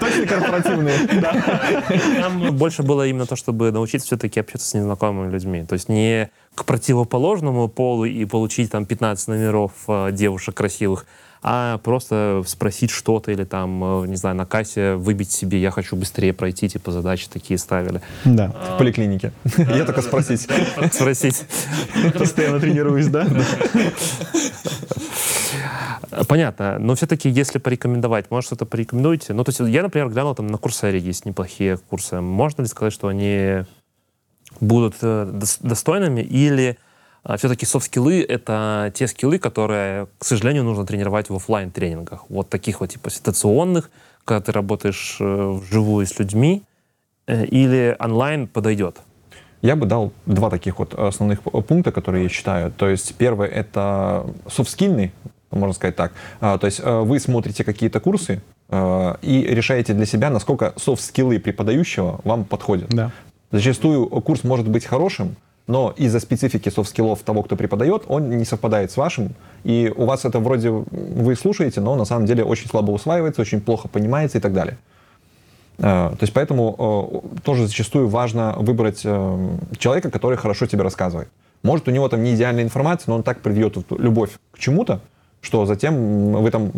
Точно 0.00 0.26
корпоративные. 0.26 0.96
Там 2.18 2.56
больше 2.56 2.82
было 2.82 3.06
именно 3.06 3.26
то, 3.26 3.36
чтобы 3.36 3.70
научиться 3.72 4.06
все-таки 4.06 4.40
общаться 4.40 4.68
с 4.68 4.72
незнакомыми 4.72 5.30
людьми. 5.30 5.66
То 5.66 5.74
есть 5.74 5.90
не 5.90 6.30
к 6.54 6.64
противоположному 6.64 7.68
полу 7.68 8.06
и 8.06 8.24
получить 8.24 8.70
там 8.70 8.86
15 8.86 9.28
номеров 9.28 9.72
а, 9.86 10.10
девушек 10.10 10.54
красивых, 10.54 11.04
а 11.42 11.78
просто 11.78 12.42
спросить 12.46 12.90
что-то 12.90 13.30
или 13.32 13.44
там, 13.44 14.02
э, 14.02 14.06
не 14.06 14.16
знаю, 14.16 14.36
на 14.36 14.44
кассе 14.44 14.94
выбить 14.94 15.32
себе, 15.32 15.60
я 15.60 15.70
хочу 15.70 15.96
быстрее 15.96 16.34
пройти, 16.34 16.68
типа 16.68 16.92
задачи 16.92 17.28
такие 17.28 17.56
ставили. 17.58 18.02
Да, 18.24 18.48
в 18.74 18.78
поликлинике. 18.78 19.32
Я 19.56 19.84
только 19.84 20.02
спросить. 20.02 20.46
Спросить. 20.92 21.44
Постоянно 22.14 22.60
тренируюсь, 22.60 23.06
да? 23.06 23.26
Понятно, 26.28 26.78
но 26.78 26.94
все-таки, 26.94 27.30
если 27.30 27.58
порекомендовать, 27.58 28.30
может, 28.30 28.48
что-то 28.48 28.66
порекомендуете? 28.66 29.32
Ну, 29.32 29.44
то 29.44 29.50
есть 29.50 29.60
я, 29.60 29.82
например, 29.82 30.08
глянул, 30.08 30.34
там 30.34 30.48
на 30.48 30.58
Курсере 30.58 30.98
есть 30.98 31.24
неплохие 31.24 31.78
курсы. 31.78 32.20
Можно 32.20 32.62
ли 32.62 32.68
сказать, 32.68 32.92
что 32.92 33.08
они 33.08 33.64
будут 34.60 34.96
э, 35.02 35.40
достойными 35.60 36.20
или 36.20 36.76
а, 36.76 36.89
все-таки 37.36 37.66
софт-скиллы— 37.66 38.22
это 38.28 38.92
те 38.94 39.06
скиллы, 39.06 39.38
которые, 39.38 40.08
к 40.18 40.24
сожалению, 40.24 40.64
нужно 40.64 40.86
тренировать 40.86 41.28
в 41.28 41.34
офлайн 41.34 41.70
тренингах 41.70 42.24
Вот 42.28 42.48
таких 42.48 42.80
вот 42.80 42.90
типа 42.90 43.10
ситуационных, 43.10 43.90
когда 44.24 44.40
ты 44.40 44.52
работаешь 44.52 45.18
э, 45.20 45.50
вживую 45.60 46.06
с 46.06 46.18
людьми, 46.18 46.62
э, 47.26 47.44
или 47.44 47.96
онлайн 47.98 48.46
подойдет? 48.46 49.00
Я 49.60 49.76
бы 49.76 49.84
дал 49.84 50.12
два 50.24 50.48
таких 50.48 50.78
вот 50.78 50.94
основных 50.94 51.42
пункта, 51.42 51.92
которые 51.92 52.24
я 52.24 52.28
считаю. 52.30 52.72
То 52.72 52.88
есть 52.88 53.14
первый— 53.16 53.48
это 53.50 54.26
софт-скильный 54.48 55.12
можно 55.50 55.74
сказать 55.74 55.96
так. 55.96 56.12
А, 56.40 56.58
то 56.58 56.66
есть 56.66 56.80
э, 56.80 57.00
вы 57.00 57.18
смотрите 57.18 57.64
какие-то 57.64 57.98
курсы 57.98 58.40
и 58.72 59.46
решаете 59.50 59.94
для 59.94 60.06
себя, 60.06 60.30
насколько 60.30 60.74
софт-скиллы 60.76 61.40
преподающего 61.40 62.20
вам 62.22 62.44
подходят. 62.44 62.88
Да. 62.90 63.10
Зачастую 63.50 64.06
курс 64.06 64.44
может 64.44 64.68
быть 64.68 64.84
хорошим, 64.84 65.34
но 65.70 65.94
из-за 65.96 66.18
специфики 66.18 66.68
софт-скиллов 66.68 67.20
того, 67.20 67.42
кто 67.42 67.56
преподает, 67.56 68.02
он 68.08 68.28
не 68.28 68.44
совпадает 68.44 68.90
с 68.90 68.96
вашим, 68.96 69.34
и 69.62 69.92
у 69.96 70.04
вас 70.04 70.24
это 70.24 70.40
вроде 70.40 70.70
вы 70.70 71.36
слушаете, 71.36 71.80
но 71.80 71.94
на 71.94 72.04
самом 72.04 72.26
деле 72.26 72.44
очень 72.44 72.68
слабо 72.68 72.90
усваивается, 72.90 73.40
очень 73.40 73.60
плохо 73.60 73.86
понимается 73.88 74.38
и 74.38 74.40
так 74.40 74.52
далее. 74.52 74.76
Э, 75.78 76.10
то 76.10 76.18
есть 76.20 76.32
поэтому 76.32 77.22
тоже 77.44 77.68
зачастую 77.68 78.08
важно 78.08 78.54
выбрать 78.58 79.02
человека, 79.78 80.10
который 80.10 80.36
хорошо 80.36 80.66
тебе 80.66 80.82
рассказывает. 80.82 81.28
Может, 81.62 81.86
у 81.86 81.90
него 81.92 82.08
там 82.08 82.22
не 82.24 82.34
идеальная 82.34 82.64
информация, 82.64 83.10
но 83.10 83.16
он 83.16 83.22
так 83.22 83.40
привьет 83.40 83.76
любовь 83.90 84.30
к 84.50 84.58
чему-то, 84.58 85.00
что 85.40 85.66
затем 85.66 86.32
вы 86.32 86.50
там 86.50 86.72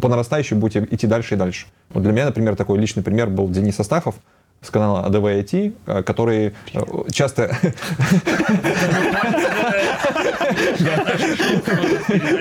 по 0.00 0.08
нарастающей 0.08 0.56
будете 0.56 0.86
идти 0.90 1.08
дальше 1.08 1.34
и 1.34 1.36
дальше. 1.36 1.66
Вот 1.90 2.04
для 2.04 2.12
меня, 2.12 2.26
например, 2.26 2.54
такой 2.54 2.78
личный 2.78 3.02
пример 3.02 3.28
был 3.28 3.48
Денис 3.48 3.78
Астахов 3.80 4.14
с 4.62 4.70
канала 4.70 5.04
АДВ 5.04 5.24
э, 5.26 6.02
который 6.04 6.54
э, 6.72 6.80
часто... 7.10 7.56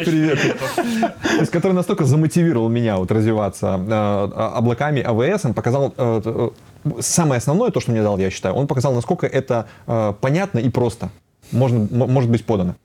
Привет. 0.05 0.39
Который 1.51 1.73
настолько 1.73 2.05
замотивировал 2.05 2.69
меня 2.69 2.97
вот 2.97 3.11
развиваться 3.11 3.79
э, 3.87 3.91
облаками 4.55 5.01
АВС, 5.01 5.45
он 5.45 5.53
показал 5.55 5.93
самое 6.99 7.39
основное, 7.39 7.71
то, 7.71 7.79
что 7.79 7.91
мне 7.91 8.03
дал, 8.03 8.17
я 8.19 8.29
считаю, 8.29 8.55
он 8.55 8.67
показал, 8.67 8.93
насколько 8.93 9.25
это 9.25 9.67
понятно 10.21 10.59
и 10.59 10.69
просто 10.69 11.09
можно, 11.51 11.87
может 11.89 12.29
быть 12.29 12.45
подано. 12.45 12.75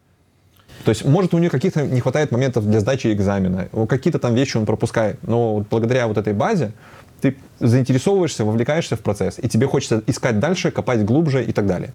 То 0.84 0.91
есть, 0.91 1.05
может, 1.05 1.34
у 1.34 1.39
нее 1.39 1.51
каких-то 1.51 1.84
не 1.87 2.01
хватает 2.01 2.30
моментов 2.30 2.68
для 2.68 2.80
сдачи 2.80 3.12
экзамена, 3.12 3.68
какие-то 3.89 4.18
там 4.18 4.34
вещи 4.34 4.57
он 4.57 4.66
пропускает, 4.66 5.18
но 5.22 5.64
благодаря 5.70 6.07
вот 6.07 6.18
этой 6.18 6.32
базе 6.32 6.72
ты 7.20 7.36
заинтересовываешься, 7.60 8.44
вовлекаешься 8.44 8.96
в 8.96 9.00
процесс, 9.00 9.38
и 9.38 9.48
тебе 9.48 9.66
хочется 9.66 10.02
искать 10.06 10.38
дальше, 10.38 10.70
копать 10.70 11.04
глубже 11.04 11.44
и 11.44 11.52
так 11.52 11.66
далее. 11.66 11.94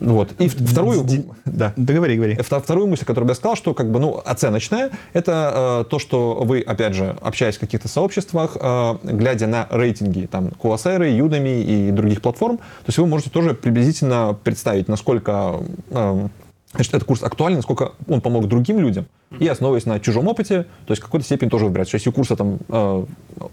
Вот. 0.00 0.32
И 0.40 0.48
вторую, 0.48 1.06
да. 1.44 1.72
Договори, 1.76 2.16
говори. 2.16 2.38
Вторую 2.40 2.88
мысль, 2.88 3.04
которую 3.04 3.28
я 3.28 3.34
сказал, 3.34 3.56
что 3.56 3.72
как 3.72 3.90
бы, 3.90 4.00
ну, 4.00 4.20
оценочная, 4.24 4.90
это 5.12 5.84
э, 5.84 5.90
то, 5.90 5.98
что 6.00 6.42
вы, 6.42 6.60
опять 6.60 6.94
же, 6.94 7.16
общаясь 7.20 7.56
в 7.56 7.60
каких-то 7.60 7.88
сообществах, 7.88 8.56
э, 8.60 8.96
глядя 9.04 9.46
на 9.46 9.68
рейтинги, 9.70 10.26
там, 10.26 10.48
Coursera, 10.60 11.08
Udemy 11.16 11.62
и 11.62 11.90
других 11.92 12.20
платформ, 12.20 12.56
то 12.58 12.88
есть 12.88 12.98
вы 12.98 13.06
можете 13.06 13.30
тоже 13.30 13.54
приблизительно 13.54 14.36
представить, 14.42 14.88
насколько 14.88 15.60
э, 15.90 16.28
значит, 16.74 16.94
этот 16.94 17.06
курс 17.06 17.22
актуален, 17.22 17.56
насколько 17.56 17.92
он 18.08 18.20
помог 18.20 18.48
другим 18.48 18.80
людям, 18.80 19.06
и 19.38 19.46
основываясь 19.46 19.86
на 19.86 20.00
чужом 20.00 20.28
опыте, 20.28 20.64
то 20.86 20.92
есть 20.92 21.02
какой-то 21.02 21.24
степени 21.24 21.48
тоже 21.48 21.66
выбирать. 21.66 21.90
То 21.90 21.94
есть 21.94 22.06
если 22.06 22.10
у 22.10 22.12
курса 22.12 22.36
там 22.36 22.58
э, 22.68 23.04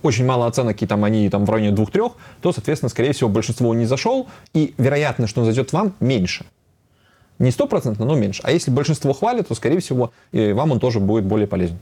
очень 0.04 0.26
мало 0.26 0.46
оценок, 0.48 0.82
и 0.82 0.86
там 0.86 1.04
они 1.04 1.30
там 1.30 1.46
в 1.46 1.50
районе 1.50 1.72
двух-трех, 1.72 2.14
то, 2.42 2.52
соответственно, 2.52 2.90
скорее 2.90 3.14
всего, 3.14 3.30
большинство 3.30 3.74
не 3.74 3.86
зашел, 3.86 4.28
и 4.54 4.74
вероятность, 4.78 5.32
что 5.32 5.42
он 5.42 5.46
зайдет 5.46 5.74
вам, 5.74 5.94
меньше. 6.00 6.46
Не 7.40 7.52
стопроцентно, 7.52 8.06
но 8.06 8.16
меньше. 8.16 8.42
А 8.44 8.52
если 8.52 8.70
большинство 8.72 9.14
хвалит, 9.14 9.48
то, 9.48 9.56
скорее 9.56 9.80
всего, 9.80 10.12
и 10.32 10.52
вам 10.52 10.72
он 10.72 10.80
тоже 10.80 11.00
будет 11.00 11.26
более 11.26 11.48
полезен. 11.48 11.80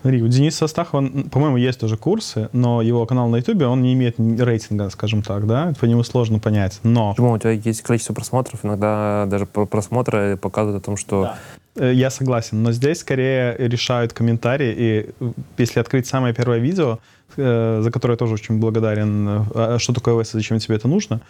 Смотри, 0.00 0.22
у 0.22 0.28
Дениса 0.28 0.66
Астахова, 0.66 1.04
по-моему, 1.30 1.56
есть 1.56 1.80
тоже 1.80 1.96
курсы, 1.96 2.48
но 2.52 2.82
его 2.82 3.06
канал 3.06 3.28
на 3.28 3.36
Ютубе, 3.36 3.66
он 3.66 3.82
не 3.82 3.94
имеет 3.94 4.18
рейтинга, 4.18 4.88
скажем 4.90 5.22
так, 5.22 5.46
да? 5.46 5.72
По 5.80 5.84
нему 5.84 6.02
сложно 6.02 6.38
понять, 6.38 6.78
но... 6.82 7.10
Почему? 7.10 7.32
У 7.32 7.38
тебя 7.38 7.50
есть 7.50 7.82
количество 7.82 8.14
просмотров, 8.14 8.64
иногда 8.64 9.26
даже 9.26 9.46
просмотры 9.46 10.36
показывают 10.36 10.82
о 10.82 10.84
том, 10.84 10.96
что... 10.96 11.22
Да. 11.22 11.38
Э, 11.76 11.92
я 11.92 12.10
согласен, 12.10 12.62
но 12.62 12.72
здесь 12.72 13.00
скорее 13.00 13.56
решают 13.58 14.12
комментарии, 14.12 14.74
и 14.76 15.10
э, 15.20 15.32
если 15.58 15.80
открыть 15.80 16.06
самое 16.06 16.34
первое 16.34 16.58
видео, 16.58 16.98
э, 17.36 17.80
за 17.82 17.90
которое 17.90 18.14
я 18.14 18.18
тоже 18.18 18.34
очень 18.34 18.58
благодарен, 18.58 19.46
а 19.54 19.76
что 19.78 19.92
такое 19.92 20.14
ОС 20.14 20.34
и 20.34 20.38
зачем 20.38 20.58
тебе 20.58 20.76
это 20.76 20.88
нужно, 20.88 21.20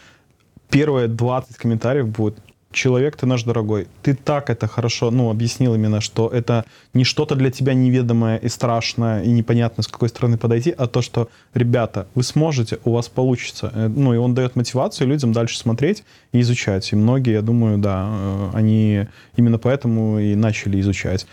первые 0.71 1.09
20 1.09 1.57
комментариев 1.57 2.09
будут 2.09 2.39
человек 2.77 3.17
ты 3.17 3.27
наш 3.27 3.43
дорогой, 3.43 3.89
ты 4.03 4.15
так 4.15 4.51
это 4.51 4.69
хорошо, 4.69 5.11
ну, 5.11 5.31
объяснил 5.31 5.75
именно, 5.75 6.01
что 6.01 6.29
это 6.29 6.65
не 6.95 7.05
что-то 7.05 7.35
для 7.35 7.51
тебя 7.51 7.75
неведомое 7.75 8.37
и 8.37 8.49
страшное, 8.49 9.23
и 9.23 9.31
непонятно, 9.31 9.83
с 9.83 9.89
какой 9.89 10.09
стороны 10.09 10.37
подойти, 10.37 10.75
а 10.77 10.87
то, 10.87 11.03
что, 11.03 11.29
ребята, 11.55 12.07
вы 12.15 12.23
сможете, 12.23 12.79
у 12.85 12.93
вас 12.93 13.09
получится. 13.09 13.73
Э, 13.75 13.89
ну, 13.89 14.15
и 14.15 14.19
он 14.19 14.35
дает 14.35 14.57
мотивацию 14.57 15.09
людям 15.09 15.33
дальше 15.33 15.59
смотреть 15.59 16.05
и 16.33 16.41
изучать. 16.41 16.93
И 16.93 16.97
многие, 16.97 17.33
я 17.33 17.43
думаю, 17.43 17.79
да, 17.79 18.07
э, 18.09 18.51
они 18.53 19.07
именно 19.37 19.59
поэтому 19.59 20.19
и 20.19 20.35
начали 20.35 20.79
изучать. 20.81 21.27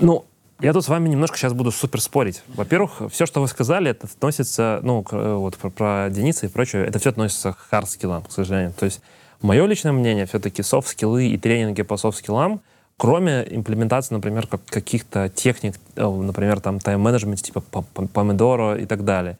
Ну, 0.00 0.24
я 0.60 0.72
тут 0.72 0.84
с 0.84 0.88
вами 0.88 1.08
немножко 1.08 1.38
сейчас 1.38 1.52
буду 1.52 1.70
супер 1.70 2.00
спорить. 2.00 2.42
Во-первых, 2.48 3.02
все, 3.10 3.24
что 3.24 3.40
вы 3.40 3.48
сказали, 3.48 3.90
это 3.90 4.08
относится, 4.08 4.80
ну, 4.82 5.06
э, 5.10 5.34
вот 5.34 5.56
про, 5.56 5.70
про 5.70 6.10
Дениса 6.10 6.46
и 6.46 6.48
прочее, 6.48 6.84
это 6.86 6.98
все 6.98 7.10
относится 7.10 7.52
к 7.52 7.72
хард-скиллам, 7.72 8.24
к 8.24 8.32
сожалению. 8.32 8.74
То 8.78 8.86
есть 8.86 9.00
Мое 9.42 9.64
личное 9.64 9.92
мнение, 9.92 10.26
все-таки 10.26 10.62
софт-скиллы 10.62 11.28
и 11.28 11.38
тренинги 11.38 11.80
по 11.80 11.96
софт-скиллам, 11.96 12.60
кроме 12.98 13.46
имплементации, 13.48 14.14
например, 14.14 14.46
как, 14.46 14.60
каких-то 14.66 15.30
техник, 15.30 15.76
э, 15.96 16.06
например, 16.06 16.60
там 16.60 16.78
тайм-менеджмент 16.78 17.40
типа 17.40 17.62
помидора 18.12 18.76
и 18.76 18.84
так 18.84 19.04
далее, 19.04 19.38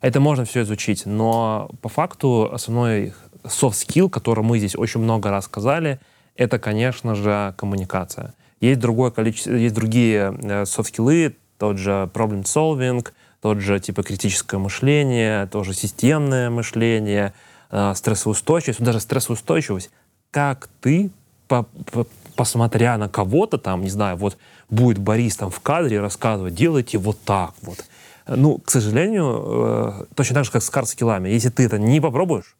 это 0.00 0.20
можно 0.20 0.46
все 0.46 0.62
изучить, 0.62 1.04
но 1.04 1.70
по 1.82 1.90
факту 1.90 2.48
основной 2.50 3.12
soft 3.46 3.71
skill, 3.71 4.08
который 4.08 4.42
мы 4.42 4.58
здесь 4.58 4.74
очень 4.74 5.00
много 5.00 5.30
раз 5.30 5.44
сказали, 5.44 6.00
это, 6.34 6.58
конечно 6.58 7.14
же, 7.14 7.52
коммуникация. 7.58 8.32
Есть 8.62 8.80
другое 8.80 9.10
количество, 9.10 9.52
есть 9.52 9.74
другие 9.74 10.34
э, 10.42 10.64
soft 10.64 10.90
skills, 10.90 11.36
тот 11.58 11.76
же 11.76 12.08
problem 12.14 12.44
solving, 12.44 13.06
тот 13.42 13.58
же 13.58 13.78
типа 13.80 14.02
критическое 14.02 14.56
мышление, 14.56 15.46
тоже 15.46 15.74
системное 15.74 16.48
мышление— 16.48 17.34
э, 17.48 17.51
стрессоустойчивость, 17.94 18.82
даже 18.82 19.00
стрессоустойчивость, 19.00 19.90
как 20.30 20.68
ты, 20.80 21.10
по, 21.48 21.64
по, 21.90 22.06
посмотря 22.36 22.96
на 22.98 23.08
кого-то 23.08 23.58
там, 23.58 23.82
не 23.82 23.90
знаю, 23.90 24.16
вот 24.16 24.36
будет 24.70 24.98
Борис 24.98 25.36
там 25.36 25.50
в 25.50 25.60
кадре 25.60 26.00
рассказывать, 26.00 26.54
делайте 26.54 26.98
вот 26.98 27.20
так 27.22 27.54
вот. 27.62 27.84
Ну, 28.26 28.58
к 28.58 28.70
сожалению, 28.70 30.04
э, 30.04 30.04
точно 30.14 30.34
так 30.34 30.44
же, 30.44 30.52
как 30.52 30.62
с 30.62 30.70
карт-скиллами, 30.70 31.28
если 31.28 31.48
ты 31.48 31.64
это 31.64 31.78
не 31.78 32.00
попробуешь, 32.00 32.56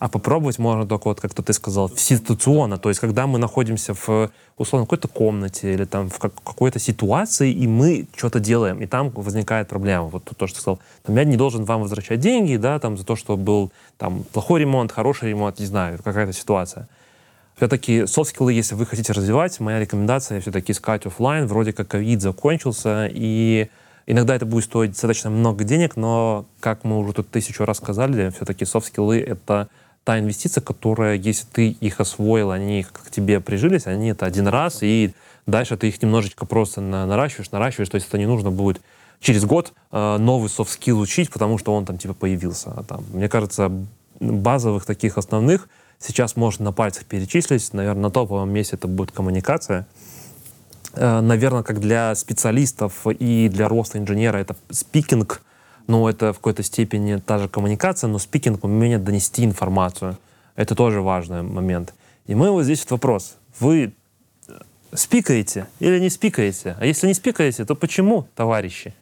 а 0.00 0.08
попробовать 0.08 0.58
можно 0.58 0.86
только, 0.86 1.08
вот, 1.08 1.20
как 1.20 1.34
ты 1.34 1.52
сказал, 1.52 1.90
ситуационно. 1.90 2.78
То 2.78 2.88
есть, 2.88 3.00
когда 3.00 3.26
мы 3.26 3.38
находимся 3.38 3.92
в, 3.92 4.30
условно, 4.56 4.86
какой-то 4.86 5.08
комнате 5.08 5.74
или 5.74 5.84
там 5.84 6.08
в 6.08 6.18
какой-то 6.18 6.78
ситуации, 6.78 7.52
и 7.52 7.68
мы 7.68 8.06
что-то 8.16 8.40
делаем, 8.40 8.80
и 8.80 8.86
там 8.86 9.10
возникает 9.10 9.68
проблема. 9.68 10.04
Вот 10.04 10.24
то, 10.24 10.46
что 10.46 10.56
ты 10.56 10.62
сказал. 10.62 10.80
Там, 11.02 11.16
я 11.16 11.24
не 11.24 11.36
должен 11.36 11.64
вам 11.64 11.82
возвращать 11.82 12.18
деньги, 12.18 12.56
да, 12.56 12.78
там, 12.78 12.96
за 12.96 13.04
то, 13.04 13.14
что 13.14 13.36
был 13.36 13.72
там 13.98 14.24
плохой 14.32 14.60
ремонт, 14.60 14.90
хороший 14.90 15.28
ремонт, 15.28 15.58
не 15.60 15.66
знаю, 15.66 15.98
какая-то 16.02 16.32
ситуация. 16.32 16.88
Все-таки 17.58 18.06
софт-скиллы, 18.06 18.54
если 18.54 18.76
вы 18.76 18.86
хотите 18.86 19.12
развивать, 19.12 19.60
моя 19.60 19.80
рекомендация 19.80 20.40
все-таки 20.40 20.72
искать 20.72 21.04
офлайн. 21.04 21.46
Вроде 21.46 21.74
как 21.74 21.88
ковид 21.88 22.22
закончился, 22.22 23.06
и 23.12 23.68
иногда 24.06 24.34
это 24.34 24.46
будет 24.46 24.64
стоить 24.64 24.92
достаточно 24.92 25.28
много 25.28 25.62
денег, 25.64 25.96
но, 25.96 26.46
как 26.60 26.84
мы 26.84 26.98
уже 26.98 27.12
тут 27.12 27.30
тысячу 27.30 27.66
раз 27.66 27.76
сказали, 27.76 28.30
все-таки 28.30 28.64
софт-скиллы— 28.64 29.20
это 29.20 29.68
та 30.04 30.18
инвестиция, 30.18 30.62
которая, 30.62 31.16
если 31.16 31.46
ты 31.46 31.68
их 31.68 32.00
освоил, 32.00 32.50
они 32.50 32.84
к 32.84 33.10
тебе 33.10 33.40
прижились, 33.40 33.86
они 33.86 34.08
это 34.10 34.26
один 34.26 34.48
раз, 34.48 34.82
и 34.82 35.12
дальше 35.46 35.76
ты 35.76 35.88
их 35.88 36.00
немножечко 36.02 36.46
просто 36.46 36.80
наращиваешь, 36.80 37.50
наращиваешь, 37.50 37.88
то 37.88 37.96
есть 37.96 38.08
это 38.08 38.18
не 38.18 38.26
нужно 38.26 38.50
будет 38.50 38.80
через 39.20 39.44
год 39.44 39.72
э, 39.92 40.16
новый 40.18 40.48
skill 40.48 40.94
учить, 40.94 41.30
потому 41.30 41.58
что 41.58 41.74
он 41.74 41.84
там 41.84 41.98
типа 41.98 42.14
появился. 42.14 42.72
А 42.76 42.82
там, 42.82 43.04
мне 43.12 43.28
кажется, 43.28 43.70
базовых 44.18 44.86
таких 44.86 45.18
основных 45.18 45.68
сейчас 45.98 46.36
можно 46.36 46.66
на 46.66 46.72
пальцах 46.72 47.04
перечислить. 47.04 47.72
Наверное, 47.72 48.04
на 48.04 48.10
топовом 48.10 48.50
месте 48.50 48.76
это 48.76 48.88
будет 48.88 49.12
коммуникация. 49.12 49.86
Э, 50.94 51.20
наверное, 51.20 51.62
как 51.62 51.80
для 51.80 52.14
специалистов 52.14 53.06
и 53.06 53.48
для 53.48 53.68
роста 53.68 53.98
инженера 53.98 54.38
это 54.38 54.56
спикинг, 54.70 55.42
ну, 55.86 56.06
это 56.08 56.32
в 56.32 56.36
какой-то 56.36 56.62
степени 56.62 57.16
та 57.16 57.38
же 57.38 57.48
коммуникация, 57.48 58.08
но 58.08 58.18
спикинг— 58.18 58.60
умение 58.64 58.98
донести 58.98 59.44
информацию. 59.44 60.16
Это 60.56 60.74
тоже 60.74 61.00
важный 61.00 61.42
момент. 61.42 61.94
И 62.26 62.34
мы 62.34 62.50
вот 62.50 62.64
здесь 62.64 62.80
вот 62.80 62.90
вопрос. 62.92 63.36
Вы 63.58 63.92
спикаете 64.92 65.66
или 65.78 65.98
не 65.98 66.10
спикаете? 66.10 66.76
А 66.78 66.86
если 66.86 67.06
не 67.06 67.14
спикаете, 67.14 67.64
то 67.64 67.74
почему, 67.74 68.28
товарищи? 68.34 68.94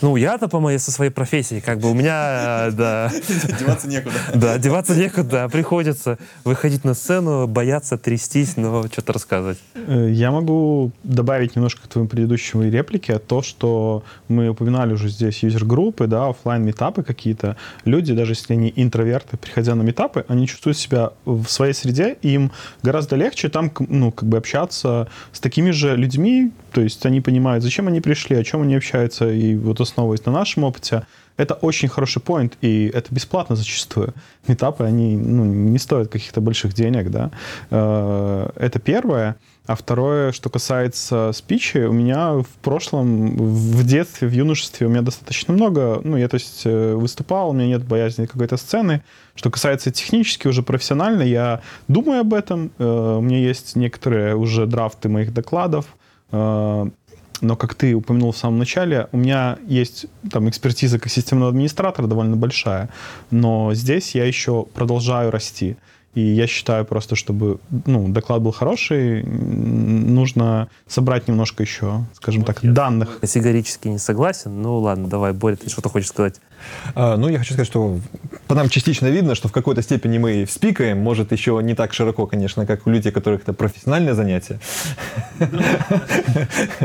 Ну, 0.00 0.16
я-то 0.16 0.48
по 0.48 0.58
моей, 0.58 0.78
со 0.78 0.90
своей 0.90 1.10
профессией, 1.10 1.60
как 1.60 1.78
бы 1.78 1.90
у 1.90 1.94
меня, 1.94 2.68
э, 2.68 2.70
да... 2.72 3.12
Деваться 3.60 3.86
некуда. 3.86 4.14
Да, 4.34 4.58
деваться 4.58 4.96
некуда, 4.96 5.48
приходится 5.48 6.18
выходить 6.44 6.84
на 6.84 6.94
сцену, 6.94 7.46
бояться, 7.46 7.98
трястись, 7.98 8.56
но 8.56 8.84
что-то 8.88 9.12
рассказывать. 9.12 9.58
Э, 9.74 10.08
я 10.10 10.30
могу 10.32 10.90
добавить 11.04 11.54
немножко 11.54 11.82
к 11.82 11.88
твоему 11.88 12.08
предыдущему 12.08 12.64
реплике, 12.64 13.18
то, 13.18 13.42
что 13.42 14.02
мы 14.28 14.48
упоминали 14.48 14.94
уже 14.94 15.08
здесь 15.08 15.42
юзер-группы, 15.42 16.06
да, 16.06 16.28
офлайн 16.28 16.64
метапы 16.64 17.02
какие-то. 17.02 17.56
Люди, 17.84 18.14
даже 18.14 18.32
если 18.32 18.54
они 18.54 18.72
интроверты, 18.74 19.36
приходя 19.36 19.74
на 19.74 19.82
метапы, 19.82 20.24
они 20.26 20.48
чувствуют 20.48 20.78
себя 20.78 21.10
в 21.24 21.46
своей 21.46 21.74
среде, 21.74 22.16
и 22.22 22.30
им 22.30 22.50
гораздо 22.82 23.16
легче 23.16 23.50
там, 23.50 23.70
ну, 23.78 24.10
как 24.10 24.28
бы 24.28 24.38
общаться 24.38 25.08
с 25.32 25.38
такими 25.38 25.70
же 25.70 25.96
людьми, 25.96 26.50
то 26.72 26.80
есть 26.80 27.04
они 27.04 27.20
понимают, 27.20 27.62
зачем 27.62 27.86
они 27.88 28.00
пришли, 28.00 28.36
о 28.36 28.42
чем 28.42 28.62
они 28.62 28.74
общаются, 28.74 29.30
и 29.30 29.54
вот 29.54 29.80
основываясь 29.82 30.24
на 30.24 30.32
нашем 30.32 30.64
опыте, 30.64 31.06
это 31.36 31.54
очень 31.54 31.88
хороший 31.88 32.20
поинт, 32.20 32.56
и 32.60 32.90
это 32.92 33.14
бесплатно 33.14 33.56
зачастую. 33.56 34.14
Метапы, 34.46 34.84
они 34.84 35.16
ну, 35.16 35.44
не 35.44 35.78
стоят 35.78 36.08
каких-то 36.08 36.40
больших 36.40 36.74
денег, 36.74 37.10
да. 37.10 37.30
Э, 37.70 38.50
это 38.56 38.78
первое. 38.78 39.36
А 39.64 39.76
второе, 39.76 40.32
что 40.32 40.50
касается 40.50 41.30
спичи, 41.32 41.78
у 41.78 41.92
меня 41.92 42.32
в 42.32 42.48
прошлом, 42.62 43.36
в 43.36 43.84
детстве, 43.86 44.26
в 44.26 44.32
юношестве 44.32 44.88
у 44.88 44.90
меня 44.90 45.02
достаточно 45.02 45.54
много, 45.54 46.00
ну, 46.02 46.16
я, 46.16 46.28
то 46.28 46.34
есть, 46.34 46.62
э, 46.64 46.94
выступал, 46.94 47.50
у 47.50 47.52
меня 47.52 47.66
нет 47.66 47.84
боязни 47.84 48.26
какой-то 48.26 48.56
сцены. 48.56 49.02
Что 49.34 49.50
касается 49.50 49.90
технически, 49.90 50.48
уже 50.48 50.62
профессионально, 50.62 51.22
я 51.22 51.62
думаю 51.88 52.20
об 52.20 52.34
этом. 52.34 52.72
Э, 52.78 53.16
у 53.18 53.20
меня 53.20 53.38
есть 53.38 53.76
некоторые 53.76 54.34
уже 54.36 54.66
драфты 54.66 55.08
моих 55.08 55.32
докладов, 55.32 55.86
но, 57.42 57.56
как 57.56 57.74
ты 57.74 57.94
упомянул 57.94 58.32
в 58.32 58.36
самом 58.36 58.58
начале, 58.58 59.08
у 59.12 59.16
меня 59.16 59.58
есть 59.66 60.06
там 60.30 60.48
экспертиза 60.48 60.98
как 60.98 61.10
системного 61.10 61.50
администратора 61.50 62.06
довольно 62.06 62.36
большая, 62.36 62.88
но 63.30 63.74
здесь 63.74 64.14
я 64.14 64.24
еще 64.24 64.64
продолжаю 64.72 65.30
расти. 65.30 65.76
И 66.14 66.20
я 66.20 66.46
считаю 66.46 66.84
просто, 66.84 67.16
чтобы 67.16 67.58
ну, 67.86 68.08
доклад 68.08 68.42
был 68.42 68.52
хороший, 68.52 69.22
нужно 69.22 70.68
собрать 70.86 71.26
немножко 71.26 71.62
еще, 71.62 72.04
скажем 72.12 72.44
так, 72.44 72.58
данных. 72.62 73.20
Категорически 73.20 73.88
не 73.88 73.98
согласен. 73.98 74.60
Ну 74.60 74.78
ладно, 74.78 75.08
давай, 75.08 75.32
Боря, 75.32 75.56
ты 75.56 75.70
что-то 75.70 75.88
хочешь 75.88 76.08
сказать? 76.08 76.40
А, 76.94 77.16
ну, 77.16 77.28
я 77.28 77.38
хочу 77.38 77.54
сказать, 77.54 77.66
что 77.66 77.98
по 78.46 78.54
нам 78.54 78.68
частично 78.68 79.06
видно, 79.06 79.34
что 79.34 79.48
в 79.48 79.52
какой-то 79.52 79.80
степени 79.80 80.18
мы 80.18 80.46
спикаем, 80.46 80.98
может, 80.98 81.32
еще 81.32 81.58
не 81.62 81.74
так 81.74 81.94
широко, 81.94 82.26
конечно, 82.26 82.66
как 82.66 82.86
у 82.86 82.90
людей, 82.90 83.10
у 83.10 83.14
которых 83.14 83.42
это 83.42 83.54
профессиональное 83.54 84.14
занятие. 84.14 84.60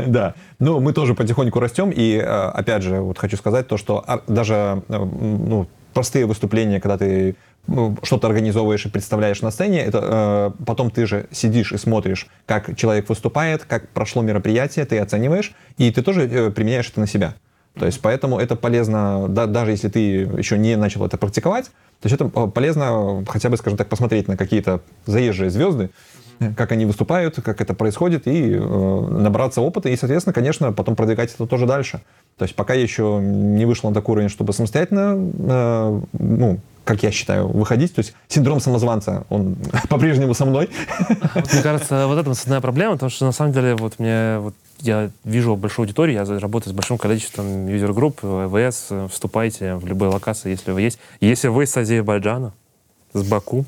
Да. 0.06 0.34
Но 0.58 0.80
мы 0.80 0.92
тоже 0.92 1.14
потихоньку 1.14 1.60
растем, 1.60 1.90
и, 1.90 2.18
а, 2.18 2.50
опять 2.50 2.82
же, 2.82 3.00
вот 3.00 3.18
хочу 3.18 3.36
сказать 3.36 3.68
то, 3.68 3.76
что 3.76 4.02
а, 4.06 4.22
даже 4.26 4.82
ну, 4.88 5.68
простые 5.92 6.26
выступления, 6.26 6.80
когда 6.80 6.96
ты 6.96 7.36
ну, 7.68 7.96
что-то 8.02 8.26
организовываешь 8.26 8.86
и 8.86 8.88
представляешь 8.88 9.42
на 9.42 9.50
сцене, 9.50 9.80
это 9.82 10.54
э, 10.58 10.64
потом 10.64 10.90
ты 10.90 11.06
же 11.06 11.26
сидишь 11.30 11.72
и 11.72 11.76
смотришь, 11.76 12.26
как 12.46 12.76
человек 12.76 13.08
выступает, 13.08 13.64
как 13.64 13.88
прошло 13.90 14.22
мероприятие, 14.22 14.84
ты 14.86 14.98
оцениваешь, 14.98 15.52
и 15.76 15.90
ты 15.92 16.02
тоже 16.02 16.26
э, 16.26 16.50
применяешь 16.50 16.88
это 16.88 17.00
на 17.00 17.06
себя. 17.06 17.34
То 17.78 17.86
есть 17.86 18.00
поэтому 18.00 18.38
это 18.38 18.56
полезно, 18.56 19.26
да, 19.28 19.46
даже 19.46 19.70
если 19.70 19.88
ты 19.88 20.00
еще 20.00 20.58
не 20.58 20.76
начал 20.76 21.04
это 21.04 21.16
практиковать, 21.18 21.66
то 22.00 22.08
есть 22.08 22.14
это 22.14 22.30
э, 22.34 22.48
полезно 22.48 23.24
хотя 23.28 23.50
бы, 23.50 23.56
скажем 23.56 23.76
так, 23.76 23.88
посмотреть 23.88 24.28
на 24.28 24.36
какие-то 24.36 24.80
заезжие 25.06 25.50
звезды, 25.50 25.90
как 26.56 26.72
они 26.72 26.86
выступают, 26.86 27.36
как 27.42 27.60
это 27.60 27.74
происходит, 27.74 28.26
и 28.26 28.52
э, 28.52 28.58
набраться 28.58 29.60
опыта, 29.60 29.88
и, 29.88 29.96
соответственно, 29.96 30.32
конечно, 30.32 30.72
потом 30.72 30.96
продвигать 30.96 31.34
это 31.34 31.46
тоже 31.46 31.66
дальше. 31.66 32.00
То 32.36 32.44
есть 32.44 32.54
пока 32.54 32.74
я 32.74 32.82
еще 32.82 33.18
не 33.20 33.64
вышел 33.64 33.88
на 33.88 33.94
такой 33.94 34.12
уровень, 34.12 34.28
чтобы 34.28 34.52
самостоятельно, 34.52 35.16
э, 35.16 36.00
ну, 36.12 36.60
как 36.84 37.02
я 37.02 37.10
считаю, 37.10 37.48
выходить. 37.48 37.94
То 37.94 37.98
есть 38.00 38.14
синдром 38.28 38.60
самозванца, 38.60 39.24
он 39.28 39.56
по-прежнему 39.88 40.34
со 40.34 40.44
мной. 40.44 40.70
Мне 41.08 41.62
кажется, 41.62 42.06
вот 42.06 42.18
это 42.18 42.30
основная 42.30 42.60
проблема, 42.60 42.94
потому 42.94 43.10
что 43.10 43.26
на 43.26 43.32
самом 43.32 43.52
деле 43.52 43.74
вот 43.74 43.98
мне 43.98 44.38
вот 44.38 44.54
я 44.80 45.10
вижу 45.24 45.56
большую 45.56 45.84
аудиторию, 45.84 46.24
я 46.24 46.38
работаю 46.38 46.72
с 46.72 46.76
большим 46.76 46.98
количеством 46.98 47.66
user 47.66 47.88
групп, 47.88 48.20
AWS, 48.20 48.92
вступайте 49.10 49.74
в 49.74 49.86
любые 49.86 50.10
локации, 50.10 50.50
если 50.50 50.70
вы 50.70 50.82
есть. 50.82 51.00
Если 51.20 51.48
вы 51.48 51.66
с 51.66 51.76
Азербайджана, 51.76 52.52
с 53.12 53.22
Баку, 53.28 53.64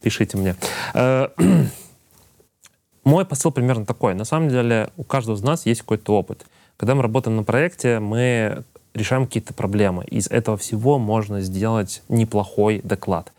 пишите 0.00 0.38
мне. 0.38 0.56
Мой 3.06 3.24
посыл 3.24 3.52
примерно 3.52 3.86
такой. 3.86 4.14
На 4.14 4.24
самом 4.24 4.48
деле 4.48 4.90
у 4.96 5.04
каждого 5.04 5.36
из 5.36 5.42
нас 5.42 5.64
есть 5.64 5.82
какой-то 5.82 6.16
опыт. 6.18 6.44
Когда 6.76 6.96
мы 6.96 7.02
работаем 7.02 7.36
на 7.36 7.44
проекте, 7.44 8.00
мы 8.00 8.64
решаем 8.94 9.26
какие-то 9.26 9.54
проблемы. 9.54 10.04
Из 10.06 10.26
этого 10.26 10.56
всего 10.56 10.98
можно 10.98 11.40
сделать 11.40 12.02
неплохой 12.08 12.80
доклад. 12.82 13.32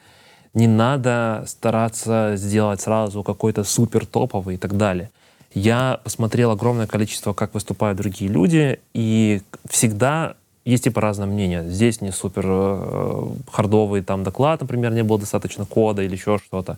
Не 0.54 0.68
надо 0.68 1.44
стараться 1.48 2.36
сделать 2.38 2.80
сразу 2.80 3.24
какой-то 3.24 3.66
супер 3.66 4.06
топовый 4.06 4.56
и 4.56 4.58
так 4.58 4.78
далее. 4.78 5.10
Я 5.54 6.00
посмотрел 6.02 6.52
огромное 6.52 6.88
количество, 6.88 7.34
как 7.34 7.54
выступают 7.54 7.98
другие 7.98 8.32
люди, 8.32 8.80
и 8.94 9.42
всегда 9.70 10.36
есть 10.64 10.86
типа 10.86 11.02
разное 11.02 11.28
мнение. 11.28 11.70
Здесь 11.70 12.00
не 12.00 12.12
супер 12.12 12.46
э, 12.48 13.28
хардовый 13.52 14.02
там 14.02 14.24
доклад, 14.24 14.62
например, 14.62 14.94
не 14.94 15.04
было 15.04 15.20
достаточно 15.20 15.66
кода 15.66 16.04
или 16.04 16.14
еще 16.14 16.38
что-то. 16.38 16.78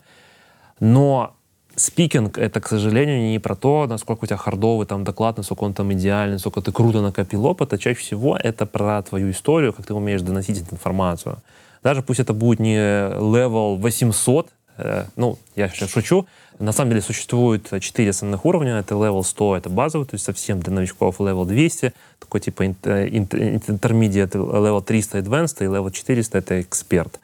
Но 0.79 1.35
спикинг— 1.79 2.37
это, 2.39 2.59
к 2.59 2.67
сожалению, 2.67 3.31
не 3.31 3.39
про 3.39 3.55
то, 3.55 3.87
насколько 3.87 4.25
у 4.25 4.27
тебя 4.27 4.37
хардовый 4.37 4.85
там 4.85 5.03
доклад, 5.03 5.37
насколько 5.37 5.63
он 5.63 5.73
там 5.73 5.91
идеальный, 5.93 6.33
насколько 6.33 6.61
ты 6.61 6.71
круто 6.71 7.01
накопил 7.01 7.45
опыта. 7.45 7.77
Чаще 7.77 7.99
всего 7.99 8.37
это 8.37 8.65
про 8.65 9.01
твою 9.01 9.31
историю, 9.31 9.73
как 9.73 9.85
ты 9.85 9.93
умеешь 9.93 10.21
доносить 10.21 10.61
эту 10.61 10.75
информацию. 10.75 11.37
Даже 11.83 12.01
пусть 12.01 12.19
это 12.19 12.33
будет 12.33 12.59
не 12.59 12.77
level 12.77 13.77
800, 13.77 14.49
э, 14.77 15.05
ну, 15.15 15.37
я 15.55 15.69
сейчас 15.69 15.89
шучу, 15.89 16.27
на 16.59 16.73
самом 16.73 16.91
деле 16.91 17.01
существует 17.01 17.69
четыре 17.79 18.09
основных 18.09 18.45
уровня. 18.45 18.79
Это 18.79 18.95
level 18.95 19.23
100, 19.23 19.57
это 19.57 19.69
базовый, 19.69 20.05
то 20.05 20.15
есть 20.15 20.25
совсем 20.25 20.59
для 20.59 20.73
новичков, 20.73 21.21
level 21.21 21.45
200, 21.45 21.93
такой 22.19 22.41
типа 22.41 22.63
intermediate, 22.65 24.31
level 24.31 24.83
300 24.83 25.19
advanced, 25.19 25.63
и 25.63 25.67
level 25.67 25.91
400 25.91 26.37
это 26.37 26.61
эксперт. 26.61 27.19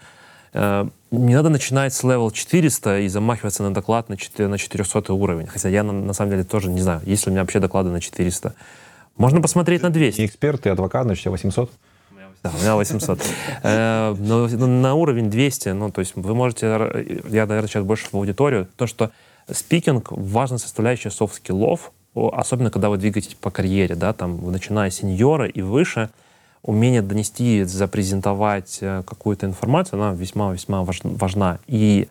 Не 1.17 1.35
надо 1.35 1.49
начинать 1.49 1.93
с 1.93 2.03
level 2.03 2.31
400 2.31 2.99
и 3.01 3.07
замахиваться 3.07 3.63
на 3.63 3.73
доклад 3.73 4.09
на 4.09 4.17
400 4.17 5.13
уровень. 5.13 5.47
Хотя 5.47 5.69
я 5.69 5.83
на, 5.83 5.93
на 5.93 6.13
самом 6.13 6.31
деле 6.31 6.43
тоже 6.43 6.69
не 6.69 6.81
знаю, 6.81 7.01
есть 7.05 7.25
ли 7.25 7.29
у 7.29 7.33
меня 7.33 7.41
вообще 7.41 7.59
доклады 7.59 7.89
на 7.89 8.01
400. 8.01 8.53
Можно 9.17 9.41
посмотреть 9.41 9.81
на 9.81 9.89
200. 9.89 10.19
Не 10.19 10.27
эксперт, 10.27 10.61
ты 10.61 10.69
advocate, 10.69 11.05
значит, 11.05 11.25
800. 11.25 11.71
Да, 12.43 12.51
у 12.53 12.61
меня 12.61 12.75
800. 12.75 13.19
Э, 13.63 14.15
но 14.19 14.47
на 14.47 14.93
уровень 14.93 15.29
200, 15.31 15.69
ну, 15.69 15.89
то 15.89 16.01
есть 16.01 16.13
вы 16.15 16.35
можете, 16.35 16.67
я, 16.67 17.45
наверное, 17.47 17.67
сейчас 17.67 17.83
больше 17.83 18.07
в 18.11 18.13
аудиторию, 18.13 18.67
то, 18.75 18.85
что 18.85 19.11
speaking— 19.51 20.09
важная 20.11 20.59
составляющая 20.59 21.09
soft 21.09 21.34
skills 21.34 21.72
ов, 21.72 21.91
особенно 22.13 22.69
когда 22.69 22.89
вы 22.89 22.97
двигаетесь 22.97 23.35
по 23.35 23.49
карьере, 23.49 23.95
да, 23.95 24.13
там, 24.13 24.51
начиная 24.51 24.91
с 24.91 24.97
senior 24.97 25.40
а 25.40 25.47
и 25.47 25.61
выше— 25.61 26.09
умение 26.65 27.03
донести, 27.03 27.63
запрезентовать 27.63 28.79
э, 28.81 29.03
какую-то 29.05 29.45
информацию, 29.45 30.01
она 30.01 30.13
весьма-весьма 30.13 30.83
важна. 30.83 31.59
И 31.67 32.09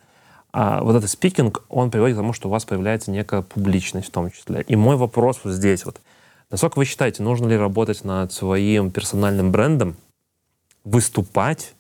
а, 0.53 0.83
вот 0.85 0.95
этот 0.95 1.11
speaking, 1.11 1.65
он 1.69 1.91
приводит 1.91 2.17
к 2.17 2.21
тому, 2.21 2.33
что 2.33 2.47
у 2.47 2.51
вас 2.53 2.65
появляется 2.65 3.11
некая 3.11 3.43
публичность 3.43 4.09
в 4.09 4.13
том 4.13 4.31
числе. 4.31 4.65
И 4.69 4.77
мой 4.77 4.97
вопрос 4.97 5.41
вот 5.43 5.53
здесь 5.53 5.85
вот. 5.85 6.01
Насколько 6.51 6.79
вы 6.79 6.85
считаете, 6.85 7.23
нужно 7.25 7.49
ли 7.49 7.57
работать 7.57 8.05
над 8.05 8.33
своим 8.33 8.93
персональным 8.93 9.51
брендом, 9.51 9.97
выступать, 10.85 11.75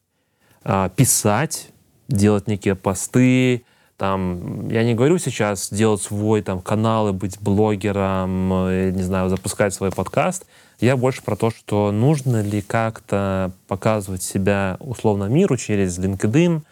а, 0.64 0.88
писать, 0.88 1.68
делать 2.08 2.48
некие 2.48 2.74
посты, 2.74 3.64
там, 3.96 4.68
я 4.68 4.82
не 4.82 4.94
говорю 4.94 5.18
сейчас 5.18 5.72
делать 5.72 6.02
свой 6.02 6.42
там 6.42 6.60
канал 6.60 7.10
и 7.10 7.12
быть 7.12 7.38
блогером, 7.40 8.52
э, 8.66 8.90
не 8.90 9.02
знаю, 9.02 9.28
запускать 9.28 9.72
свой 9.72 9.92
подкаст. 9.92 10.46
Я 10.80 10.96
больше 10.96 11.22
про 11.22 11.36
то, 11.36 11.50
что 11.50 11.92
нужно 11.92 12.42
ли 12.42 12.60
как-то 12.60 13.52
показывать 13.68 14.22
себя 14.22 14.76
условно 14.80 15.24
миру 15.24 15.56
через 15.56 15.98
LinkedIn, 15.98 16.62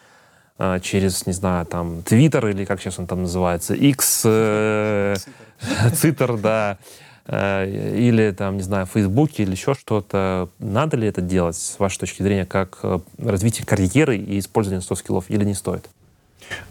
э, 0.59 0.81
через, 0.83 1.27
не 1.27 1.33
знаю, 1.33 1.67
там, 1.67 1.99
Twitter 2.01 2.51
или 2.51 2.65
как 2.65 2.81
сейчас 2.81 2.99
он 2.99 3.07
там 3.07 3.23
называется, 3.23 3.75
X, 3.75 4.23
э, 4.25 5.15
Twitter, 5.93 6.41
да, 6.41 6.79
или 7.29 8.35
там, 8.37 8.57
не 8.57 8.63
знаю, 8.63 8.87
Facebook 8.87 9.39
или 9.39 9.53
еще 9.53 9.75
что-то. 9.75 10.49
Надо 10.59 10.97
ли 10.97 11.07
это 11.07 11.21
делать, 11.21 11.55
с 11.55 11.79
вашей 11.79 12.01
точки 12.01 12.21
зрения, 12.21 12.47
как 12.47 12.81
развитие 13.17 13.65
карьеры 13.65 14.17
и 14.17 14.41
использование 14.41 14.83
soft 14.83 14.96
skills 14.96 15.16
ов, 15.16 15.27
или 15.29 15.45
не 15.45 15.55
стоит? 15.55 15.89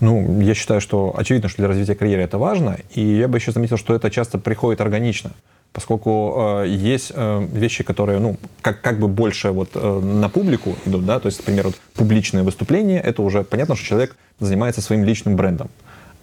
Ну, 0.02 0.42
я 0.42 0.54
считаю, 0.54 0.82
что 0.82 1.14
очевидно, 1.18 1.48
что 1.48 1.60
для 1.60 1.68
развития 1.70 1.96
карьеры 1.96 2.24
это 2.24 2.38
важно, 2.38 2.78
и 2.94 3.02
я 3.02 3.30
бы 3.30 3.38
еще 3.38 3.54
заметил, 3.54 3.78
что 3.78 3.96
это 3.96 4.12
часто 4.12 4.38
приходит 4.38 4.82
органично, 4.82 5.32
поскольку 5.74 6.62
э, 6.64 6.68
есть 6.68 7.12
э, 7.16 7.48
вещи, 7.54 7.84
которые, 7.84 8.20
ну, 8.20 8.38
как, 8.62 8.82
как 8.82 9.00
бы 9.00 9.08
больше 9.08 9.52
вот 9.52 9.70
э, 9.76 10.00
на 10.00 10.30
публику 10.30 10.76
идут, 10.86 11.06
да, 11.06 11.20
то 11.20 11.28
есть, 11.28 11.40
например, 11.40 11.68
вот 11.68 11.76
публичное 11.96 12.44
выступление, 12.44 13.00
это 13.00 13.22
уже 13.22 13.44
понятно, 13.44 13.76
что 13.76 13.86
человек 13.86 14.16
занимается 14.40 14.82
своим 14.82 15.04
личным 15.04 15.36
брендом. 15.36 15.70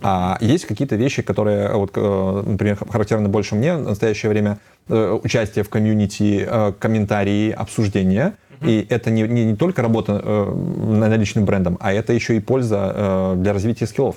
А 0.00 0.38
есть 0.40 0.66
какие-то 0.66 0.96
вещи, 0.96 1.22
которые, 1.22 1.72
вот, 1.72 1.92
э, 1.96 2.42
например, 2.46 2.78
характерны 2.88 3.28
больше 3.28 3.56
мне 3.56 3.74
в 3.74 3.82
настоящее 3.82 4.30
время, 4.30 4.58
э, 4.88 5.18
участие 5.22 5.64
в 5.64 5.68
community, 5.68 6.46
э, 6.48 6.72
комментарии, 6.78 7.50
обсуждения. 7.50 8.34
И 8.60 8.84
это 8.90 9.10
не, 9.12 9.22
не, 9.22 9.44
не 9.44 9.54
только 9.54 9.82
работа 9.82 10.14
над 10.20 11.16
личным 11.16 11.44
брендом, 11.44 11.78
а 11.78 11.92
это 11.92 12.12
еще 12.12 12.36
и 12.36 12.40
польза 12.40 13.36
для 13.36 13.52
развития 13.52 13.86
skills 13.86 14.06
ов. 14.06 14.16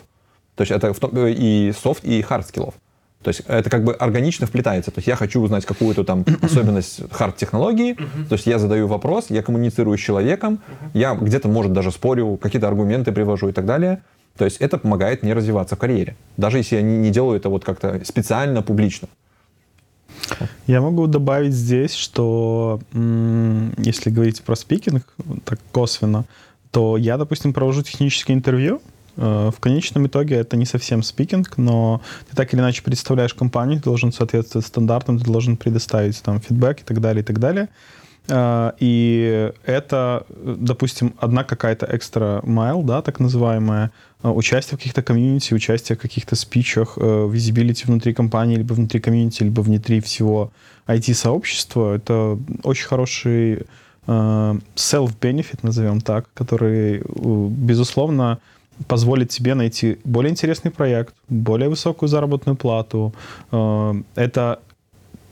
То 0.55 0.63
есть 0.63 0.71
это 0.71 0.91
в 0.95 0.99
том, 0.99 1.11
и 1.15 1.71
софт, 1.79 2.03
и 2.03 2.19
hard 2.23 2.47
skills 2.47 2.65
ов. 2.65 2.73
То 3.24 3.30
есть 3.30 3.41
это 3.47 3.69
как 3.69 3.84
бы 3.84 3.93
органично 3.93 4.47
вплетается. 4.47 4.91
То 4.91 4.99
есть 4.99 5.07
я 5.07 5.15
хочу 5.15 5.41
узнать 5.41 5.65
какую-то 5.65 6.03
там 6.03 6.26
особенность 6.41 7.01
hard 7.11 7.32
технологии, 7.32 7.93
то 7.93 8.34
есть 8.34 8.47
я 8.47 8.59
задаю 8.59 8.88
вопрос, 8.88 9.28
я 9.30 9.43
коммуницирую 9.43 9.97
с 9.97 10.01
человеком, 10.01 10.59
я 10.93 11.15
где-то, 11.15 11.47
может, 11.47 11.74
даже 11.74 11.91
спорю, 11.91 12.38
какие-то 12.41 12.67
аргументы 12.67 13.11
привожу 13.11 13.49
и 13.49 13.51
так 13.51 13.65
далее. 13.65 14.01
То 14.38 14.45
есть 14.45 14.57
это 14.57 14.78
помогает 14.78 15.24
мне 15.24 15.34
развиваться 15.34 15.76
в 15.76 15.80
карьере. 15.80 16.15
Даже 16.38 16.57
если 16.57 16.78
я 16.78 16.82
не, 16.82 16.97
не 16.97 17.09
делаю 17.09 17.38
это 17.38 17.49
вот 17.49 17.63
как-то 17.63 18.01
специально, 18.05 18.61
публично. 18.61 19.07
Я 20.67 20.82
могу 20.82 21.07
добавить 21.07 21.53
здесь, 21.53 21.93
что 21.93 22.80
если 22.93 24.09
говорить 24.09 24.41
про 24.41 24.55
спикинг, 24.55 25.03
так 25.43 25.59
косвенно, 25.72 26.26
то 26.72 26.97
я, 26.97 27.17
допустим, 27.17 27.53
провожу 27.53 27.84
техническое 27.84 28.34
интервью, 28.34 28.82
в 29.16 29.55
конечном 29.59 30.07
итоге 30.07 30.36
это 30.36 30.55
не 30.57 30.66
совсем 30.66 31.03
спикинг, 31.03 31.57
но 31.57 32.01
ты 32.30 32.36
так 32.36 32.53
или 32.53 32.62
иначе 32.62 32.82
представляешь 32.82 33.34
компанию, 33.34 33.80
ты 33.80 33.86
должен 33.86 34.12
соответствовать 34.12 34.66
стандартам, 34.66 35.20
ты 35.20 35.26
должен 35.26 35.57
предоставить 35.57 36.22
там 36.22 36.39
фидбэк 36.39 36.82
и 36.82 36.84
так 36.84 37.01
далее, 37.01 37.22
и 37.22 37.26
так 37.26 37.39
далее. 37.39 37.68
Э, 38.28 38.72
и 38.80 39.51
это, 39.66 40.26
допустим, 40.43 41.14
одна 41.18 41.43
какая-то 41.43 41.88
extra 41.91 42.41
mile, 42.43 42.84
да, 42.84 43.01
так 43.01 43.20
называемая, 43.20 43.91
э, 44.24 44.30
участие 44.30 44.78
в 44.78 44.80
каких-то 44.80 45.01
community, 45.01 45.53
участие 45.53 45.97
в 45.97 46.01
каких-то 46.01 46.36
спичах, 46.36 46.97
visibility 46.97 47.86
внутри 47.86 48.14
компании, 48.14 48.57
либо 48.57 48.74
внутри 48.74 48.99
community, 48.99 49.43
либо 49.43 49.62
внутри 49.62 49.99
всего 49.99 50.51
IT-сообщества. 50.88 51.95
Это 51.95 52.38
очень 52.64 52.88
хороший 52.88 53.66
self-benefit, 54.07 55.59
назовем 55.62 56.01
так, 56.01 56.26
который, 56.34 57.03
безусловно, 57.05 58.39
позволит 58.88 59.29
тебе 59.29 59.53
найти 59.53 59.99
более 60.03 60.32
интересный 60.32 60.71
проект, 60.71 61.15
более 61.29 61.69
высокую 61.69 62.09
заработную 62.09 62.55
плату. 62.55 63.13
Э, 63.51 63.93
это 64.15 64.59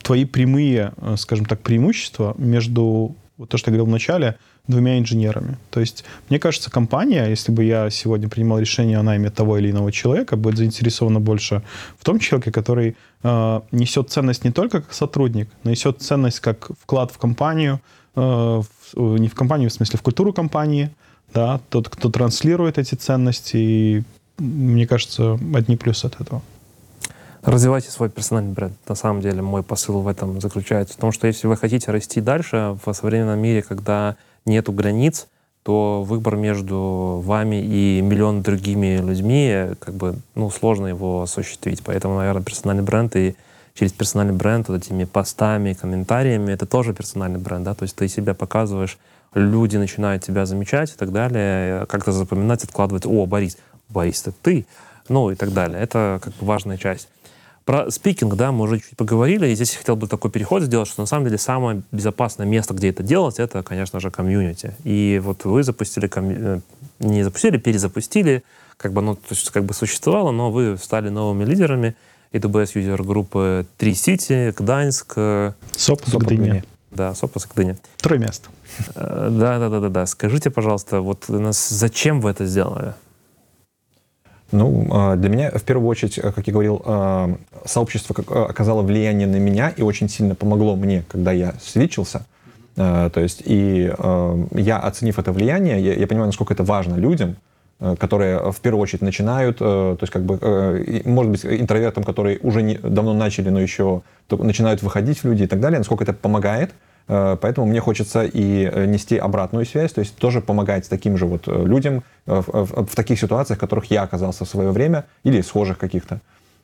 твои 0.01 0.25
прямые, 0.25 0.93
э, 0.97 1.15
скажем 1.17 1.45
так, 1.45 1.61
преимущества 1.61 2.35
между, 2.37 3.15
вот 3.37 3.49
то, 3.49 3.57
что 3.57 3.71
я 3.71 3.77
говорил 3.77 3.85
в 3.85 3.93
начале, 3.93 4.35
двумя 4.69 4.99
инженерами. 4.99 5.57
То 5.71 5.79
есть, 5.79 6.05
мне 6.29 6.39
кажется, 6.39 6.69
компания, 6.69 7.27
если 7.27 7.51
бы 7.51 7.63
я 7.63 7.89
сегодня 7.89 8.29
принимал 8.29 8.59
решение 8.59 8.99
о 8.99 9.03
найме 9.03 9.31
того 9.31 9.57
или 9.57 9.71
иного 9.71 9.91
человека, 9.91 10.35
будет 10.35 10.57
заинтересована 10.57 11.19
больше 11.19 11.63
в 11.97 12.03
том 12.03 12.19
человеке, 12.19 12.51
который 12.51 12.95
э, 13.23 13.61
несет 13.71 14.11
ценность 14.11 14.45
не 14.45 14.51
только 14.51 14.81
как 14.81 14.93
сотрудник, 14.93 15.49
но 15.63 15.71
несет 15.71 16.01
ценность 16.01 16.39
как 16.39 16.69
вклад 16.81 17.11
в 17.11 17.17
компанию, 17.17 17.81
э, 18.15 18.19
в, 18.21 19.17
не 19.17 19.27
в 19.27 19.33
компанию, 19.33 19.69
в 19.69 19.73
смысле, 19.73 19.97
в 19.97 20.01
культуру 20.03 20.33
компании, 20.33 20.91
да, 21.33 21.59
тот, 21.69 21.89
кто 21.89 22.09
транслирует 22.09 22.77
эти 22.77 22.95
ценности, 22.95 23.57
и, 23.57 24.03
мне 24.37 24.87
кажется, 24.87 25.39
одни 25.53 25.75
плюсы 25.77 26.05
от 26.05 26.19
этого. 26.21 26.41
Развивайте 27.41 27.89
свой 27.89 28.09
персональный 28.09 28.51
бренд. 28.51 28.73
На 28.87 28.95
самом 28.95 29.21
деле 29.21 29.41
мой 29.41 29.63
посыл 29.63 30.01
в 30.01 30.07
этом 30.07 30.41
заключается. 30.41 30.95
В 30.95 30.97
том, 30.97 31.11
что 31.11 31.27
если 31.27 31.47
вы 31.47 31.55
хотите 31.55 31.91
расти 31.91 32.19
дальше 32.19 32.77
в 32.83 32.93
современном 32.93 33.39
мире, 33.39 33.61
когда 33.61 34.17
нету 34.45 34.73
границ, 34.73 35.27
то 35.63 36.03
выбор 36.03 36.35
между 36.35 37.21
вами 37.23 37.61
и 37.61 38.01
миллион 38.01 38.41
другими 38.41 38.97
людьми, 38.97 39.75
как 39.79 39.93
бы, 39.93 40.15
ну, 40.35 40.49
сложно 40.49 40.87
его 40.87 41.21
осуществить. 41.21 41.81
Поэтому, 41.83 42.17
наверное, 42.17 42.43
персональный 42.43 42.83
бренд 42.83 43.15
и 43.15 43.35
через 43.73 43.93
персональный 43.93 44.33
бренд, 44.33 44.67
вот 44.67 44.83
этими 44.83 45.05
постами, 45.05 45.73
комментариями, 45.73 46.51
это 46.51 46.65
тоже 46.65 46.93
персональный 46.93 47.39
бренд, 47.39 47.63
да, 47.63 47.73
то 47.75 47.83
есть 47.83 47.95
ты 47.95 48.07
себя 48.07 48.33
показываешь 48.33 48.97
люди 49.33 49.77
начинают 49.77 50.23
тебя 50.23 50.45
замечать 50.45 50.91
и 50.91 50.95
так 50.95 51.11
далее, 51.11 51.85
как-то 51.87 52.11
запоминать, 52.11 52.63
откладывать, 52.63 53.05
о, 53.05 53.25
Борис, 53.25 53.57
Борис, 53.89 54.21
это 54.21 54.33
ты, 54.41 54.65
ну 55.07 55.31
и 55.31 55.35
так 55.35 55.53
далее. 55.53 55.79
Это 55.79 56.19
как 56.21 56.33
бы 56.35 56.45
важная 56.45 56.77
часть. 56.77 57.07
Про 57.65 57.91
спикинг, 57.91 58.33
да, 58.35 58.51
мы 58.51 58.63
уже 58.63 58.79
чуть 58.79 58.97
поговорили, 58.97 59.47
и 59.47 59.55
здесь 59.55 59.73
я 59.73 59.77
хотел 59.77 59.95
бы 59.95 60.07
такой 60.07 60.31
переход 60.31 60.63
сделать, 60.63 60.87
что 60.87 61.01
на 61.01 61.05
самом 61.05 61.25
деле 61.25 61.37
самое 61.37 61.83
безопасное 61.91 62.47
место, 62.47 62.73
где 62.73 62.89
это 62.89 63.03
делать, 63.03 63.37
это, 63.37 63.61
конечно 63.61 63.99
же, 63.99 64.09
комьюнити. 64.09 64.73
И 64.83 65.21
вот 65.23 65.45
вы 65.45 65.61
запустили, 65.63 66.07
комью... 66.07 66.37
Э, 66.39 66.59
не 66.99 67.21
запустили, 67.21 67.57
перезапустили, 67.57 68.43
как 68.77 68.93
бы, 68.93 69.03
ну, 69.03 69.15
то 69.15 69.21
есть 69.29 69.51
как 69.51 69.65
бы 69.65 69.75
существовало, 69.75 70.31
но 70.31 70.49
вы 70.51 70.77
стали 70.81 71.09
новыми 71.09 71.43
лидерами 71.43 71.95
AWS 72.33 72.71
юзер 72.73 73.03
группы 73.03 73.67
Три 73.77 73.93
Сити, 73.93 74.51
Гданьск, 74.57 75.13
Сопус, 75.75 76.13
Гдыня. 76.13 76.63
Да, 76.91 77.13
Сопус, 77.13 77.47
Гдыня. 77.47 77.77
Трое 77.97 78.19
мест. 78.19 78.49
Э, 78.95 79.29
да, 79.31 79.59
да, 79.59 79.69
да, 79.69 79.79
да, 79.79 79.89
да. 79.89 80.05
Скажите, 80.05 80.49
пожалуйста, 80.49 81.01
вот 81.01 81.29
нас 81.29 81.69
зачем 81.69 82.19
вы 82.21 82.31
это 82.31 82.45
сделали? 82.45 82.93
Ну, 84.51 84.87
а, 84.91 85.15
для 85.15 85.29
меня, 85.29 85.51
в 85.51 85.63
первую 85.63 85.87
очередь, 85.87 86.17
э, 86.17 86.31
как 86.31 86.47
я 86.47 86.53
говорил, 86.53 86.81
а, 86.85 87.35
сообщество 87.65 88.15
э, 88.17 88.45
оказало 88.49 88.81
влияние 88.81 89.27
на 89.27 89.35
меня 89.35 89.69
и 89.69 89.83
очень 89.83 90.09
сильно 90.09 90.33
помогло 90.33 90.75
мне, 90.75 91.03
когда 91.07 91.31
я 91.31 91.53
свечился. 91.61 92.25
То 92.75 93.11
есть, 93.17 93.41
и 93.43 93.91
я, 94.53 94.79
оценив 94.79 95.19
это 95.19 95.33
влияние, 95.33 95.81
я, 95.81 95.95
я 95.95 96.07
понимаю, 96.07 96.27
насколько 96.27 96.53
это 96.53 96.63
важно 96.63 96.95
людям, 96.95 97.35
которые 97.97 98.51
в 98.51 98.59
первую 98.59 98.81
очередь 98.81 99.01
начинают, 99.01 99.59
то 99.59 99.97
есть 100.01 100.11
как 100.11 100.23
бы, 100.23 101.01
может 101.05 101.31
быть, 101.31 101.45
интровертам, 101.45 102.03
которые 102.03 102.39
уже 102.39 102.61
не, 102.61 102.75
давно 102.75 103.13
начали, 103.13 103.49
но 103.49 103.61
еще 103.61 104.01
начинают 104.29 104.83
выходить 104.83 105.19
в 105.19 105.25
люди 105.25 105.43
и 105.43 105.47
так 105.47 105.59
далее, 105.61 105.77
насколько 105.77 106.03
это 106.03 106.13
помогает, 106.13 106.71
Э, 107.09 107.37
поэтому 107.41 107.67
мне 107.67 107.81
хочется 107.81 108.23
и 108.23 108.69
э, 108.71 108.85
нести 108.85 109.17
обратную 109.17 109.65
связь, 109.65 109.91
то 109.91 109.99
есть 109.99 110.15
тоже 110.15 110.41
помогать 110.41 110.87
таким 110.87 111.17
же 111.17 111.25
вот 111.25 111.47
э, 111.47 111.63
людям 111.65 112.03
в, 112.27 112.43
в, 112.47 112.85
в 112.85 112.95
таких 112.95 113.19
ситуациях, 113.19 113.57
в 113.57 113.59
которых 113.59 113.85
я 113.85 114.03
оказался 114.03 114.45
в 114.45 114.47
свое 114.49 114.71
время, 114.71 115.05
или 115.23 115.41
схожих 115.41 115.79
каких-то. 115.79 116.21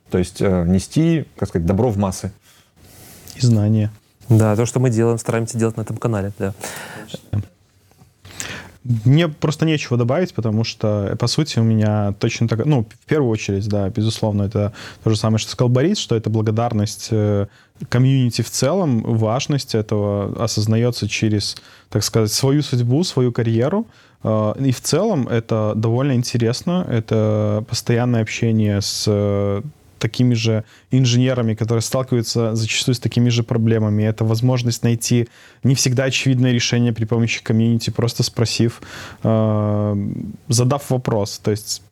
То 0.08 0.18
есть 0.18 0.40
нести, 0.40 1.26
как 1.36 1.48
сказать, 1.48 1.66
добро 1.66 1.88
в 1.90 1.98
массы. 1.98 2.30
И 3.34 3.40
знания. 3.40 3.90
Да, 4.28 4.54
то, 4.54 4.64
что 4.64 4.78
мы 4.78 4.88
делаем, 4.88 5.18
стараемся 5.18 5.58
делать 5.58 5.76
на 5.76 5.80
этом 5.80 5.96
канале, 5.96 6.32
да. 6.38 6.54
Мне 9.04 9.28
просто 9.28 9.66
нечего 9.66 9.96
добавить, 9.96 10.34
потому 10.34 10.64
что, 10.64 11.16
по 11.18 11.26
сути, 11.26 11.58
у 11.58 11.62
меня 11.62 12.14
точно 12.18 12.48
так... 12.48 12.64
Ну, 12.64 12.84
в 12.84 13.06
первую 13.06 13.30
очередь, 13.30 13.68
да, 13.68 13.88
безусловно, 13.88 14.42
это 14.42 14.72
то 15.02 15.10
же 15.10 15.16
самое, 15.16 15.38
что 15.38 15.50
сказал 15.50 15.68
Борис, 15.68 15.98
что 15.98 16.14
это 16.16 16.30
благодарность 16.30 17.08
э, 17.10 17.46
комьюнити 17.88 18.42
в 18.42 18.50
целом, 18.50 19.02
важность 19.02 19.74
этого 19.74 20.42
осознается 20.42 21.08
через, 21.08 21.56
так 21.88 22.04
сказать, 22.04 22.32
свою 22.32 22.62
судьбу, 22.62 23.02
свою 23.04 23.32
карьеру. 23.32 23.86
Э, 24.22 24.54
и 24.58 24.72
в 24.72 24.80
целом 24.80 25.28
это 25.28 25.72
довольно 25.74 26.12
интересно, 26.12 26.86
это 26.88 27.64
постоянное 27.68 28.22
общение 28.22 28.80
с 28.80 29.62
такими 30.06 30.34
же 30.34 30.62
инженерами, 30.92 31.54
которые 31.54 31.82
сталкиваются 31.82 32.54
зачастую 32.54 32.94
с 32.94 33.00
такими 33.00 33.30
же 33.30 33.42
проблемами. 33.42 34.04
Это 34.04 34.24
возможность 34.24 34.84
найти 34.84 35.28
не 35.64 35.74
всегда 35.74 36.04
очевидное 36.04 36.52
решение 36.52 36.92
при 36.92 37.06
помощи 37.06 37.42
комьюнити, 37.42 37.90
просто 37.90 38.22
спросив, 38.22 38.80
э, 39.24 39.96
задав 40.48 40.90
вопрос. 40.90 41.38
То 41.38 41.50
есть, 41.50 41.82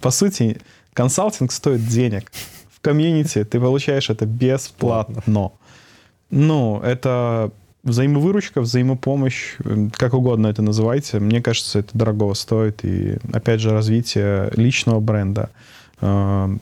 по 0.00 0.10
сути, 0.10 0.56
консалтинг 0.94 1.52
стоит 1.52 1.86
денег. 1.88 2.32
В 2.76 2.80
комьюнити 2.80 3.44
ты 3.44 3.60
получаешь 3.60 4.10
это 4.10 4.26
бесплатно. 4.26 5.22
Ну, 6.30 6.80
это 6.84 7.50
взаимовыручка, 7.84 8.60
взаимопомощь, 8.60 9.56
как 9.92 10.14
угодно 10.14 10.48
это 10.48 10.62
называйте. 10.62 11.20
Мне 11.20 11.40
кажется, 11.40 11.78
это 11.78 11.90
дорого 11.98 12.34
стоит. 12.34 12.84
И, 12.84 13.18
опять 13.32 13.60
же, 13.60 13.70
развитие 13.70 14.50
личного 14.56 15.00
бренда 15.00 15.48
э, 16.00 16.56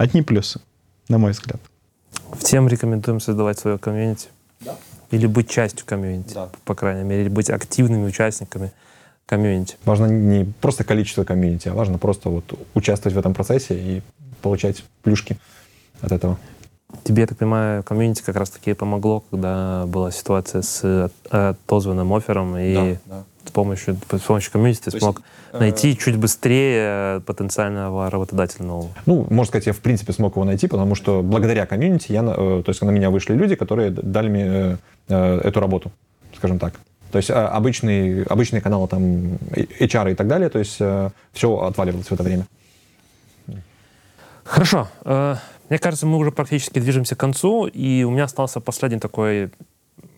Одни 0.00 0.22
плюсы, 0.22 0.62
на 1.08 1.18
мой 1.18 1.32
взгляд. 1.32 1.60
Всем 2.38 2.68
рекомендуем 2.68 3.20
создавать 3.20 3.58
свое 3.58 3.76
комьюнити. 3.76 4.28
Да. 4.60 4.74
Или 5.10 5.26
быть 5.26 5.50
частью 5.50 5.84
комьюнити, 5.84 6.32
да. 6.32 6.48
по 6.64 6.74
крайней 6.74 7.04
мере, 7.04 7.20
или 7.20 7.28
быть 7.28 7.50
активными 7.50 8.06
участниками 8.06 8.72
community. 9.26 9.76
Важно 9.84 10.06
не 10.06 10.50
просто 10.62 10.84
количество 10.84 11.24
community, 11.24 11.68
а 11.68 11.74
важно 11.74 11.98
просто 11.98 12.30
вот 12.30 12.44
участвовать 12.72 13.14
в 13.14 13.18
этом 13.18 13.34
процессе 13.34 13.78
и 13.78 14.02
получать 14.40 14.82
плюшки 15.02 15.36
от 16.00 16.12
этого. 16.12 16.38
Тебе, 17.04 17.20
я 17.20 17.26
так 17.26 17.36
понимаю, 17.36 17.82
community 17.82 18.22
как 18.22 18.36
раз-таки 18.36 18.72
помогло, 18.72 19.22
когда 19.30 19.84
была 19.86 20.10
ситуация 20.12 20.62
с 20.62 21.12
отозванным 21.28 22.10
offer 22.14 22.40
ом, 22.40 22.56
и 22.56 22.74
да, 22.74 23.00
да 23.04 23.24
с 23.44 23.50
помощью, 23.50 23.96
с 24.10 24.20
помощью 24.20 24.52
community 24.52 24.80
ты 24.84 24.90
смог 24.90 25.22
есть, 25.52 25.60
найти 25.60 25.92
э... 25.92 25.96
чуть 25.96 26.16
быстрее 26.16 27.20
потенциального 27.20 28.10
работодателя 28.10 28.64
нового? 28.64 28.90
Ну, 29.06 29.26
можно 29.30 29.46
сказать, 29.46 29.66
я 29.66 29.72
в 29.72 29.80
принципе 29.80 30.12
смог 30.12 30.36
его 30.36 30.44
найти, 30.44 30.66
потому 30.68 30.94
что 30.94 31.22
благодаря 31.22 31.66
community 31.66 32.12
я, 32.12 32.22
э, 32.22 32.62
то 32.64 32.68
есть 32.68 32.82
на 32.82 32.90
меня 32.90 33.10
вышли 33.10 33.34
люди, 33.34 33.54
которые 33.54 33.90
дали 33.90 34.28
мне 34.28 34.44
э, 34.46 34.76
э 35.08 35.40
эту 35.44 35.60
работу, 35.60 35.92
скажем 36.36 36.58
так. 36.58 36.74
То 37.12 37.18
есть 37.18 37.30
обычный, 37.30 38.22
обычные 38.22 38.60
каналы, 38.60 38.86
там, 38.86 39.38
HR 39.80 40.12
и 40.12 40.14
так 40.14 40.28
далее, 40.28 40.48
то 40.48 40.60
есть 40.60 40.80
все 41.32 41.58
отваливалось 41.58 42.06
в 42.06 42.12
это 42.12 42.22
время. 42.22 42.46
Хорошо. 44.50 44.88
Э, 45.04 45.36
мне 45.68 45.78
кажется, 45.78 46.06
мы 46.06 46.18
уже 46.18 46.32
практически 46.32 46.80
движемся 46.80 47.14
к 47.14 47.20
концу, 47.20 47.66
и 47.66 48.02
у 48.02 48.10
меня 48.10 48.24
остался 48.24 48.60
последний 48.60 48.98
такой 48.98 49.50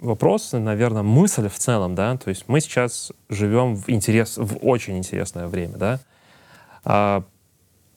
вопрос, 0.01 0.53
наверное, 0.53 1.03
мысль 1.03 1.49
в 1.49 1.59
целом, 1.59 1.95
да, 1.95 2.17
то 2.17 2.29
есть 2.29 2.45
мы 2.49 2.61
сейчас 2.61 3.13
живем 3.29 3.77
в, 3.77 3.89
интерес, 3.89 4.37
в 4.37 4.59
очень 4.63 4.99
интересное 4.99 5.47
время, 5.47 5.77
да. 5.77 6.01
А, 6.85 7.25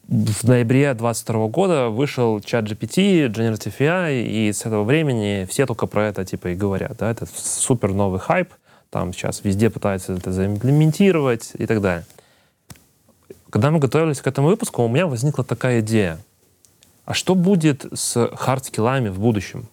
в 0.08 0.44
ноябре 0.44 0.94
2022 0.94 1.48
года 1.48 1.88
вышел 1.88 2.40
чат 2.40 2.64
GPT, 2.64 3.26
Generative 3.26 3.76
AI, 3.78 4.22
и 4.22 4.52
с 4.52 4.60
этого 4.64 4.84
времени 4.84 5.46
все 5.50 5.66
только 5.66 5.86
про 5.86 6.06
это 6.06 6.24
типа 6.24 6.48
и 6.48 6.54
говорят, 6.54 6.96
да, 6.98 7.10
это 7.10 7.26
супер 7.26 7.92
новый 7.92 8.20
хайп, 8.20 8.52
там 8.90 9.12
сейчас 9.12 9.42
везде 9.42 9.68
пытаются 9.68 10.12
это 10.12 10.32
за 10.32 10.45
implement 10.45 11.05
ировать 11.05 11.52
и 11.58 11.66
так 11.66 11.80
далее. 11.80 12.06
Когда 13.50 13.70
мы 13.70 13.78
готовились 13.78 14.20
к 14.20 14.26
этому 14.26 14.48
выпуску, 14.48 14.82
у 14.82 14.88
меня 14.88 15.06
возникла 15.06 15.42
такая 15.42 15.80
идея. 15.80 16.18
А 17.04 17.14
что 17.14 17.34
будет 17.34 17.86
с 17.92 18.16
hard 18.16 18.44
skills 18.44 18.87
ами 18.87 19.08
в 19.08 19.18
будущем? 19.18 19.68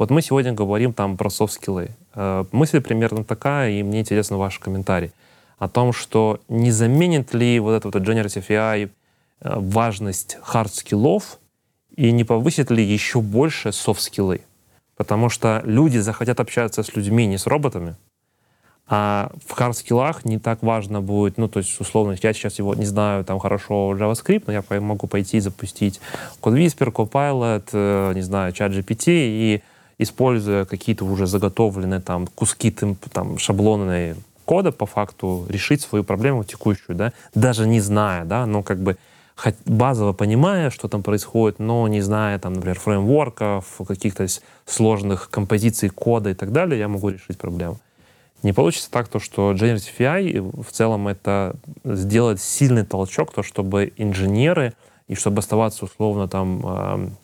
Вот 0.00 0.08
мы 0.08 0.22
сегодня 0.22 0.54
говорим 0.54 0.94
там 0.94 1.18
про 1.18 1.28
soft 1.28 1.50
skills. 1.50 1.90
Э, 2.14 2.46
мысль 2.52 2.80
примерно 2.80 3.22
такая, 3.22 3.72
и 3.72 3.82
мне 3.82 4.00
интересен 4.00 4.36
ваш 4.36 4.58
комментарий 4.58 5.12
о 5.58 5.68
том, 5.68 5.92
что 5.92 6.40
не 6.48 6.70
заменит 6.70 7.34
ли 7.34 7.60
вот 7.60 7.72
этот 7.72 7.94
вот 7.94 8.02
Generative 8.02 8.48
AI 8.48 8.88
э, 8.88 8.88
важность 9.58 10.38
hard 10.40 10.73
skills 10.73 11.22
ов 11.22 11.38
и 11.96 12.12
не 12.12 12.24
повысит 12.24 12.70
ли 12.70 12.82
еще 12.82 13.20
больше 13.20 13.72
soft 13.72 13.97
skills. 13.97 14.40
Потому 14.96 15.28
что 15.28 15.60
люди 15.66 15.98
захотят 15.98 16.40
общаться 16.40 16.82
с 16.82 16.96
людьми, 16.96 17.26
не 17.26 17.36
с 17.36 17.46
роботами, 17.46 17.94
а 18.88 19.30
в 19.46 19.52
хард-скиллах 19.52 20.22
не 20.24 20.38
так 20.38 20.62
важно 20.62 21.02
будет, 21.02 21.36
ну, 21.36 21.46
то 21.46 21.58
есть, 21.58 21.78
условно, 21.78 22.16
я 22.22 22.32
сейчас 22.32 22.58
его 22.58 22.74
не 22.74 22.86
знаю 22.86 23.22
там 23.26 23.38
хорошо 23.38 23.94
JavaScript, 23.94 24.44
но 24.46 24.54
я 24.54 24.80
могу 24.80 25.06
пойти 25.08 25.40
запустить 25.40 26.00
CodeWhisper, 26.40 26.90
Copilot, 26.90 27.68
э, 27.74 28.12
не 28.14 28.22
знаю, 28.22 28.54
ChatGPT 28.54 29.04
и 29.06 29.62
используя 30.02 30.64
какие-то 30.64 31.04
уже 31.04 31.26
заготовленные 31.26 32.00
там 32.00 32.26
куски 32.26 32.70
там, 32.70 33.38
шаблонные 33.38 34.16
кода, 34.44 34.72
по 34.72 34.86
факту 34.86 35.46
решить 35.48 35.82
свою 35.82 36.04
проблему 36.04 36.42
текущую, 36.44 36.96
да, 36.96 37.12
даже 37.34 37.66
не 37.66 37.80
зная, 37.80 38.24
да, 38.24 38.46
но 38.46 38.62
как 38.62 38.78
бы 38.80 38.96
базово 39.64 40.12
понимая, 40.12 40.70
что 40.70 40.88
там 40.88 41.02
происходит, 41.02 41.58
но 41.58 41.86
не 41.88 42.00
зная, 42.00 42.38
там, 42.38 42.54
например, 42.54 42.78
фреймворков, 42.78 43.80
каких-то 43.86 44.26
сложных 44.66 45.30
композиций 45.30 45.88
кода 45.88 46.30
и 46.30 46.34
так 46.34 46.52
далее, 46.52 46.78
я 46.78 46.88
могу 46.88 47.10
решить 47.10 47.38
проблему. 47.38 47.78
Не 48.42 48.52
получится 48.52 48.90
так, 48.90 49.08
то, 49.08 49.18
что 49.18 49.52
Generative 49.52 49.98
AI 49.98 50.62
в 50.62 50.72
целом 50.72 51.08
это 51.08 51.54
сделать 51.84 52.40
сильный 52.40 52.84
толчок, 52.84 53.32
то, 53.32 53.42
чтобы 53.42 53.92
инженеры 53.96 54.72
и 55.08 55.14
чтобы 55.14 55.40
оставаться 55.40 55.84
условно 55.84 56.26
там 56.26 57.16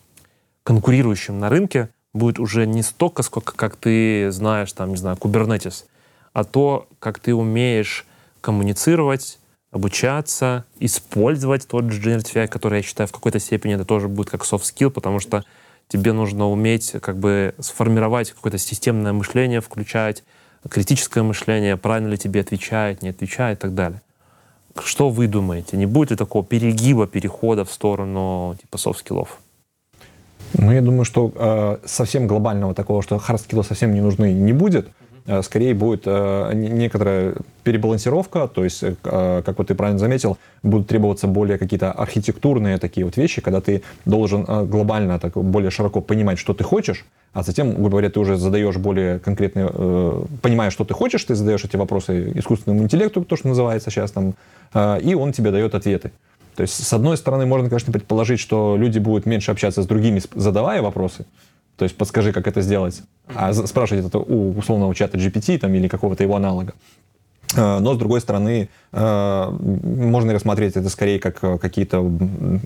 конкурирующим 0.63 1.39
на 1.39 1.49
рынке, 1.49 1.89
будет 2.17 2.39
уже 2.39 2.65
не 2.65 2.83
столько, 2.83 3.23
сколько 3.23 3.53
как 3.55 3.75
ты 3.75 4.31
знаешь, 4.31 4.71
там, 4.73 4.89
не 4.89 4.97
знаю, 4.97 5.17
Kubernetes, 5.17 5.85
а 6.33 6.43
то, 6.43 6.87
как 6.99 7.19
ты 7.19 7.33
умеешь 7.33 8.05
коммуницировать, 8.41 9.39
обучаться, 9.71 10.65
использовать 10.79 11.67
тот 11.67 11.91
же 11.91 12.01
Generative 12.01 12.35
AI, 12.35 12.47
который, 12.47 12.77
я 12.77 12.83
считаю, 12.83 13.07
в 13.07 13.11
какой-то 13.11 13.39
степени 13.39 13.75
это 13.75 13.85
тоже 13.85 14.07
будет 14.07 14.29
как 14.29 14.43
soft 14.43 14.63
skill, 14.63 14.89
потому 14.89 15.19
что 15.19 15.43
тебе 15.87 16.13
нужно 16.13 16.49
уметь 16.49 16.91
как 17.01 17.17
бы 17.17 17.53
сформировать 17.59 18.31
какое-то 18.31 18.57
системное 18.57 19.13
мышление, 19.13 19.61
включать 19.61 20.23
критическое 20.69 21.23
мышление, 21.23 21.77
правильно 21.77 22.09
ли 22.09 22.17
тебе 22.17 22.41
отвечает, 22.41 23.01
не 23.01 23.09
отвечает 23.09 23.59
и 23.59 23.61
так 23.61 23.75
далее. 23.75 24.01
Что 24.83 25.09
вы 25.09 25.27
думаете? 25.27 25.77
Не 25.77 25.85
будет 25.85 26.11
ли 26.11 26.17
такого 26.17 26.45
перегиба, 26.45 27.07
перехода 27.07 27.65
в 27.65 27.71
сторону 27.71 28.55
типа 28.59 28.77
soft 28.77 28.96
skills 28.96 29.25
ов? 29.25 29.39
Ну, 30.53 30.71
я 30.71 30.81
думаю, 30.81 31.05
что 31.05 31.31
э, 31.35 31.77
совсем 31.85 32.27
глобального 32.27 32.73
такого, 32.73 33.01
что 33.01 33.17
hard 33.17 33.35
skills 33.35 33.63
совсем 33.63 33.93
не 33.93 34.01
нужны, 34.01 34.33
не 34.33 34.53
будет. 34.53 34.89
Э, 35.25 35.41
скорее 35.41 35.73
будет 35.73 36.03
э, 36.05 36.51
некоторая 36.53 37.35
перебалансировка, 37.63 38.47
то 38.47 38.63
есть, 38.63 38.83
э, 38.83 38.95
как 39.03 39.57
вот 39.57 39.67
ты 39.67 39.75
правильно 39.75 39.99
заметил, 39.99 40.37
будут 40.63 40.87
требоваться 40.87 41.27
более 41.27 41.57
какие-то 41.57 41.91
архитектурные 41.91 42.77
такие 42.77 43.05
вот 43.05 43.17
вещи, 43.17 43.41
когда 43.41 43.59
ты 43.59 43.83
должен 44.05 44.45
э, 44.47 44.63
глобально, 44.63 45.19
так 45.19 45.33
более 45.33 45.69
широко 45.69 46.01
понимать, 46.01 46.39
что 46.39 46.53
ты 46.53 46.63
хочешь, 46.63 47.05
а 47.33 47.43
затем, 47.43 47.73
грубо 47.73 47.89
говоря, 47.89 48.09
ты 48.09 48.19
уже 48.19 48.37
задаешь 48.37 48.77
более 48.77 49.19
конкретные, 49.19 49.69
э, 49.71 50.23
понимая, 50.41 50.71
что 50.71 50.85
ты 50.85 50.93
хочешь, 50.93 51.23
ты 51.23 51.35
задаешь 51.35 51.63
эти 51.65 51.75
вопросы 51.75 52.31
искусственному 52.35 52.83
интеллекту, 52.83 53.23
то, 53.23 53.35
что 53.35 53.49
называется 53.49 53.91
сейчас 53.91 54.11
там, 54.11 54.33
э, 54.73 55.01
и 55.01 55.13
он 55.13 55.33
тебе 55.33 55.51
дает 55.51 55.75
ответы. 55.75 56.11
То 56.57 56.61
есть, 56.61 56.83
с 56.83 56.91
одной 56.91 57.17
стороны, 57.17 57.45
можно, 57.45 57.69
конечно, 57.69 57.93
предположить, 57.93 58.39
что 58.39 58.75
люди 58.77 58.97
будут 58.97 59.27
меньше 59.27 59.51
общаться 59.51 59.83
с 59.83 59.85
другими, 59.85 60.23
задавая 60.33 60.81
вопросы. 60.81 61.27
То 61.77 61.83
есть, 61.83 61.95
подскажи, 61.95 62.33
как 62.33 62.47
это 62.47 62.61
сделать. 62.61 63.03
А 63.27 63.53
спрашивать 63.53 64.07
это 64.07 64.17
у 64.17 64.57
условного 64.57 64.95
чата 64.95 65.19
GPT 65.19 65.59
там, 65.59 65.71
или 65.75 65.87
какого-то 65.87 66.23
его 66.23 66.35
аналога. 66.35 66.73
А, 67.55 67.79
но, 67.79 67.93
с 67.93 67.97
другой 67.99 68.21
стороны, 68.21 68.69
а, 68.91 69.51
можно 69.61 70.33
рассмотреть 70.33 70.75
это 70.75 70.89
скорее 70.89 71.19
как 71.19 71.43
э, 71.43 71.59
какие-то, 71.59 72.03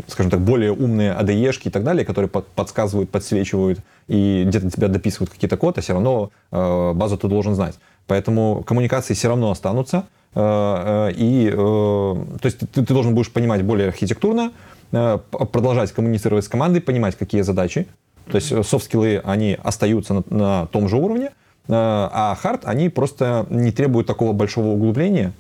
скажем 0.08 0.32
так, 0.32 0.40
более 0.40 0.72
умные 0.72 1.12
ADE-шки 1.12 1.68
и 1.68 1.70
так 1.70 1.84
далее, 1.84 2.06
которые 2.06 2.30
подсказывают, 2.30 3.10
подсвечивают 3.10 3.80
и 4.08 4.46
где-то 4.48 4.72
тебя 4.72 4.88
дописывают 4.88 5.32
какие-то 5.32 5.58
код, 5.58 5.80
а 5.80 5.82
все 5.82 5.92
равно 5.92 6.32
а, 6.50 6.94
базу 6.94 7.18
ты 7.18 7.28
должен 7.28 7.56
знать. 7.56 7.76
Поэтому 8.08 8.64
коммуникации 8.66 9.16
все 9.16 9.28
равно 9.28 9.52
останутся. 9.52 10.06
Э, 10.34 11.10
э, 11.10 11.14
и, 11.16 11.50
э, 11.50 11.56
то 11.56 12.46
есть 12.46 12.60
ты, 12.60 12.86
ты 12.86 12.94
должен 12.94 13.14
будешь 13.14 13.32
понимать 13.32 13.64
более 13.64 13.90
архитектурно, 13.90 14.52
продолжать 14.92 15.94
коммуницировать 15.94 16.44
с 16.44 16.50
командой, 16.50 16.82
понимать, 16.82 17.16
какие 17.16 17.42
задачи. 17.42 17.88
То 18.30 18.36
есть 18.36 18.50
софт-скиллы, 18.50 19.22
они 19.24 19.58
остаются 19.64 20.16
на, 20.16 20.24
на 20.30 20.66
том 20.66 20.90
же 20.90 20.98
уровне, 20.98 21.32
а 21.70 22.38
хард, 22.42 22.64
они 22.66 22.90
просто 22.90 23.46
не 23.50 23.72
требуют 23.72 24.08
такого 24.08 24.34
большого 24.34 24.68
углубления 24.68 25.32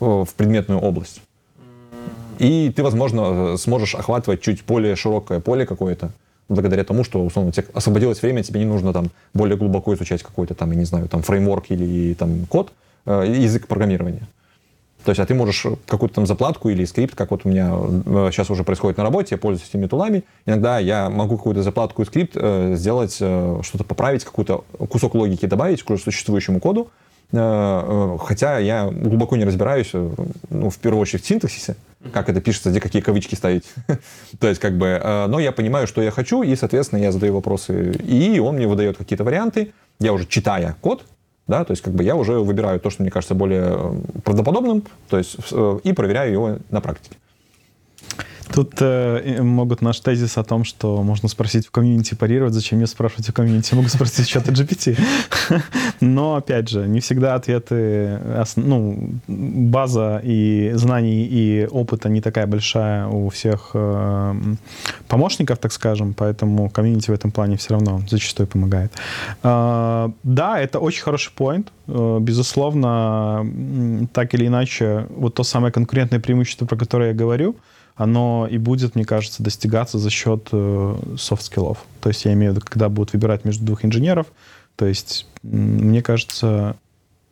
в 0.00 0.28
предметную 0.36 0.80
область. 0.80 1.22
И 2.38 2.70
ты, 2.76 2.82
возможно, 2.82 3.56
сможешь 3.56 3.94
охватывать 3.94 4.42
чуть 4.42 4.62
более 4.66 4.96
широкое 4.96 5.40
поле 5.40 5.64
какое-то, 5.64 6.10
благодаря 6.48 6.84
тому, 6.84 7.04
что, 7.04 7.24
условно, 7.24 7.52
тебе 7.52 7.66
освободилось 7.74 8.22
время, 8.22 8.42
тебе 8.42 8.60
не 8.60 8.66
нужно 8.66 8.92
там 8.92 9.10
более 9.32 9.56
глубоко 9.56 9.94
изучать 9.94 10.22
какой-то 10.22 10.54
там, 10.54 10.70
я 10.72 10.78
не 10.78 10.84
знаю, 10.84 11.08
там 11.08 11.22
фреймворк 11.22 11.70
или 11.70 12.14
там 12.14 12.46
код, 12.46 12.72
Э, 13.06 13.24
язык 13.26 13.66
программирования. 13.66 14.26
То 15.04 15.10
есть, 15.10 15.20
а 15.20 15.26
ты 15.26 15.34
можешь 15.34 15.66
какую-то 15.86 16.14
там 16.14 16.26
заплатку 16.26 16.70
или 16.70 16.86
скрипт, 16.86 17.14
как 17.14 17.30
вот 17.30 17.42
у 17.44 17.50
меня 17.50 17.70
сейчас 18.32 18.48
э, 18.48 18.52
уже 18.54 18.64
происходит 18.64 18.96
на 18.96 19.04
работе, 19.04 19.34
я 19.34 19.38
пользуюсь 19.38 19.68
этими 19.68 19.86
тулами. 19.86 20.24
Иногда 20.46 20.78
я 20.78 21.10
могу 21.10 21.36
какую-то 21.36 21.62
заплатку 21.62 22.00
и 22.00 22.06
скрипт 22.06 22.32
э, 22.34 22.74
сделать, 22.76 23.18
э, 23.20 23.60
что-то 23.62 23.84
поправить, 23.84 24.24
какой-то 24.24 24.64
кусок 24.88 25.14
логики 25.14 25.44
добавить 25.44 25.82
к 25.82 25.98
существующему 25.98 26.60
коду. 26.60 26.88
Э, 27.32 27.36
э, 27.36 28.18
хотя 28.24 28.58
я 28.58 28.86
глубоко 28.90 29.36
не 29.36 29.44
разбираюсь, 29.44 29.90
э, 29.92 30.10
ну, 30.48 30.70
в 30.70 30.78
первую 30.78 31.02
очередь, 31.02 31.24
в 31.24 31.26
синтаксисе, 31.26 31.76
как 32.12 32.28
это 32.28 32.40
пишется, 32.40 32.70
где 32.70 32.80
какие 32.80 33.02
кавычки 33.02 33.34
ставить. 33.34 33.64
То 34.40 34.48
есть, 34.48 34.60
как 34.60 34.76
бы, 34.76 35.00
э, 35.02 35.26
но 35.26 35.38
я 35.38 35.52
понимаю, 35.52 35.86
что 35.86 36.02
я 36.02 36.10
хочу, 36.10 36.42
и, 36.42 36.54
соответственно, 36.56 37.00
я 37.00 37.12
задаю 37.12 37.34
вопросы, 37.34 37.92
и 37.92 38.38
он 38.38 38.56
мне 38.56 38.66
выдает 38.66 38.96
какие-то 38.96 39.24
варианты. 39.24 39.72
Я 40.00 40.12
уже 40.12 40.26
читая 40.26 40.76
код, 40.80 41.04
да, 41.46 41.64
то 41.64 41.72
есть 41.72 41.82
как 41.82 41.94
бы 41.94 42.02
я 42.02 42.16
уже 42.16 42.40
выбираю 42.40 42.80
то, 42.80 42.90
что 42.90 43.02
мне 43.02 43.10
кажется 43.10 43.34
более 43.34 43.64
э, 43.66 44.20
правдоподобным, 44.24 44.82
то 45.08 45.18
есть 45.18 45.36
э, 45.52 45.78
и 45.84 45.92
проверяю 45.92 46.32
его 46.32 46.58
на 46.70 46.80
практике. 46.80 47.16
Тут 48.52 48.74
э, 48.80 49.42
могут 49.42 49.82
наш 49.82 50.00
тезис 50.00 50.38
о 50.38 50.44
том, 50.44 50.64
что 50.64 51.02
можно 51.02 51.28
спросить 51.28 51.66
в 51.66 51.70
комьюнити 51.70 52.14
парировать, 52.14 52.54
зачем 52.54 52.78
мне 52.78 52.86
спрашивать 52.86 53.28
в 53.28 53.32
комьюнити, 53.32 53.74
могу 53.74 53.88
спросить 53.88 54.28
чата 54.28 54.52
GPT. 54.52 54.98
Но, 56.00 56.36
опять 56.36 56.68
же, 56.68 56.86
не 56.86 57.00
всегда 57.00 57.34
ответы, 57.34 58.20
ну, 58.56 59.10
база 59.26 60.20
и 60.22 60.72
знаний 60.74 61.24
и 61.24 61.66
опыта 61.70 62.08
не 62.08 62.20
такая 62.20 62.46
большая 62.46 63.06
у 63.06 63.28
всех 63.28 63.70
э, 63.74 64.34
помощников, 65.08 65.58
так 65.58 65.72
скажем, 65.72 66.14
поэтому 66.14 66.70
community 66.70 67.10
в 67.10 67.14
этом 67.14 67.30
плане 67.30 67.56
все 67.56 67.74
равно 67.74 68.02
зачастую 68.08 68.46
помогает. 68.46 68.92
Э, 69.42 70.10
да, 70.22 70.60
это 70.60 70.80
очень 70.80 71.02
хороший 71.02 71.32
point, 71.32 71.72
э, 71.88 72.18
безусловно, 72.20 73.46
так 74.12 74.34
или 74.34 74.46
иначе, 74.46 75.06
вот 75.16 75.34
то 75.34 75.44
самое 75.44 75.72
конкурентное 75.72 76.20
преимущество, 76.20 76.66
про 76.66 76.76
которое 76.76 77.08
я 77.08 77.14
говорю, 77.14 77.56
оно 77.96 78.48
и 78.50 78.58
будет, 78.58 78.94
мне 78.94 79.04
кажется, 79.04 79.42
достигаться 79.42 79.98
за 79.98 80.10
счет 80.10 80.48
soft 80.50 80.89
skills 80.89 81.49
ов. 81.49 81.78
Э, 81.78 82.02
то 82.02 82.08
есть 82.08 82.24
я 82.24 82.32
имею 82.32 82.52
в 82.52 82.56
виду, 82.56 82.66
когда 82.66 82.88
будут 82.88 83.12
выбирать 83.12 83.44
между 83.44 83.64
двух 83.64 83.84
инженеров, 83.84 84.26
то 84.76 84.86
есть, 84.86 85.26
мне 85.42 86.02
кажется, 86.02 86.76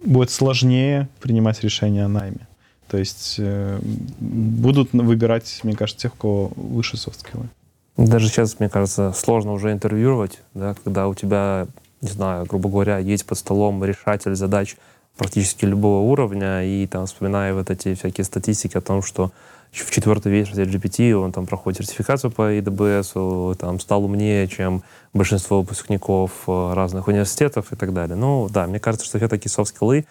будет 0.05 0.30
сложнее 0.30 1.09
принимать 1.20 1.62
решения 1.62 2.05
о 2.05 2.09
найме. 2.09 2.47
То 2.89 2.98
есть 2.98 3.36
э, 3.39 3.80
будут 4.20 4.93
выбирать, 4.93 5.60
мне 5.64 5.74
кажется, 5.74 6.02
тех, 6.02 6.14
у 6.14 6.16
кого 6.16 6.52
выше 6.55 6.97
софт-скиллы. 6.97 7.48
Даже 7.97 8.28
сейчас, 8.28 8.59
мне 8.59 8.68
кажется, 8.68 9.12
сложно 9.12 9.52
уже 9.52 9.72
интервьюировать, 9.72 10.40
да, 10.55 10.74
когда 10.82 11.09
у 11.09 11.14
тебя, 11.14 11.66
не 12.01 12.09
знаю, 12.09 12.47
грубо 12.47 12.68
говоря, 12.68 12.98
есть 12.98 13.26
под 13.26 13.39
столом 13.39 13.84
решатель 13.84 14.34
задач 14.34 14.76
практически 15.16 15.64
любого 15.64 16.01
уровня, 16.01 16.64
и 16.64 16.86
там 16.86 17.06
вспоминая 17.06 17.52
вот 17.52 17.70
эти 17.70 17.94
всякие 17.94 18.24
статистики 18.24 18.78
о 18.78 18.80
том, 18.80 19.02
что 19.02 19.30
в 19.72 19.90
четвертой 19.90 20.30
версии 20.30 20.54
GPT 20.54 21.12
он 21.12 21.32
там 21.32 21.46
проходит 21.46 21.78
сертификацию 21.78 22.30
по 22.30 22.54
AWS, 22.54 23.56
там 23.56 23.80
стал 23.80 24.04
умнее, 24.04 24.46
чем 24.46 24.82
большинство 25.14 25.60
выпускников 25.60 26.30
э, 26.46 26.72
разных 26.74 27.08
университетов 27.08 27.72
и 27.72 27.76
так 27.76 27.94
далее. 27.94 28.14
Ну 28.14 28.48
да, 28.50 28.66
мне 28.66 28.78
кажется, 28.78 29.06
что 29.06 29.16
все-таки 29.16 29.48
soft 29.48 29.69
skills, 29.69 30.04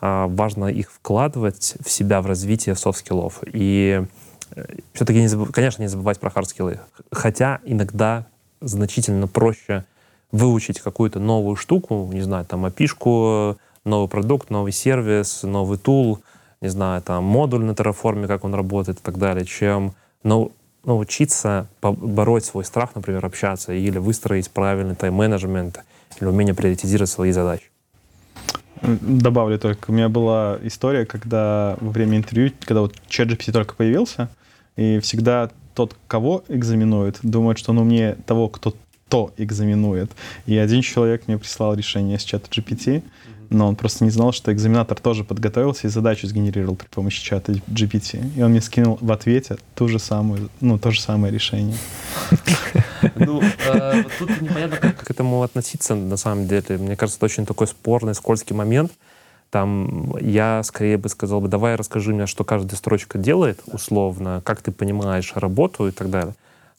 а, 0.00 0.26
важно 0.26 0.66
их 0.66 0.90
вкладывать 0.90 1.76
в 1.84 1.88
себя, 1.88 2.20
в 2.20 2.26
развитие 2.26 2.74
soft 2.74 2.96
skills 2.96 3.28
ов. 3.28 3.44
И 3.52 4.04
э, 4.56 4.64
все-таки, 4.92 5.20
не 5.20 5.28
забыв... 5.28 5.52
конечно, 5.52 5.82
не 5.82 5.88
забывать 5.88 6.18
про 6.18 6.30
hard 6.30 6.48
skills. 6.48 6.80
Хотя 7.12 7.60
иногда 7.64 8.26
значительно 8.60 9.28
проще 9.28 9.84
выучить 10.32 10.80
какую-то 10.80 11.20
новую 11.20 11.54
штуку, 11.54 12.10
не 12.12 12.22
знаю, 12.22 12.44
там, 12.44 12.64
API 12.64 12.99
шку, 12.99 13.56
новый 13.84 14.08
продукт, 14.08 14.50
новый 14.50 14.72
сервис, 14.72 15.44
новый 15.44 15.78
tool— 15.78 16.18
не 16.60 16.68
знаю, 16.68 17.02
там, 17.02 17.24
модуль 17.24 17.64
на 17.64 17.72
Terraform, 17.72 18.26
как 18.26 18.44
он 18.44 18.54
работает 18.54 18.98
и 18.98 19.02
так 19.02 19.18
далее, 19.18 19.44
чем 19.44 19.94
ну, 20.22 20.52
научиться 20.84 21.68
побороть 21.80 22.44
свой 22.44 22.64
страх, 22.64 22.94
например, 22.94 23.24
общаться, 23.24 23.72
или 23.72 23.98
выстроить 23.98 24.50
правильный 24.50 24.94
тайм-менеджмент, 24.94 25.80
или 26.20 26.28
умение 26.28 26.54
приоритизировать 26.54 27.10
свои 27.10 27.32
задачи. 27.32 27.64
Добавлю 28.82 29.58
только, 29.58 29.90
у 29.90 29.92
меня 29.92 30.08
была 30.08 30.58
история, 30.62 31.06
когда 31.06 31.76
во 31.80 31.90
время 31.90 32.18
интервью, 32.18 32.52
когда 32.60 32.82
вот 32.82 32.94
ChatGPT 33.08 33.52
только 33.52 33.74
появился, 33.74 34.28
и 34.76 35.00
всегда 35.00 35.50
тот, 35.74 35.96
кого 36.06 36.44
экзаменует, 36.48 37.18
думает, 37.22 37.58
что 37.58 37.72
он 37.72 37.78
умнее 37.78 38.16
того, 38.26 38.48
кто 38.48 38.74
то 39.08 39.32
экзаменует. 39.36 40.10
И 40.46 40.56
один 40.56 40.82
человек 40.82 41.26
мне 41.26 41.38
прислал 41.38 41.74
решение 41.74 42.18
с 42.18 42.22
чата 42.22 42.48
GPT, 42.50 43.02
но 43.50 43.68
он 43.68 43.76
просто 43.76 44.04
не 44.04 44.10
знал, 44.10 44.32
что 44.32 44.52
экзаменатор 44.52 44.98
тоже 44.98 45.24
подготовился 45.24 45.86
и 45.86 45.90
задачу 45.90 46.26
сгенерировал 46.26 46.76
при 46.76 46.86
помощи 46.86 47.22
чата 47.22 47.52
GPT. 47.52 48.36
И 48.36 48.42
он 48.42 48.50
мне 48.50 48.60
скинул 48.60 48.98
в 49.00 49.10
ответе 49.12 49.56
ту 49.74 49.88
же 49.88 49.98
самую, 49.98 50.50
ну, 50.60 50.78
то 50.78 50.90
же 50.90 51.00
самое 51.00 51.32
решение. 51.32 51.76
Ну, 53.14 53.40
э, 53.42 54.04
тут 54.18 54.40
непонятно, 54.40 54.76
как 54.78 54.96
к 54.96 55.10
этому 55.10 55.42
относиться 55.42 55.94
на 55.94 56.16
самом 56.16 56.48
деле. 56.48 56.78
Мне 56.78 56.96
кажется, 56.96 57.18
это 57.18 57.26
очень 57.26 57.46
такой 57.46 57.66
спорный, 57.66 58.14
скользкий 58.14 58.54
момент. 58.54 58.92
Там 59.50 60.16
я 60.18 60.62
скорее 60.64 60.98
бы 60.98 61.08
сказал 61.08 61.40
бы, 61.40 61.48
давай 61.48 61.76
расскажи 61.76 62.12
мне, 62.12 62.26
что 62.26 62.44
каждая 62.44 62.76
строчка 62.76 63.18
делает 63.18 63.60
условно, 63.66 64.42
как 64.44 64.60
ты 64.60 64.72
понимаешь 64.72 65.32
работу 65.34 65.86
и 65.86 65.92
так 65.92 66.10
далее. 66.10 66.34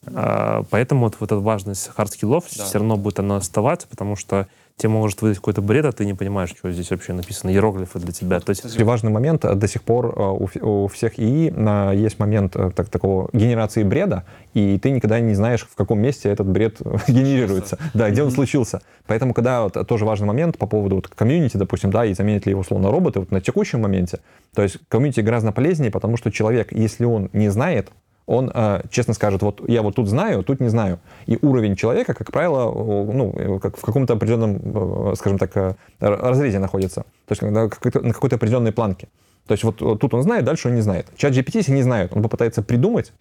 А, 0.06 0.64
поэтому 0.70 1.04
вот, 1.04 1.16
вот 1.18 1.32
эта 1.32 1.40
важность 1.40 1.88
hard 1.88 2.07
skills 2.07 2.35
ов 2.35 2.44
да. 2.56 2.64
все 2.64 2.78
равно 2.78 2.96
будет 2.96 3.18
она 3.20 3.36
оставаться, 3.36 3.88
потому 3.88 4.16
что 4.16 4.48
тебе 4.78 4.90
может 4.90 5.20
выдать 5.20 5.38
какой-то 5.38 5.60
бред, 5.60 5.84
а 5.84 5.92
ты 5.92 6.06
не 6.06 6.14
понимаешь, 6.14 6.50
что 6.50 6.70
здесь 6.70 6.90
вообще 6.90 7.12
написано, 7.12 7.50
иероглифы 7.50 7.98
для 7.98 8.12
тебя. 8.12 8.40
То 8.40 8.50
есть... 8.50 8.80
Важный 8.80 9.10
момент, 9.10 9.44
э, 9.44 9.54
до 9.54 9.68
сих 9.68 9.82
пор 9.82 10.14
э, 10.16 10.20
у, 10.20 10.84
у 10.84 10.88
всех 10.88 11.18
ИИ 11.18 11.52
есть 11.96 12.18
момент 12.18 12.56
э, 12.56 12.70
так, 12.74 12.88
такого 12.88 13.28
генерации 13.32 13.82
бреда, 13.82 14.24
и 14.54 14.78
ты 14.78 14.90
никогда 14.90 15.20
не 15.20 15.34
знаешь, 15.34 15.66
в 15.68 15.74
каком 15.74 16.00
месте 16.00 16.30
этот 16.30 16.46
бред 16.46 16.78
генерируется, 17.08 17.78
да, 17.92 18.08
где 18.08 18.22
он 18.22 18.30
случился. 18.30 18.80
Поэтому, 19.06 19.34
когда 19.34 19.64
вот, 19.64 19.86
тоже 19.86 20.04
важный 20.04 20.26
момент 20.26 20.56
по 20.56 20.66
поводу 20.66 20.96
вот, 20.96 21.08
комьюнити, 21.08 21.56
допустим, 21.56 21.90
да, 21.90 22.06
и 22.06 22.14
заменит 22.14 22.46
ли 22.46 22.50
его 22.50 22.60
условно 22.60 22.90
роботы 22.90 23.20
вот 23.20 23.30
на 23.30 23.40
текущем 23.40 23.82
моменте, 23.82 24.20
то 24.54 24.62
есть 24.62 24.78
комьюнити 24.88 25.20
гораздо 25.20 25.52
полезнее, 25.52 25.90
потому 25.90 26.16
что 26.16 26.30
человек, 26.30 26.72
если 26.72 27.04
он 27.04 27.30
не 27.32 27.48
знает, 27.48 27.90
он 28.28 28.50
э, 28.52 28.82
честно 28.90 29.14
скажет, 29.14 29.40
вот 29.40 29.66
я 29.68 29.80
вот 29.80 29.94
тут 29.94 30.06
знаю, 30.06 30.44
тут 30.44 30.60
не 30.60 30.68
знаю. 30.68 31.00
И 31.26 31.38
уровень 31.40 31.76
человека, 31.76 32.12
как 32.12 32.30
правило, 32.30 32.70
ну, 32.70 33.58
как 33.58 33.78
в 33.78 33.80
каком-то 33.80 34.12
определенном, 34.12 35.12
э, 35.12 35.14
скажем 35.16 35.38
так, 35.38 35.56
э, 35.56 35.74
разрезе 35.98 36.58
находится. 36.58 37.04
То 37.26 37.32
есть 37.32 37.42
на 37.42 37.70
какой-то, 37.70 38.36
определенной 38.36 38.72
планке. 38.72 39.08
То 39.46 39.52
есть 39.52 39.64
вот 39.64 39.76
тут 39.76 40.12
он 40.12 40.22
знает, 40.22 40.44
дальше 40.44 40.68
он 40.68 40.74
не 40.74 40.82
знает. 40.82 41.06
Чат 41.16 41.32
GPT, 41.32 41.56
если 41.56 41.72
не 41.72 41.82
знает, 41.82 42.12
он 42.14 42.22
попытается 42.22 42.62
придумать, 42.62 43.14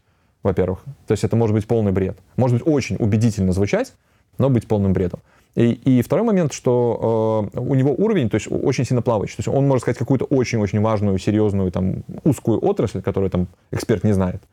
во-первых. 0.44 0.84
То 1.08 1.14
есть 1.14 1.24
это 1.24 1.38
может 1.38 1.56
быть 1.56 1.66
полный 1.68 1.94
бред. 1.94 2.18
Может 2.36 2.58
быть 2.58 2.68
очень 2.68 2.98
убедительно 3.00 3.54
звучать, 3.54 3.94
но 4.38 4.50
быть 4.50 4.68
полным 4.68 4.92
бредом. 4.92 5.22
И, 5.56 5.72
и 5.72 6.02
второй 6.02 6.26
момент, 6.26 6.52
что 6.52 7.50
э, 7.56 7.60
у 7.60 7.76
него 7.76 7.96
уровень, 7.98 8.30
то 8.30 8.36
есть 8.36 8.48
очень 8.52 8.84
сильно 8.84 9.02
плавающий. 9.02 9.38
То 9.38 9.40
есть 9.40 9.48
он 9.48 9.66
может 9.68 9.84
сказать 9.84 9.98
какую-то 9.98 10.26
очень-очень 10.26 10.82
важную, 10.82 11.18
серьезную, 11.18 11.72
там, 11.72 12.04
узкую 12.26 12.60
отрасль, 12.64 13.02
которую 13.02 13.32
там 13.32 13.48
эксперт 13.72 14.04
не 14.04 14.12
знает. 14.12 14.44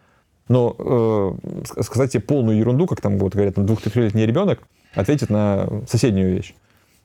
Но 0.49 0.77
э, 0.79 1.83
сказать 1.83 2.13
тебе 2.13 2.23
полную 2.23 2.59
ерунду, 2.59 2.87
как 2.87 3.01
там 3.01 3.19
вот 3.19 3.33
говорят, 3.33 3.55
там 3.55 3.67
двух-трехлетний 3.67 4.27
ребенок 4.27 4.63
ответит 4.95 5.31
на 5.31 5.69
соседнюю 5.89 6.35
вещь. 6.35 6.55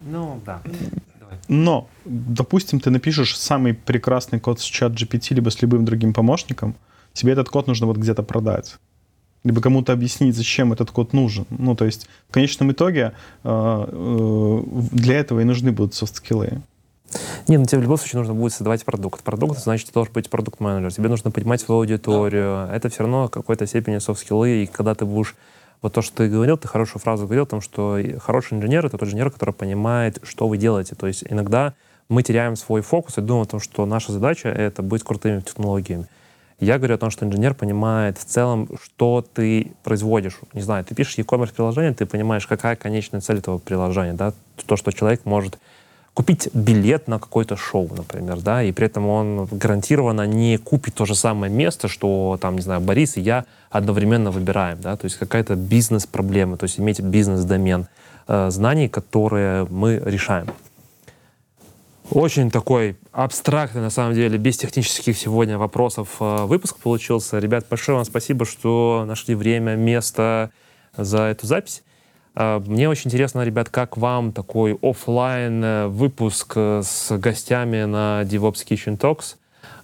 Ну, 0.02 0.40
да. 0.46 0.62
Но, 1.48 1.88
допустим, 2.06 2.80
ты 2.80 2.90
напишешь 2.90 3.38
самый 3.38 3.74
прекрасный 3.74 4.40
код 4.40 4.60
с 4.60 4.64
ChatGPT, 4.64 5.36
либо 5.36 5.50
с 5.50 5.62
любым 5.62 5.86
другим 5.86 6.14
помощником, 6.14 6.76
тебе 7.14 7.34
этот 7.34 7.50
код 7.50 7.68
нужно 7.68 7.88
вот 7.88 7.98
где-то 7.98 8.24
продать. 8.24 8.78
Либо 9.44 9.62
кому-то 9.62 9.94
объяснить, 9.94 10.36
зачем 10.36 10.74
этот 10.74 10.92
код 10.92 11.14
нужен. 11.14 11.46
Ну, 11.50 11.76
то 11.76 11.86
есть, 11.86 12.08
в 12.30 12.34
конечном 12.34 12.72
итоге 12.72 13.14
э, 13.44 13.86
э, 13.88 14.62
для 14.92 15.18
этого 15.18 15.40
и 15.40 15.44
нужны 15.44 15.72
будут 15.72 15.94
софт-скиллы. 15.94 16.62
Не, 17.48 17.58
ну 17.58 17.66
тебе 17.66 17.80
в 17.80 17.84
любом 17.84 17.98
случае 17.98 18.20
нужно 18.20 18.34
будет 18.34 18.54
создавать 18.54 18.86
продукт. 18.86 19.24
Продукт, 19.24 19.60
значит, 19.60 19.88
ты 19.88 19.94
должен 19.94 20.14
быть 20.14 20.30
продукт-менеджер. 20.30 20.94
Тебе 20.94 21.10
нужно 21.10 21.32
понимать 21.32 21.62
свою 21.62 21.82
аудиторию. 21.82 22.68
Да. 22.68 22.76
Это 22.76 22.90
все 22.90 23.04
равно 23.04 23.28
в 23.28 23.32
какой-то 23.32 23.66
степени 23.66 23.98
софт-скиллы. 23.98 24.64
И 24.64 24.68
когда 24.68 24.96
ты 24.96 25.06
будешь... 25.06 25.36
Вот 25.82 25.94
то, 25.94 26.02
что 26.02 26.18
ты 26.18 26.28
говорил, 26.28 26.58
ты 26.58 26.68
хорошую 26.68 27.02
фразу 27.02 27.24
говорил 27.24 27.44
о 27.44 27.48
том, 27.48 27.62
что 27.62 27.98
хороший 28.22 28.58
инженер— 28.58 28.86
это 28.88 28.98
тот 28.98 29.08
инженер, 29.08 29.32
который 29.32 29.54
понимает, 29.54 30.20
что 30.24 30.50
вы 30.50 30.58
делаете. 30.58 30.94
То 30.96 31.08
есть 31.08 31.24
иногда 31.30 31.74
мы 32.10 32.22
теряем 32.22 32.58
свой 32.58 32.82
фокус 32.82 33.18
и 33.18 33.22
думаем 33.22 33.44
о 33.44 33.50
том, 33.50 33.62
что 33.62 33.86
наша 33.86 34.12
задача— 34.12 34.50
это 34.50 34.84
быть 34.84 35.04
крутыми 35.04 35.40
технологиями. 35.40 36.08
Я 36.60 36.78
говорю 36.80 36.96
о 36.96 36.98
том, 36.98 37.10
что 37.10 37.26
инженер 37.26 37.54
понимает 37.54 38.18
в 38.18 38.26
целом, 38.26 38.68
что 38.84 39.26
ты 39.34 39.72
производишь. 39.82 40.40
Не 40.52 40.62
знаю, 40.62 40.84
ты 40.84 40.94
пишешь 40.94 41.18
e-commerce 41.18 41.54
приложение, 41.54 41.94
ты 41.94 42.06
понимаешь, 42.06 42.46
какая 42.46 42.76
конечная 42.76 43.22
цель 43.22 43.38
этого 43.38 43.60
приложения, 43.60 44.12
да, 44.12 44.34
то, 44.66 44.76
что 44.76 44.92
человек 44.92 45.22
может 45.24 45.58
купить 46.20 46.50
билет 46.54 47.08
на 47.08 47.18
какое-то 47.18 47.56
шоу, 47.56 47.90
например, 47.96 48.42
да, 48.42 48.62
и 48.62 48.74
при 48.74 48.88
этом 48.88 49.08
он 49.08 49.46
гарантированно 49.46 50.28
не 50.28 50.58
купит 50.58 50.96
то 50.96 51.06
же 51.06 51.16
самое 51.16 51.50
место, 51.50 51.88
что 51.88 52.38
там, 52.42 52.58
не 52.58 52.62
знаю, 52.62 52.82
Борис 52.82 53.16
и 53.16 53.22
я 53.22 53.46
одновременно 53.70 54.30
выбираем, 54.30 54.82
да, 54.82 54.98
то 54.98 55.06
есть 55.06 55.16
какая-то 55.16 55.56
бизнес-проблема, 55.56 56.58
то 56.58 56.66
есть 56.66 56.78
иметь 56.78 57.00
бизнес-домен 57.00 57.88
э, 58.28 58.50
знаний, 58.50 58.90
которые 58.90 59.66
мы 59.70 60.02
решаем. 60.04 60.48
Очень 62.12 62.52
такой 62.52 62.98
абстрактный, 63.14 63.80
на 63.80 63.90
самом 63.90 64.14
деле, 64.14 64.38
без 64.38 64.58
технических 64.58 65.18
сегодня 65.18 65.58
вопросов 65.58 66.18
э, 66.20 66.44
выпуск 66.44 66.80
получился. 66.80 67.40
Ребят, 67.40 67.66
большое 67.70 67.96
вам 67.96 68.04
спасибо, 68.04 68.44
что 68.44 69.06
нашли 69.08 69.36
время, 69.36 69.78
место 69.78 70.52
за 70.98 71.20
эту 71.20 71.48
запись. 71.48 71.82
А, 72.42 72.62
мне 72.62 72.88
очень 72.88 73.10
интересно, 73.10 73.42
ребят, 73.42 73.68
как 73.68 73.98
вам 73.98 74.32
такой 74.32 74.80
офлайн 74.82 75.62
э, 75.62 75.88
выпуск 75.88 76.54
э, 76.56 76.82
с 76.86 77.18
гостями 77.18 77.84
на 77.84 78.22
DevOps 78.24 78.66
Kitchen 78.66 78.98
Talks. 78.98 79.36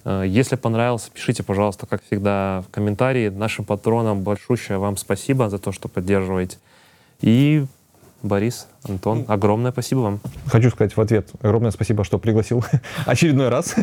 Э, 0.06 0.24
если 0.26 0.56
понравился, 0.56 1.10
пишите, 1.10 1.42
пожалуйста, 1.42 1.84
как 1.84 2.02
всегда, 2.04 2.64
в 2.66 2.70
комментарии. 2.70 3.28
Нашим 3.28 3.66
патронам 3.66 4.22
большущее 4.22 4.78
вам 4.78 4.96
спасибо 4.96 5.50
за 5.50 5.58
то, 5.58 5.70
что 5.70 5.88
поддерживаете. 5.88 6.56
И 7.20 7.66
Борис, 8.22 8.66
Антон, 8.88 9.24
огромное 9.28 9.72
спасибо 9.72 10.00
вам. 10.00 10.20
Хочу 10.46 10.70
сказать 10.70 10.96
в 10.96 11.00
ответ 11.00 11.28
огромное 11.42 11.70
спасибо, 11.70 12.02
что 12.02 12.18
пригласил 12.18 12.64
очередной 13.06 13.48
раз. 13.48 13.74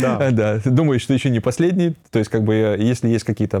Да. 0.00 0.30
да. 0.32 0.60
Думаю, 0.64 1.00
что 1.00 1.14
еще 1.14 1.30
не 1.30 1.40
последний. 1.40 1.94
То 2.10 2.18
есть, 2.18 2.30
как 2.30 2.44
бы, 2.44 2.76
если 2.78 3.08
есть 3.08 3.24
какие-то 3.24 3.58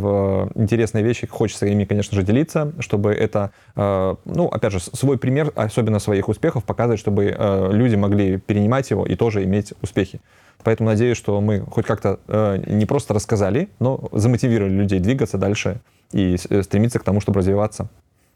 э, 0.54 0.60
интересные 0.60 1.02
вещи, 1.02 1.26
хочется 1.26 1.66
ими, 1.66 1.84
конечно 1.84 2.14
же, 2.14 2.22
делиться, 2.22 2.72
чтобы 2.80 3.12
это, 3.12 3.50
э, 3.74 4.14
ну, 4.24 4.46
опять 4.46 4.72
же, 4.72 4.80
свой 4.80 5.18
пример, 5.18 5.52
особенно 5.54 5.98
своих 5.98 6.28
успехов, 6.28 6.64
показывать, 6.64 7.00
чтобы 7.00 7.34
э, 7.36 7.70
люди 7.72 7.96
могли 7.96 8.38
перенимать 8.38 8.90
его 8.90 9.06
и 9.06 9.16
тоже 9.16 9.42
иметь 9.44 9.72
успехи. 9.82 10.20
Поэтому 10.64 10.90
надеюсь, 10.90 11.16
что 11.16 11.40
мы 11.40 11.60
хоть 11.60 11.86
как-то 11.86 12.20
не 12.68 12.86
просто 12.86 13.14
рассказали, 13.14 13.68
но 13.80 14.08
замотивировали 14.12 14.72
людей 14.72 15.00
двигаться 15.00 15.36
дальше 15.36 15.80
и 16.12 16.36
стремиться 16.36 17.00
к 17.00 17.02
тому, 17.02 17.20
чтобы 17.20 17.40
развиваться 17.40 17.88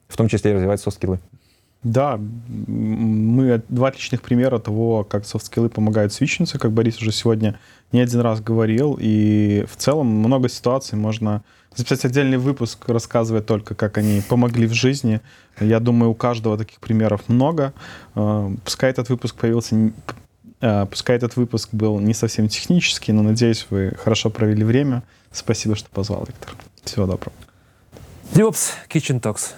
в 0.09 0.16
том 0.16 0.28
числе 0.28 0.53
и 0.53 0.55
развивать 0.55 0.81
софт-скиллы. 0.81 1.19
Да, 1.83 2.19
мы 2.19 3.62
два 3.69 3.89
отличных 3.89 4.23
примера 4.23 4.59
того, 4.59 5.05
как 5.05 5.24
софт-скиллы 5.24 5.69
помогают 5.69 6.12
свичнуться, 6.12 6.59
как 6.59 6.73
Борис 6.73 7.01
уже 7.01 7.12
сегодня 7.12 7.59
не 7.93 8.01
один 8.01 8.20
раз 8.20 8.41
говорил, 8.41 8.99
и 9.01 9.65
в 9.70 9.77
целом 9.77 10.07
много 10.07 10.49
ситуаций 10.49 10.99
можно 10.99 11.45
записать 11.77 12.05
отдельный 12.05 12.39
выпуск, 12.39 12.89
рассказывая 12.89 13.43
только, 13.43 13.74
как 13.74 13.99
они 13.99 14.23
помогли 14.28 14.66
в 14.66 14.73
жизни. 14.73 15.20
Я 15.61 15.78
думаю, 15.78 16.11
у 16.11 16.15
каждого 16.15 16.59
таких 16.59 16.81
примеров 16.81 17.28
много. 17.28 17.73
Э, 18.15 18.51
пускай 18.65 18.91
этот 18.91 19.09
выпуск 19.09 19.37
появился, 19.37 19.93
э, 20.61 20.87
пускай 20.87 21.16
этот 21.16 21.37
выпуск 21.37 21.69
был 21.73 22.01
не 22.01 22.15
совсем 22.15 22.49
технический, 22.49 23.12
но 23.12 23.23
надеюсь, 23.23 23.66
вы 23.70 23.95
хорошо 24.03 24.31
провели 24.31 24.65
время. 24.65 25.03
Спасибо, 25.31 25.77
что 25.77 25.89
позвал, 25.91 26.24
Виктор. 26.27 26.55
Всего 26.83 27.07
доброго. 27.07 27.33
DevOps 28.33 28.70
Kitchen 28.89 29.20
Talks. 29.20 29.53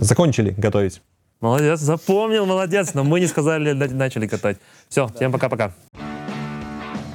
Закончили 0.00 0.50
готовить. 0.56 1.02
Молодец, 1.40 1.80
запомнил, 1.80 2.46
молодец. 2.46 2.94
Но 2.94 3.04
мы 3.04 3.20
не 3.20 3.26
сказали, 3.26 3.72
начали 3.72 4.26
катать. 4.26 4.58
Все, 4.88 5.06
всем 5.08 5.32
пока-пока. 5.32 5.72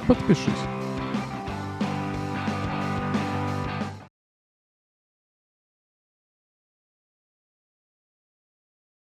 Подпишись 0.06 0.75